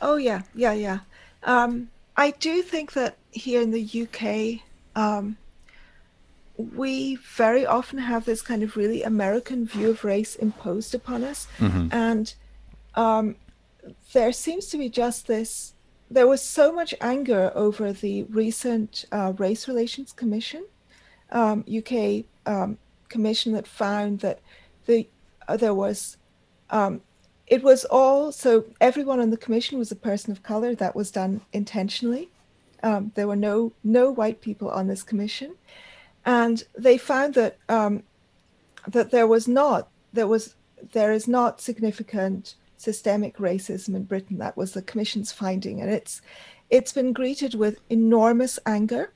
Oh 0.00 0.16
yeah, 0.16 0.42
yeah, 0.54 0.72
yeah. 0.72 1.00
Um, 1.42 1.90
I 2.16 2.30
do 2.30 2.62
think 2.62 2.92
that 2.92 3.16
here 3.32 3.60
in 3.60 3.72
the 3.72 4.06
UK, 4.06 4.62
um, 4.96 5.36
we 6.56 7.16
very 7.16 7.66
often 7.66 7.98
have 7.98 8.24
this 8.24 8.40
kind 8.40 8.62
of 8.62 8.76
really 8.76 9.02
American 9.02 9.66
view 9.66 9.90
of 9.90 10.04
race 10.04 10.36
imposed 10.36 10.94
upon 10.94 11.24
us. 11.24 11.48
Mm-hmm. 11.58 11.88
And 11.90 12.34
um, 12.94 13.36
there 14.14 14.32
seems 14.32 14.66
to 14.68 14.78
be 14.78 14.88
just 14.88 15.26
this 15.26 15.74
there 16.10 16.26
was 16.26 16.40
so 16.40 16.72
much 16.72 16.94
anger 17.00 17.50
over 17.54 17.92
the 17.92 18.22
recent 18.24 19.04
uh, 19.10 19.32
Race 19.36 19.66
Relations 19.66 20.12
Commission, 20.12 20.64
um, 21.32 21.64
UK 21.66 22.24
um, 22.46 22.78
commission 23.08 23.52
that 23.52 23.66
found 23.66 24.20
that 24.20 24.40
the 24.86 25.08
uh, 25.48 25.56
there 25.56 25.74
was 25.74 26.16
um, 26.70 27.00
it 27.46 27.62
was 27.62 27.84
all 27.86 28.30
so 28.32 28.64
everyone 28.80 29.20
on 29.20 29.30
the 29.30 29.36
commission 29.36 29.78
was 29.78 29.90
a 29.90 29.96
person 29.96 30.30
of 30.30 30.42
color. 30.42 30.74
That 30.74 30.94
was 30.94 31.10
done 31.10 31.40
intentionally. 31.52 32.30
Um, 32.82 33.12
there 33.14 33.26
were 33.26 33.36
no 33.36 33.72
no 33.82 34.10
white 34.10 34.40
people 34.40 34.70
on 34.70 34.86
this 34.86 35.02
commission, 35.02 35.54
and 36.24 36.62
they 36.78 36.98
found 36.98 37.34
that 37.34 37.56
um, 37.68 38.02
that 38.86 39.10
there 39.10 39.26
was 39.26 39.48
not 39.48 39.88
there 40.12 40.28
was 40.28 40.54
there 40.92 41.12
is 41.12 41.26
not 41.26 41.60
significant 41.60 42.54
systemic 42.84 43.38
racism 43.38 43.96
in 43.96 44.04
Britain. 44.04 44.38
That 44.38 44.56
was 44.56 44.72
the 44.72 44.82
commission's 44.82 45.32
finding, 45.32 45.80
and 45.80 45.90
it's 45.90 46.20
it's 46.70 46.92
been 46.92 47.12
greeted 47.12 47.54
with 47.54 47.80
enormous 47.90 48.58
anger. 48.66 49.12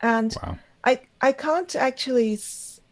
And 0.00 0.36
wow. 0.42 0.58
I 0.84 1.00
I 1.20 1.32
can't 1.32 1.74
actually 1.74 2.38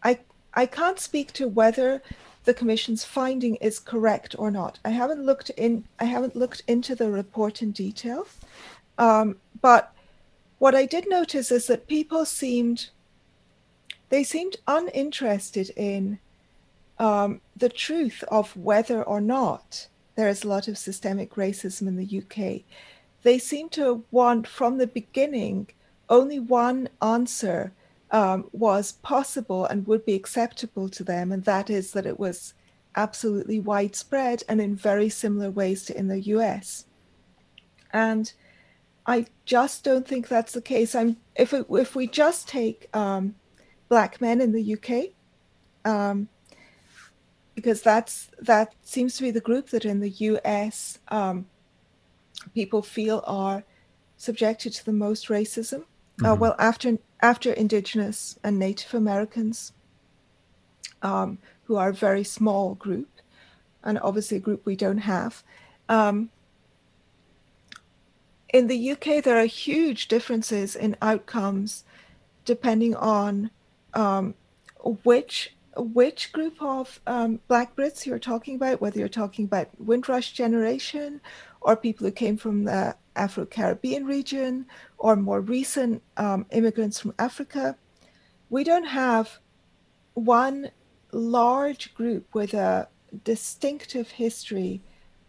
I 0.02 0.18
I 0.54 0.66
can't 0.66 0.98
speak 0.98 1.32
to 1.34 1.46
whether 1.48 2.02
the 2.44 2.54
commission's 2.54 3.04
finding 3.04 3.54
is 3.56 3.78
correct 3.78 4.34
or 4.38 4.50
not. 4.50 4.78
I 4.84 4.90
haven't 4.90 5.24
looked 5.24 5.50
in 5.50 5.84
I 6.00 6.04
haven't 6.04 6.36
looked 6.36 6.62
into 6.66 6.94
the 6.94 7.10
report 7.10 7.62
in 7.62 7.70
detail, 7.72 8.26
um, 8.98 9.36
but 9.60 9.94
what 10.58 10.74
I 10.74 10.86
did 10.86 11.08
notice 11.08 11.52
is 11.52 11.66
that 11.66 11.86
people 11.88 12.24
seemed 12.24 12.90
they 14.08 14.24
seemed 14.24 14.56
uninterested 14.66 15.70
in 15.76 16.18
um, 17.02 17.40
the 17.56 17.68
truth 17.68 18.22
of 18.28 18.56
whether 18.56 19.02
or 19.02 19.20
not 19.20 19.88
there 20.14 20.28
is 20.28 20.44
a 20.44 20.48
lot 20.48 20.68
of 20.68 20.78
systemic 20.78 21.34
racism 21.34 21.88
in 21.88 21.96
the 21.96 22.22
UK. 22.22 22.62
They 23.24 23.40
seem 23.40 23.68
to 23.70 24.04
want 24.12 24.46
from 24.46 24.78
the 24.78 24.86
beginning 24.86 25.66
only 26.08 26.38
one 26.38 26.88
answer 27.02 27.72
um, 28.12 28.48
was 28.52 28.92
possible 28.92 29.66
and 29.66 29.86
would 29.86 30.06
be 30.06 30.14
acceptable 30.14 30.88
to 30.90 31.02
them, 31.02 31.32
and 31.32 31.44
that 31.44 31.70
is 31.70 31.90
that 31.90 32.06
it 32.06 32.20
was 32.20 32.54
absolutely 32.94 33.58
widespread 33.58 34.44
and 34.48 34.60
in 34.60 34.76
very 34.76 35.08
similar 35.08 35.50
ways 35.50 35.84
to 35.86 35.98
in 35.98 36.06
the 36.06 36.20
US. 36.20 36.84
And 37.92 38.32
I 39.06 39.26
just 39.44 39.82
don't 39.82 40.06
think 40.06 40.28
that's 40.28 40.52
the 40.52 40.62
case. 40.62 40.94
I'm 40.94 41.16
if 41.34 41.52
it, 41.52 41.66
if 41.68 41.96
we 41.96 42.06
just 42.06 42.48
take 42.48 42.88
um, 42.94 43.34
black 43.88 44.20
men 44.20 44.40
in 44.40 44.52
the 44.52 44.76
UK, 44.76 45.14
um, 45.84 46.28
because 47.62 47.80
that's 47.80 48.28
that 48.40 48.74
seems 48.82 49.16
to 49.16 49.22
be 49.22 49.30
the 49.30 49.40
group 49.40 49.70
that 49.70 49.84
in 49.84 50.00
the 50.00 50.10
US 50.10 50.98
um, 51.08 51.46
people 52.54 52.82
feel 52.82 53.22
are 53.24 53.62
subjected 54.16 54.72
to 54.72 54.84
the 54.84 54.92
most 54.92 55.28
racism. 55.28 55.82
Uh, 55.82 55.84
mm-hmm. 55.84 56.26
Uh, 56.26 56.34
well, 56.34 56.56
after 56.58 56.98
after 57.20 57.52
Indigenous 57.52 58.36
and 58.42 58.58
Native 58.58 58.94
Americans, 58.94 59.72
um, 61.02 61.38
who 61.64 61.76
are 61.76 61.90
a 61.90 61.94
very 61.94 62.24
small 62.24 62.74
group, 62.74 63.08
and 63.84 63.96
obviously 64.00 64.38
a 64.38 64.40
group 64.40 64.66
we 64.66 64.74
don't 64.74 64.98
have. 64.98 65.44
Um, 65.88 66.30
in 68.52 68.66
the 68.66 68.90
UK, 68.90 69.22
there 69.22 69.38
are 69.38 69.46
huge 69.46 70.08
differences 70.08 70.74
in 70.74 70.96
outcomes 71.00 71.84
depending 72.44 72.96
on 72.96 73.50
um, 73.94 74.34
which 75.04 75.54
which 75.76 76.32
group 76.32 76.60
of 76.60 77.00
um, 77.06 77.40
Black 77.48 77.74
Brits 77.74 78.04
you're 78.04 78.18
talking 78.18 78.56
about, 78.56 78.80
whether 78.80 78.98
you're 78.98 79.08
talking 79.08 79.44
about 79.44 79.68
Windrush 79.78 80.32
generation 80.32 81.20
or 81.60 81.76
people 81.76 82.06
who 82.06 82.12
came 82.12 82.36
from 82.36 82.64
the 82.64 82.96
Afro 83.16 83.46
Caribbean 83.46 84.06
region 84.06 84.66
or 84.98 85.16
more 85.16 85.40
recent 85.40 86.02
um, 86.16 86.46
immigrants 86.50 87.00
from 87.00 87.14
Africa. 87.18 87.76
We 88.50 88.64
don't 88.64 88.84
have 88.84 89.38
one 90.14 90.70
large 91.12 91.94
group 91.94 92.34
with 92.34 92.54
a 92.54 92.88
distinctive 93.24 94.10
history 94.10 94.82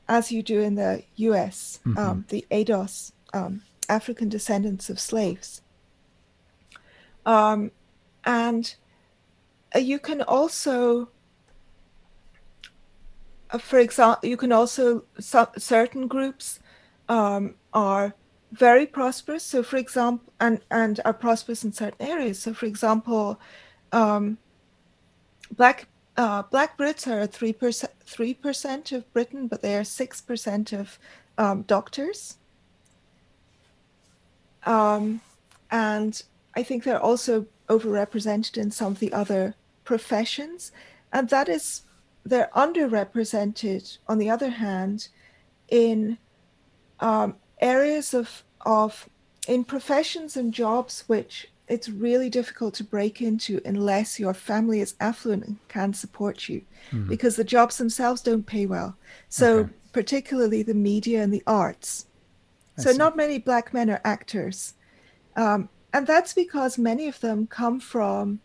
as 0.07 0.31
you 0.31 0.43
do 0.43 0.59
in 0.59 0.75
the 0.75 1.03
US, 1.15 1.79
mm-hmm. 1.85 1.97
um, 1.97 2.25
the 2.29 2.45
ADOS 2.51 3.13
um, 3.33 3.61
African 3.89 4.29
descendants 4.29 4.89
of 4.89 4.99
slaves. 4.99 5.61
Um, 7.25 7.71
and 8.25 8.75
you 9.79 9.99
can 9.99 10.21
also, 10.21 11.09
uh, 13.51 13.57
for 13.57 13.79
example, 13.79 14.29
you 14.29 14.37
can 14.37 14.51
also, 14.51 15.03
some, 15.19 15.47
certain 15.57 16.07
groups 16.07 16.59
um, 17.09 17.55
are 17.73 18.13
very 18.51 18.85
prosperous. 18.85 19.43
So, 19.43 19.63
for 19.63 19.77
example, 19.77 20.31
and, 20.39 20.61
and 20.69 20.99
are 21.05 21.13
prosperous 21.13 21.63
in 21.63 21.73
certain 21.73 22.07
areas. 22.07 22.39
So, 22.39 22.53
for 22.53 22.67
example, 22.67 23.39
um, 23.91 24.37
black 25.55 25.87
uh, 26.15 26.43
black 26.43 26.77
Brits 26.77 27.07
are 27.07 27.25
three 27.25 27.53
percent 27.53 27.91
three 28.05 28.35
percent 28.35 28.91
of 28.91 29.11
Britain, 29.13 29.47
but 29.47 29.61
they 29.61 29.75
are 29.75 29.83
six 29.83 30.21
percent 30.21 30.71
of 30.71 30.99
um, 31.39 31.63
doctors. 31.63 32.37
Um, 34.65 35.21
and 35.71 36.21
I 36.55 36.61
think 36.61 36.83
they're 36.83 37.01
also 37.01 37.47
overrepresented 37.67 38.57
in 38.57 38.69
some 38.69 38.91
of 38.91 38.99
the 38.99 39.11
other 39.11 39.55
professions, 39.83 40.71
and 41.11 41.29
that 41.29 41.49
is 41.49 41.83
they're 42.25 42.49
underrepresented. 42.55 43.97
On 44.07 44.17
the 44.17 44.29
other 44.29 44.49
hand, 44.49 45.09
in 45.69 46.17
um, 46.99 47.35
areas 47.59 48.13
of 48.13 48.43
of 48.65 49.09
in 49.47 49.63
professions 49.63 50.37
and 50.37 50.53
jobs 50.53 51.03
which 51.07 51.49
it's 51.67 51.89
really 51.89 52.29
difficult 52.29 52.73
to 52.75 52.83
break 52.83 53.21
into 53.21 53.59
unless 53.65 54.19
your 54.19 54.33
family 54.33 54.81
is 54.81 54.95
affluent 54.99 55.45
and 55.45 55.67
can 55.67 55.93
support 55.93 56.47
you 56.49 56.61
mm-hmm. 56.91 57.07
because 57.07 57.35
the 57.35 57.43
jobs 57.43 57.77
themselves 57.77 58.21
don't 58.21 58.45
pay 58.45 58.65
well 58.65 58.95
so 59.29 59.59
okay. 59.59 59.73
particularly 59.91 60.63
the 60.63 60.73
media 60.73 61.21
and 61.21 61.33
the 61.33 61.43
arts 61.47 62.05
I 62.77 62.83
so 62.83 62.91
see. 62.91 62.97
not 62.97 63.17
many 63.17 63.37
black 63.37 63.73
men 63.73 63.89
are 63.89 64.01
actors 64.03 64.75
um, 65.35 65.69
and 65.93 66.07
that's 66.07 66.33
because 66.33 66.77
many 66.77 67.07
of 67.07 67.19
them 67.19 67.47
come 67.47 67.79
from 67.79 68.39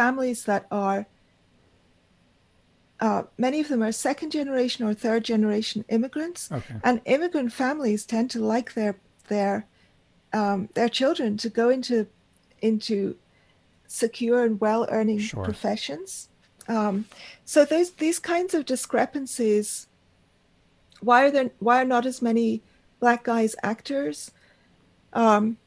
families 0.00 0.44
that 0.44 0.66
are 0.70 1.06
uh, 3.00 3.22
many 3.36 3.60
of 3.60 3.68
them 3.68 3.82
are 3.82 3.92
second 3.92 4.30
generation 4.30 4.86
or 4.86 4.94
third 4.94 5.22
generation 5.24 5.84
immigrants 5.88 6.50
okay. 6.50 6.76
and 6.82 7.00
immigrant 7.04 7.52
families 7.52 8.06
tend 8.06 8.30
to 8.30 8.40
like 8.40 8.74
their 8.74 8.96
their 9.28 9.66
um, 10.32 10.68
their 10.74 10.88
children 10.88 11.36
to 11.36 11.48
go 11.48 11.68
into 11.70 12.06
into 12.60 13.16
secure 13.86 14.44
and 14.44 14.60
well 14.60 14.86
earning 14.90 15.18
sure. 15.18 15.44
professions. 15.44 16.28
Um, 16.68 17.06
so 17.44 17.64
those 17.64 17.92
these 17.92 18.18
kinds 18.18 18.54
of 18.54 18.64
discrepancies. 18.64 19.86
Why 21.00 21.24
are 21.24 21.30
there 21.30 21.50
why 21.58 21.82
are 21.82 21.84
not 21.84 22.06
as 22.06 22.22
many 22.22 22.62
black 23.00 23.24
guys 23.24 23.54
actors? 23.62 24.30
Um, 25.12 25.58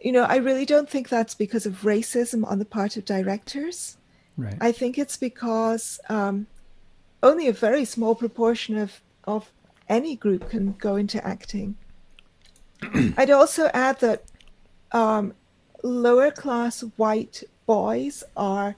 you 0.00 0.12
know, 0.12 0.24
I 0.24 0.36
really 0.36 0.64
don't 0.64 0.88
think 0.88 1.08
that's 1.08 1.34
because 1.34 1.66
of 1.66 1.82
racism 1.82 2.46
on 2.46 2.58
the 2.58 2.64
part 2.64 2.96
of 2.96 3.04
directors. 3.04 3.96
Right. 4.36 4.56
I 4.60 4.72
think 4.72 4.98
it's 4.98 5.16
because 5.16 5.98
um, 6.08 6.46
only 7.22 7.48
a 7.48 7.52
very 7.52 7.84
small 7.84 8.14
proportion 8.14 8.76
of 8.78 9.00
of 9.24 9.50
any 9.88 10.16
group 10.16 10.50
can 10.50 10.72
go 10.78 10.96
into 10.96 11.24
acting. 11.26 11.76
I'd 13.16 13.30
also 13.30 13.70
add 13.74 14.00
that 14.00 14.24
um, 14.92 15.34
lower 15.82 16.30
class 16.30 16.80
white 16.96 17.42
boys 17.66 18.22
are 18.36 18.76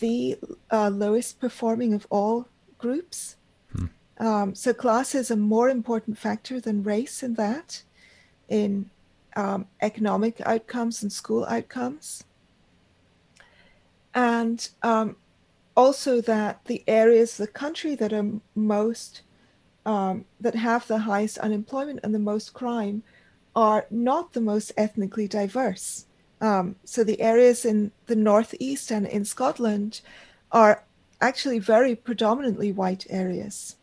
the 0.00 0.38
uh, 0.70 0.88
lowest 0.88 1.40
performing 1.40 1.92
of 1.92 2.06
all 2.10 2.48
groups. 2.78 3.36
Hmm. 3.72 3.86
Um, 4.18 4.54
so 4.54 4.72
class 4.72 5.14
is 5.14 5.30
a 5.30 5.36
more 5.36 5.68
important 5.68 6.18
factor 6.18 6.60
than 6.60 6.82
race 6.82 7.22
in 7.22 7.34
that, 7.34 7.82
in 8.48 8.90
um, 9.36 9.66
economic 9.80 10.40
outcomes 10.44 11.02
and 11.02 11.12
school 11.12 11.44
outcomes. 11.44 12.24
And 14.14 14.68
um, 14.82 15.16
also 15.76 16.20
that 16.22 16.64
the 16.64 16.82
areas 16.88 17.38
of 17.38 17.46
the 17.46 17.52
country 17.52 17.94
that 17.94 18.12
are 18.12 18.40
most, 18.54 19.20
um, 19.84 20.24
that 20.40 20.54
have 20.54 20.88
the 20.88 21.00
highest 21.00 21.38
unemployment 21.38 22.00
and 22.02 22.14
the 22.14 22.18
most 22.18 22.54
crime 22.54 23.02
are 23.54 23.86
not 23.90 24.32
the 24.32 24.40
most 24.40 24.72
ethnically 24.76 25.28
diverse. 25.28 26.06
Um, 26.40 26.76
so 26.84 27.04
the 27.04 27.20
areas 27.20 27.64
in 27.64 27.92
the 28.06 28.16
northeast 28.16 28.90
and 28.90 29.06
in 29.06 29.24
Scotland 29.24 30.00
are 30.50 30.84
actually 31.20 31.58
very 31.58 31.94
predominantly 31.94 32.72
white 32.72 33.06
areas. 33.08 33.76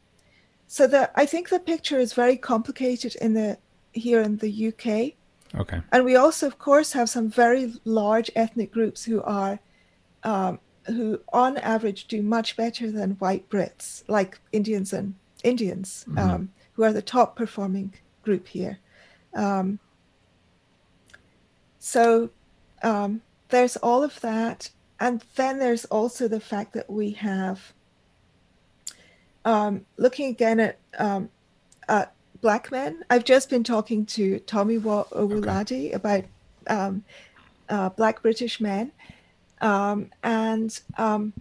So 0.68 0.88
the 0.88 1.12
I 1.16 1.26
think 1.26 1.50
the 1.50 1.60
picture 1.60 2.00
is 2.00 2.14
very 2.14 2.38
complicated 2.38 3.16
in 3.16 3.34
the 3.34 3.58
here 3.92 4.22
in 4.22 4.38
the 4.38 4.68
UK. 4.68 5.14
Okay. 5.56 5.82
And 5.92 6.04
we 6.04 6.16
also, 6.16 6.48
of 6.48 6.58
course, 6.58 6.94
have 6.94 7.10
some 7.10 7.30
very 7.30 7.74
large 7.86 8.32
ethnic 8.36 8.72
groups 8.72 9.06
who 9.06 9.22
are 9.22 9.60
um, 10.24 10.60
who, 10.88 11.22
on 11.32 11.58
average, 11.58 12.08
do 12.08 12.22
much 12.22 12.58
better 12.58 12.92
than 12.92 13.12
white 13.12 13.50
Brits, 13.50 14.04
like 14.08 14.40
Indians 14.52 14.94
and 14.94 15.16
Indians, 15.44 16.06
mm-hmm. 16.08 16.18
um, 16.18 16.50
who 16.74 16.84
are 16.84 16.94
the 16.94 17.02
top 17.02 17.36
performing 17.36 17.94
group 18.24 18.48
here. 18.48 18.80
Um, 19.34 19.80
so 21.80 22.30
um, 22.82 23.22
there's 23.50 23.78
all 23.78 24.04
of 24.04 24.20
that. 24.22 24.72
And 25.00 25.24
then 25.36 25.60
there's 25.60 25.86
also 25.86 26.28
the 26.28 26.40
fact 26.40 26.74
that 26.74 26.90
we 26.90 27.12
have, 27.12 27.74
um, 29.44 29.86
looking 29.98 30.30
again 30.30 30.60
at, 30.60 30.80
um, 30.98 31.30
at 31.90 32.13
black 32.44 32.72
men, 32.72 33.04
I've 33.10 33.24
just 33.24 33.50
been 33.50 33.64
talking 33.64 34.06
to 34.08 34.40
Tomiwa 34.42 35.10
Owolade 35.10 35.88
okay. 35.88 35.92
about 35.94 36.26
um, 36.68 37.04
uh, 37.70 37.90
black 37.90 38.22
British 38.22 38.60
men. 38.60 38.92
Um, 39.62 40.12
and 40.22 40.78
um, 40.98 41.32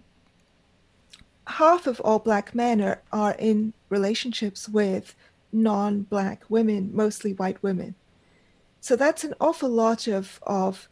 half 1.45 1.85
of 1.87 1.99
all 1.99 2.19
black 2.19 2.55
men 2.55 2.81
are, 2.81 3.01
are 3.11 3.35
in 3.37 3.73
relationships 3.89 4.69
with 4.69 5.13
non-black 5.51 6.45
women, 6.47 6.89
mostly 6.93 7.33
white 7.33 7.61
women. 7.61 7.95
So 8.79 8.95
that's 8.95 9.25
an 9.25 9.33
awful 9.39 9.69
lot 9.69 10.07
of 10.07 10.39
of 10.43 10.87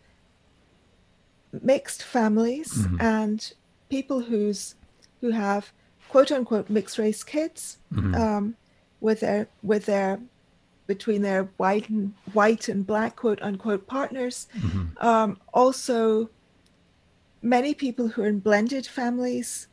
mixed 1.62 2.04
families 2.04 2.74
mm-hmm. 2.74 3.02
and 3.02 3.54
people 3.90 4.22
who's 4.22 4.76
who 5.20 5.32
have 5.32 5.74
quote 6.08 6.32
unquote 6.32 6.70
mixed 6.70 6.98
race 6.98 7.24
kids 7.24 7.78
mm-hmm. 7.94 8.16
um, 8.16 8.56
with 9.02 9.20
their 9.20 9.48
with 9.62 9.86
their 9.86 10.20
between 10.88 11.22
their 11.22 11.44
white 11.58 11.90
and 11.90 12.14
white 12.34 12.70
and 12.70 12.88
black 12.88 13.16
quote 13.18 13.42
unquote 13.42 13.88
partners. 13.88 14.48
Mm-hmm. 14.58 15.06
Um, 15.06 15.40
also, 15.54 16.30
many 17.42 17.74
people 17.74 18.08
who 18.08 18.24
are 18.24 18.28
in 18.28 18.40
blended 18.40 18.88
families, 18.88 19.68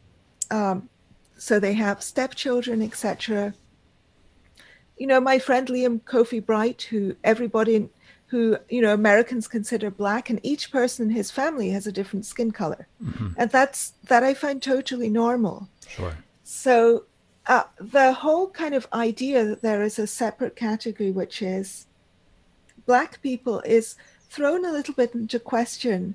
um, 0.51 0.89
so 1.37 1.61
they 1.61 1.75
have 1.75 2.03
stepchildren, 2.03 2.83
etc 2.83 3.55
you 4.99 5.07
know, 5.07 5.21
my 5.21 5.39
friend 5.39 5.69
Liam 5.69 6.01
Kofi 6.03 6.45
Bright, 6.45 6.83
who 6.83 7.17
everybody 7.25 7.89
who 8.27 8.59
you 8.69 8.83
know 8.83 8.93
Americans 8.93 9.49
consider 9.49 9.91
black, 9.91 10.29
and 10.29 10.41
each 10.43 10.71
person 10.71 11.09
in 11.09 11.17
his 11.17 11.31
family 11.31 11.71
has 11.71 11.87
a 11.87 11.93
different 11.93 12.27
skin 12.27 12.51
color, 12.51 12.89
mm-hmm. 13.03 13.29
and 13.37 13.51
that's 13.51 13.95
that 14.05 14.23
I 14.23 14.35
find 14.35 14.63
totally 14.63 15.09
normal. 15.09 15.69
Sure. 15.89 16.17
So 16.45 17.05
uh, 17.49 17.65
the 17.81 18.13
whole 18.13 18.49
kind 18.49 18.75
of 18.75 18.87
idea 18.93 19.45
that 19.45 19.63
there 19.63 19.83
is 19.83 19.99
a 19.99 20.07
separate 20.07 20.55
category 20.55 21.11
which 21.11 21.41
is 21.43 21.87
black 22.87 23.21
people 23.23 23.61
is 23.61 23.97
thrown 24.29 24.65
a 24.65 24.73
little 24.73 24.95
bit 24.95 25.15
into 25.15 25.41
question 25.41 26.15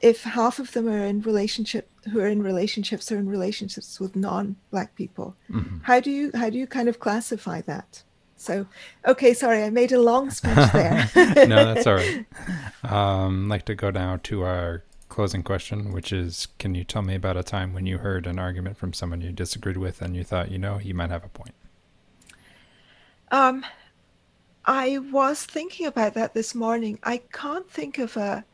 if 0.00 0.22
half 0.24 0.58
of 0.58 0.72
them 0.72 0.88
are 0.88 1.04
in 1.04 1.20
relationship 1.22 1.88
who 2.10 2.20
are 2.20 2.28
in 2.28 2.42
relationships 2.42 3.10
or 3.12 3.18
in 3.18 3.28
relationships 3.28 4.00
with 4.00 4.16
non-black 4.16 4.94
people. 4.96 5.36
Mm-hmm. 5.50 5.78
how 5.82 6.00
do 6.00 6.10
you 6.10 6.30
how 6.34 6.48
do 6.50 6.58
you 6.58 6.66
kind 6.66 6.88
of 6.88 7.00
classify 7.00 7.60
that? 7.62 8.02
So 8.36 8.66
okay 9.06 9.34
sorry 9.34 9.62
i 9.62 9.70
made 9.70 9.92
a 9.92 10.00
long 10.00 10.30
speech 10.30 10.54
there. 10.72 11.10
No 11.46 11.74
that's 11.74 11.86
all 11.86 11.94
right. 11.94 12.24
Um 12.84 13.48
like 13.48 13.64
to 13.66 13.74
go 13.74 13.90
now 13.90 14.18
to 14.24 14.42
our 14.42 14.82
closing 15.12 15.42
question 15.42 15.92
which 15.92 16.12
is 16.12 16.48
can 16.58 16.74
you 16.74 16.84
tell 16.84 17.02
me 17.02 17.14
about 17.14 17.36
a 17.36 17.42
time 17.42 17.72
when 17.72 17.86
you 17.86 17.98
heard 17.98 18.26
an 18.26 18.38
argument 18.38 18.76
from 18.76 18.92
someone 18.92 19.20
you 19.20 19.30
disagreed 19.30 19.76
with 19.76 20.00
and 20.00 20.16
you 20.16 20.24
thought 20.24 20.50
you 20.50 20.58
know 20.58 20.78
you 20.78 20.94
might 20.94 21.10
have 21.10 21.24
a 21.24 21.28
point 21.28 21.54
um 23.30 23.64
i 24.64 24.98
was 24.98 25.44
thinking 25.44 25.86
about 25.86 26.14
that 26.14 26.32
this 26.32 26.54
morning 26.54 26.98
i 27.02 27.18
can't 27.30 27.70
think 27.70 27.98
of 27.98 28.16
a 28.16 28.44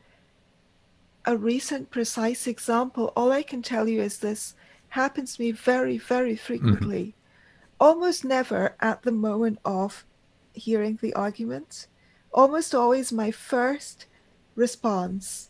a 1.25 1.37
recent 1.37 1.91
precise 1.91 2.47
example. 2.47 3.13
All 3.15 3.31
I 3.31 3.43
can 3.43 3.61
tell 3.61 3.87
you 3.87 4.01
is 4.01 4.17
this 4.17 4.55
happens 4.89 5.35
to 5.35 5.43
me 5.43 5.51
very, 5.51 5.97
very 5.99 6.35
frequently. 6.35 7.03
Mm-hmm. 7.03 7.79
Almost 7.79 8.25
never 8.25 8.75
at 8.79 9.03
the 9.03 9.11
moment 9.11 9.59
of 9.63 10.05
hearing 10.53 10.97
the 11.01 11.13
argument. 11.13 11.85
Almost 12.33 12.73
always 12.73 13.11
my 13.11 13.29
first 13.29 14.07
response 14.55 15.49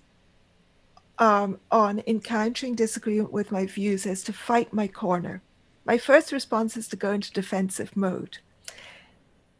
um, 1.19 1.59
on 1.69 2.01
encountering 2.07 2.75
disagreement 2.75 3.31
with 3.31 3.51
my 3.51 3.65
views 3.65 4.05
is 4.05 4.23
to 4.23 4.33
fight 4.33 4.73
my 4.73 4.87
corner. 4.87 5.41
My 5.85 5.97
first 5.97 6.31
response 6.31 6.77
is 6.77 6.87
to 6.89 6.95
go 6.95 7.11
into 7.11 7.31
defensive 7.31 7.95
mode. 7.95 8.39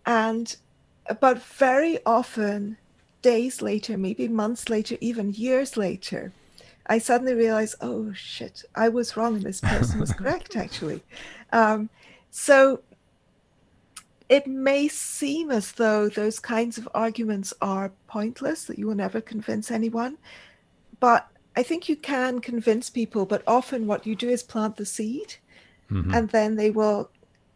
And 0.05 0.55
but 1.19 1.41
very 1.43 1.99
often, 2.05 2.77
days 3.21 3.61
later, 3.61 3.97
maybe 3.97 4.27
months 4.27 4.69
later, 4.69 4.95
even 5.01 5.33
years 5.33 5.75
later, 5.75 6.31
I 6.85 6.99
suddenly 6.99 7.33
realize, 7.33 7.75
oh 7.81 8.13
shit, 8.13 8.63
I 8.75 8.89
was 8.89 9.17
wrong 9.17 9.35
and 9.35 9.43
this 9.43 9.59
person 9.61 9.99
was 9.99 10.13
correct, 10.19 10.55
actually. 10.55 11.03
Um, 11.51 11.89
so 12.31 12.81
it 14.29 14.47
may 14.47 14.87
seem 14.87 15.51
as 15.51 15.71
though 15.73 16.09
those 16.09 16.39
kinds 16.39 16.77
of 16.77 16.87
arguments 16.93 17.53
are 17.61 17.91
pointless, 18.07 18.65
that 18.65 18.77
you 18.79 18.87
will 18.87 18.95
never 18.95 19.19
convince 19.19 19.71
anyone. 19.71 20.17
But 20.99 21.27
I 21.59 21.63
think 21.63 21.89
you 21.89 21.97
can 21.97 22.39
convince 22.39 22.89
people, 22.89 23.25
but 23.25 23.43
often 23.45 23.85
what 23.85 24.07
you 24.07 24.15
do 24.15 24.29
is 24.29 24.43
plant 24.43 24.77
the 24.77 24.85
seed 24.85 25.35
mm-hmm. 25.91 26.13
and 26.13 26.29
then 26.29 26.55
they 26.55 26.71
will 26.71 27.09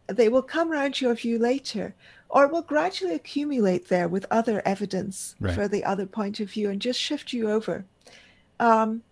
they 0.06 0.28
will 0.28 0.42
come 0.42 0.70
around 0.70 0.96
to 0.96 1.06
your 1.06 1.14
view 1.14 1.38
later 1.38 1.94
or 2.28 2.46
will 2.46 2.60
gradually 2.60 3.14
accumulate 3.14 3.88
there 3.88 4.06
with 4.06 4.26
other 4.30 4.60
evidence 4.66 5.34
right. 5.40 5.54
for 5.54 5.68
the 5.68 5.82
other 5.84 6.04
point 6.04 6.38
of 6.38 6.50
view 6.50 6.68
and 6.68 6.82
just 6.82 7.00
shift 7.00 7.32
you 7.32 7.50
over. 7.50 7.86
Um, 8.60 9.02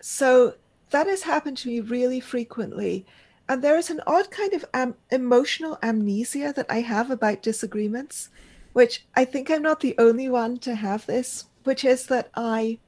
so 0.00 0.54
that 0.90 1.08
has 1.08 1.22
happened 1.22 1.56
to 1.58 1.68
me 1.68 1.80
really 1.80 2.20
frequently. 2.20 3.04
And 3.48 3.62
there 3.62 3.76
is 3.76 3.90
an 3.90 4.00
odd 4.06 4.30
kind 4.30 4.52
of 4.52 4.64
am- 4.72 4.94
emotional 5.10 5.76
amnesia 5.82 6.52
that 6.54 6.66
I 6.70 6.82
have 6.82 7.10
about 7.10 7.42
disagreements, 7.42 8.28
which 8.74 9.04
I 9.16 9.24
think 9.24 9.50
I'm 9.50 9.62
not 9.62 9.80
the 9.80 9.96
only 9.98 10.28
one 10.28 10.58
to 10.58 10.76
have 10.76 11.04
this, 11.06 11.46
which 11.64 11.84
is 11.84 12.06
that 12.06 12.30
I 12.36 12.78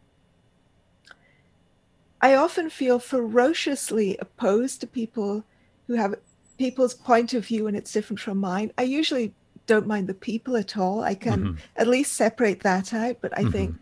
I 2.21 2.35
often 2.35 2.71
feel 2.71 2.99
ferociously 2.99 4.17
opposed 4.19 4.81
to 4.81 4.87
people 4.87 5.45
who 5.87 5.95
have 5.95 6.14
people's 6.59 6.95
point 6.95 7.35
of 7.35 7.47
view 7.47 7.67
and 7.67 7.77
it's 7.77 7.93
different 7.93 8.21
from 8.21 8.39
mine. 8.39 8.73
I 8.79 8.83
usually 8.83 9.35
don't 9.67 9.87
mind 9.87 10.09
the 10.09 10.14
people 10.14 10.57
at 10.57 10.77
all. 10.77 11.03
I 11.03 11.14
can 11.14 11.41
mm-hmm. 11.41 11.57
at 11.77 11.89
least 11.89 12.14
separate 12.14 12.61
that 12.61 12.95
out. 12.95 13.19
But 13.21 13.37
I 13.37 13.43
mm-hmm. 13.43 13.51
think, 13.51 13.77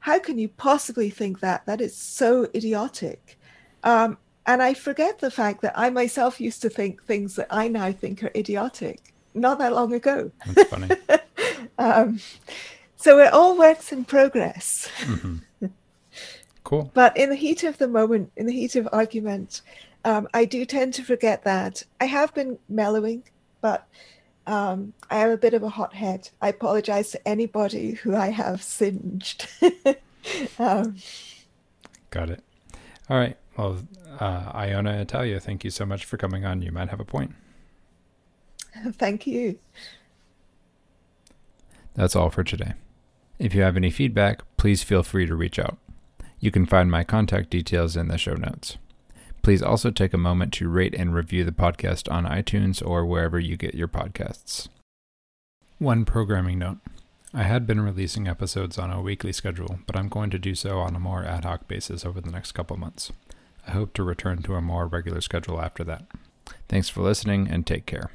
how 0.00 0.18
can 0.18 0.38
you 0.38 0.48
possibly 0.48 1.10
think 1.10 1.40
that? 1.40 1.64
That 1.66 1.80
is 1.80 1.96
so 1.96 2.48
idiotic. 2.54 3.38
Um, 3.84 4.18
and 4.46 4.62
I 4.62 4.74
forget 4.74 5.20
the 5.20 5.30
fact 5.30 5.62
that 5.62 5.78
I 5.78 5.90
myself 5.90 6.40
used 6.40 6.62
to 6.62 6.68
think 6.68 7.04
things 7.04 7.36
that 7.36 7.46
I 7.50 7.68
now 7.68 7.92
think 7.92 8.24
are 8.24 8.32
idiotic 8.34 9.12
not 9.34 9.58
that 9.58 9.72
long 9.72 9.92
ago. 9.92 10.30
That's 10.46 10.68
funny. 10.68 10.88
um, 11.78 12.20
so 12.96 13.18
it 13.18 13.32
all 13.32 13.56
works 13.56 13.92
in 13.92 14.04
progress. 14.04 14.88
Mm-hmm. 15.00 15.36
Cool. 16.72 16.90
But 16.94 17.14
in 17.18 17.28
the 17.28 17.36
heat 17.36 17.64
of 17.64 17.76
the 17.76 17.86
moment, 17.86 18.32
in 18.34 18.46
the 18.46 18.52
heat 18.54 18.76
of 18.76 18.88
argument, 18.92 19.60
um, 20.06 20.26
I 20.32 20.46
do 20.46 20.64
tend 20.64 20.94
to 20.94 21.04
forget 21.04 21.44
that. 21.44 21.82
I 22.00 22.06
have 22.06 22.32
been 22.32 22.58
mellowing, 22.66 23.24
but 23.60 23.86
um, 24.46 24.94
I 25.10 25.18
am 25.18 25.28
a 25.32 25.36
bit 25.36 25.52
of 25.52 25.62
a 25.62 25.68
hothead. 25.68 26.30
I 26.40 26.48
apologize 26.48 27.10
to 27.10 27.28
anybody 27.28 27.90
who 27.90 28.16
I 28.16 28.30
have 28.30 28.62
singed. 28.62 29.48
um, 30.58 30.96
Got 32.08 32.30
it. 32.30 32.42
All 33.10 33.18
right. 33.18 33.36
Well, 33.58 33.80
uh, 34.18 34.52
Iona 34.54 34.94
Italia, 34.94 35.40
thank 35.40 35.64
you 35.64 35.70
so 35.70 35.84
much 35.84 36.06
for 36.06 36.16
coming 36.16 36.46
on. 36.46 36.62
You 36.62 36.72
might 36.72 36.88
have 36.88 37.00
a 37.00 37.04
point. 37.04 37.34
Thank 38.92 39.26
you. 39.26 39.58
That's 41.94 42.16
all 42.16 42.30
for 42.30 42.42
today. 42.42 42.72
If 43.38 43.54
you 43.54 43.60
have 43.60 43.76
any 43.76 43.90
feedback, 43.90 44.40
please 44.56 44.82
feel 44.82 45.02
free 45.02 45.26
to 45.26 45.34
reach 45.36 45.58
out. 45.58 45.76
You 46.42 46.50
can 46.50 46.66
find 46.66 46.90
my 46.90 47.04
contact 47.04 47.50
details 47.50 47.96
in 47.96 48.08
the 48.08 48.18
show 48.18 48.34
notes. 48.34 48.76
Please 49.42 49.62
also 49.62 49.92
take 49.92 50.12
a 50.12 50.18
moment 50.18 50.52
to 50.54 50.68
rate 50.68 50.92
and 50.92 51.14
review 51.14 51.44
the 51.44 51.52
podcast 51.52 52.10
on 52.10 52.24
iTunes 52.24 52.84
or 52.84 53.06
wherever 53.06 53.38
you 53.38 53.56
get 53.56 53.76
your 53.76 53.86
podcasts. 53.86 54.68
One 55.78 56.04
programming 56.04 56.58
note 56.58 56.78
I 57.32 57.44
had 57.44 57.64
been 57.64 57.80
releasing 57.80 58.26
episodes 58.26 58.76
on 58.76 58.90
a 58.90 59.00
weekly 59.00 59.32
schedule, 59.32 59.78
but 59.86 59.96
I'm 59.96 60.08
going 60.08 60.30
to 60.30 60.38
do 60.38 60.56
so 60.56 60.80
on 60.80 60.96
a 60.96 61.00
more 61.00 61.24
ad 61.24 61.44
hoc 61.44 61.68
basis 61.68 62.04
over 62.04 62.20
the 62.20 62.32
next 62.32 62.52
couple 62.52 62.76
months. 62.76 63.12
I 63.64 63.70
hope 63.70 63.94
to 63.94 64.02
return 64.02 64.42
to 64.42 64.56
a 64.56 64.60
more 64.60 64.88
regular 64.88 65.20
schedule 65.20 65.60
after 65.60 65.84
that. 65.84 66.06
Thanks 66.68 66.88
for 66.88 67.02
listening 67.02 67.46
and 67.48 67.64
take 67.64 67.86
care. 67.86 68.10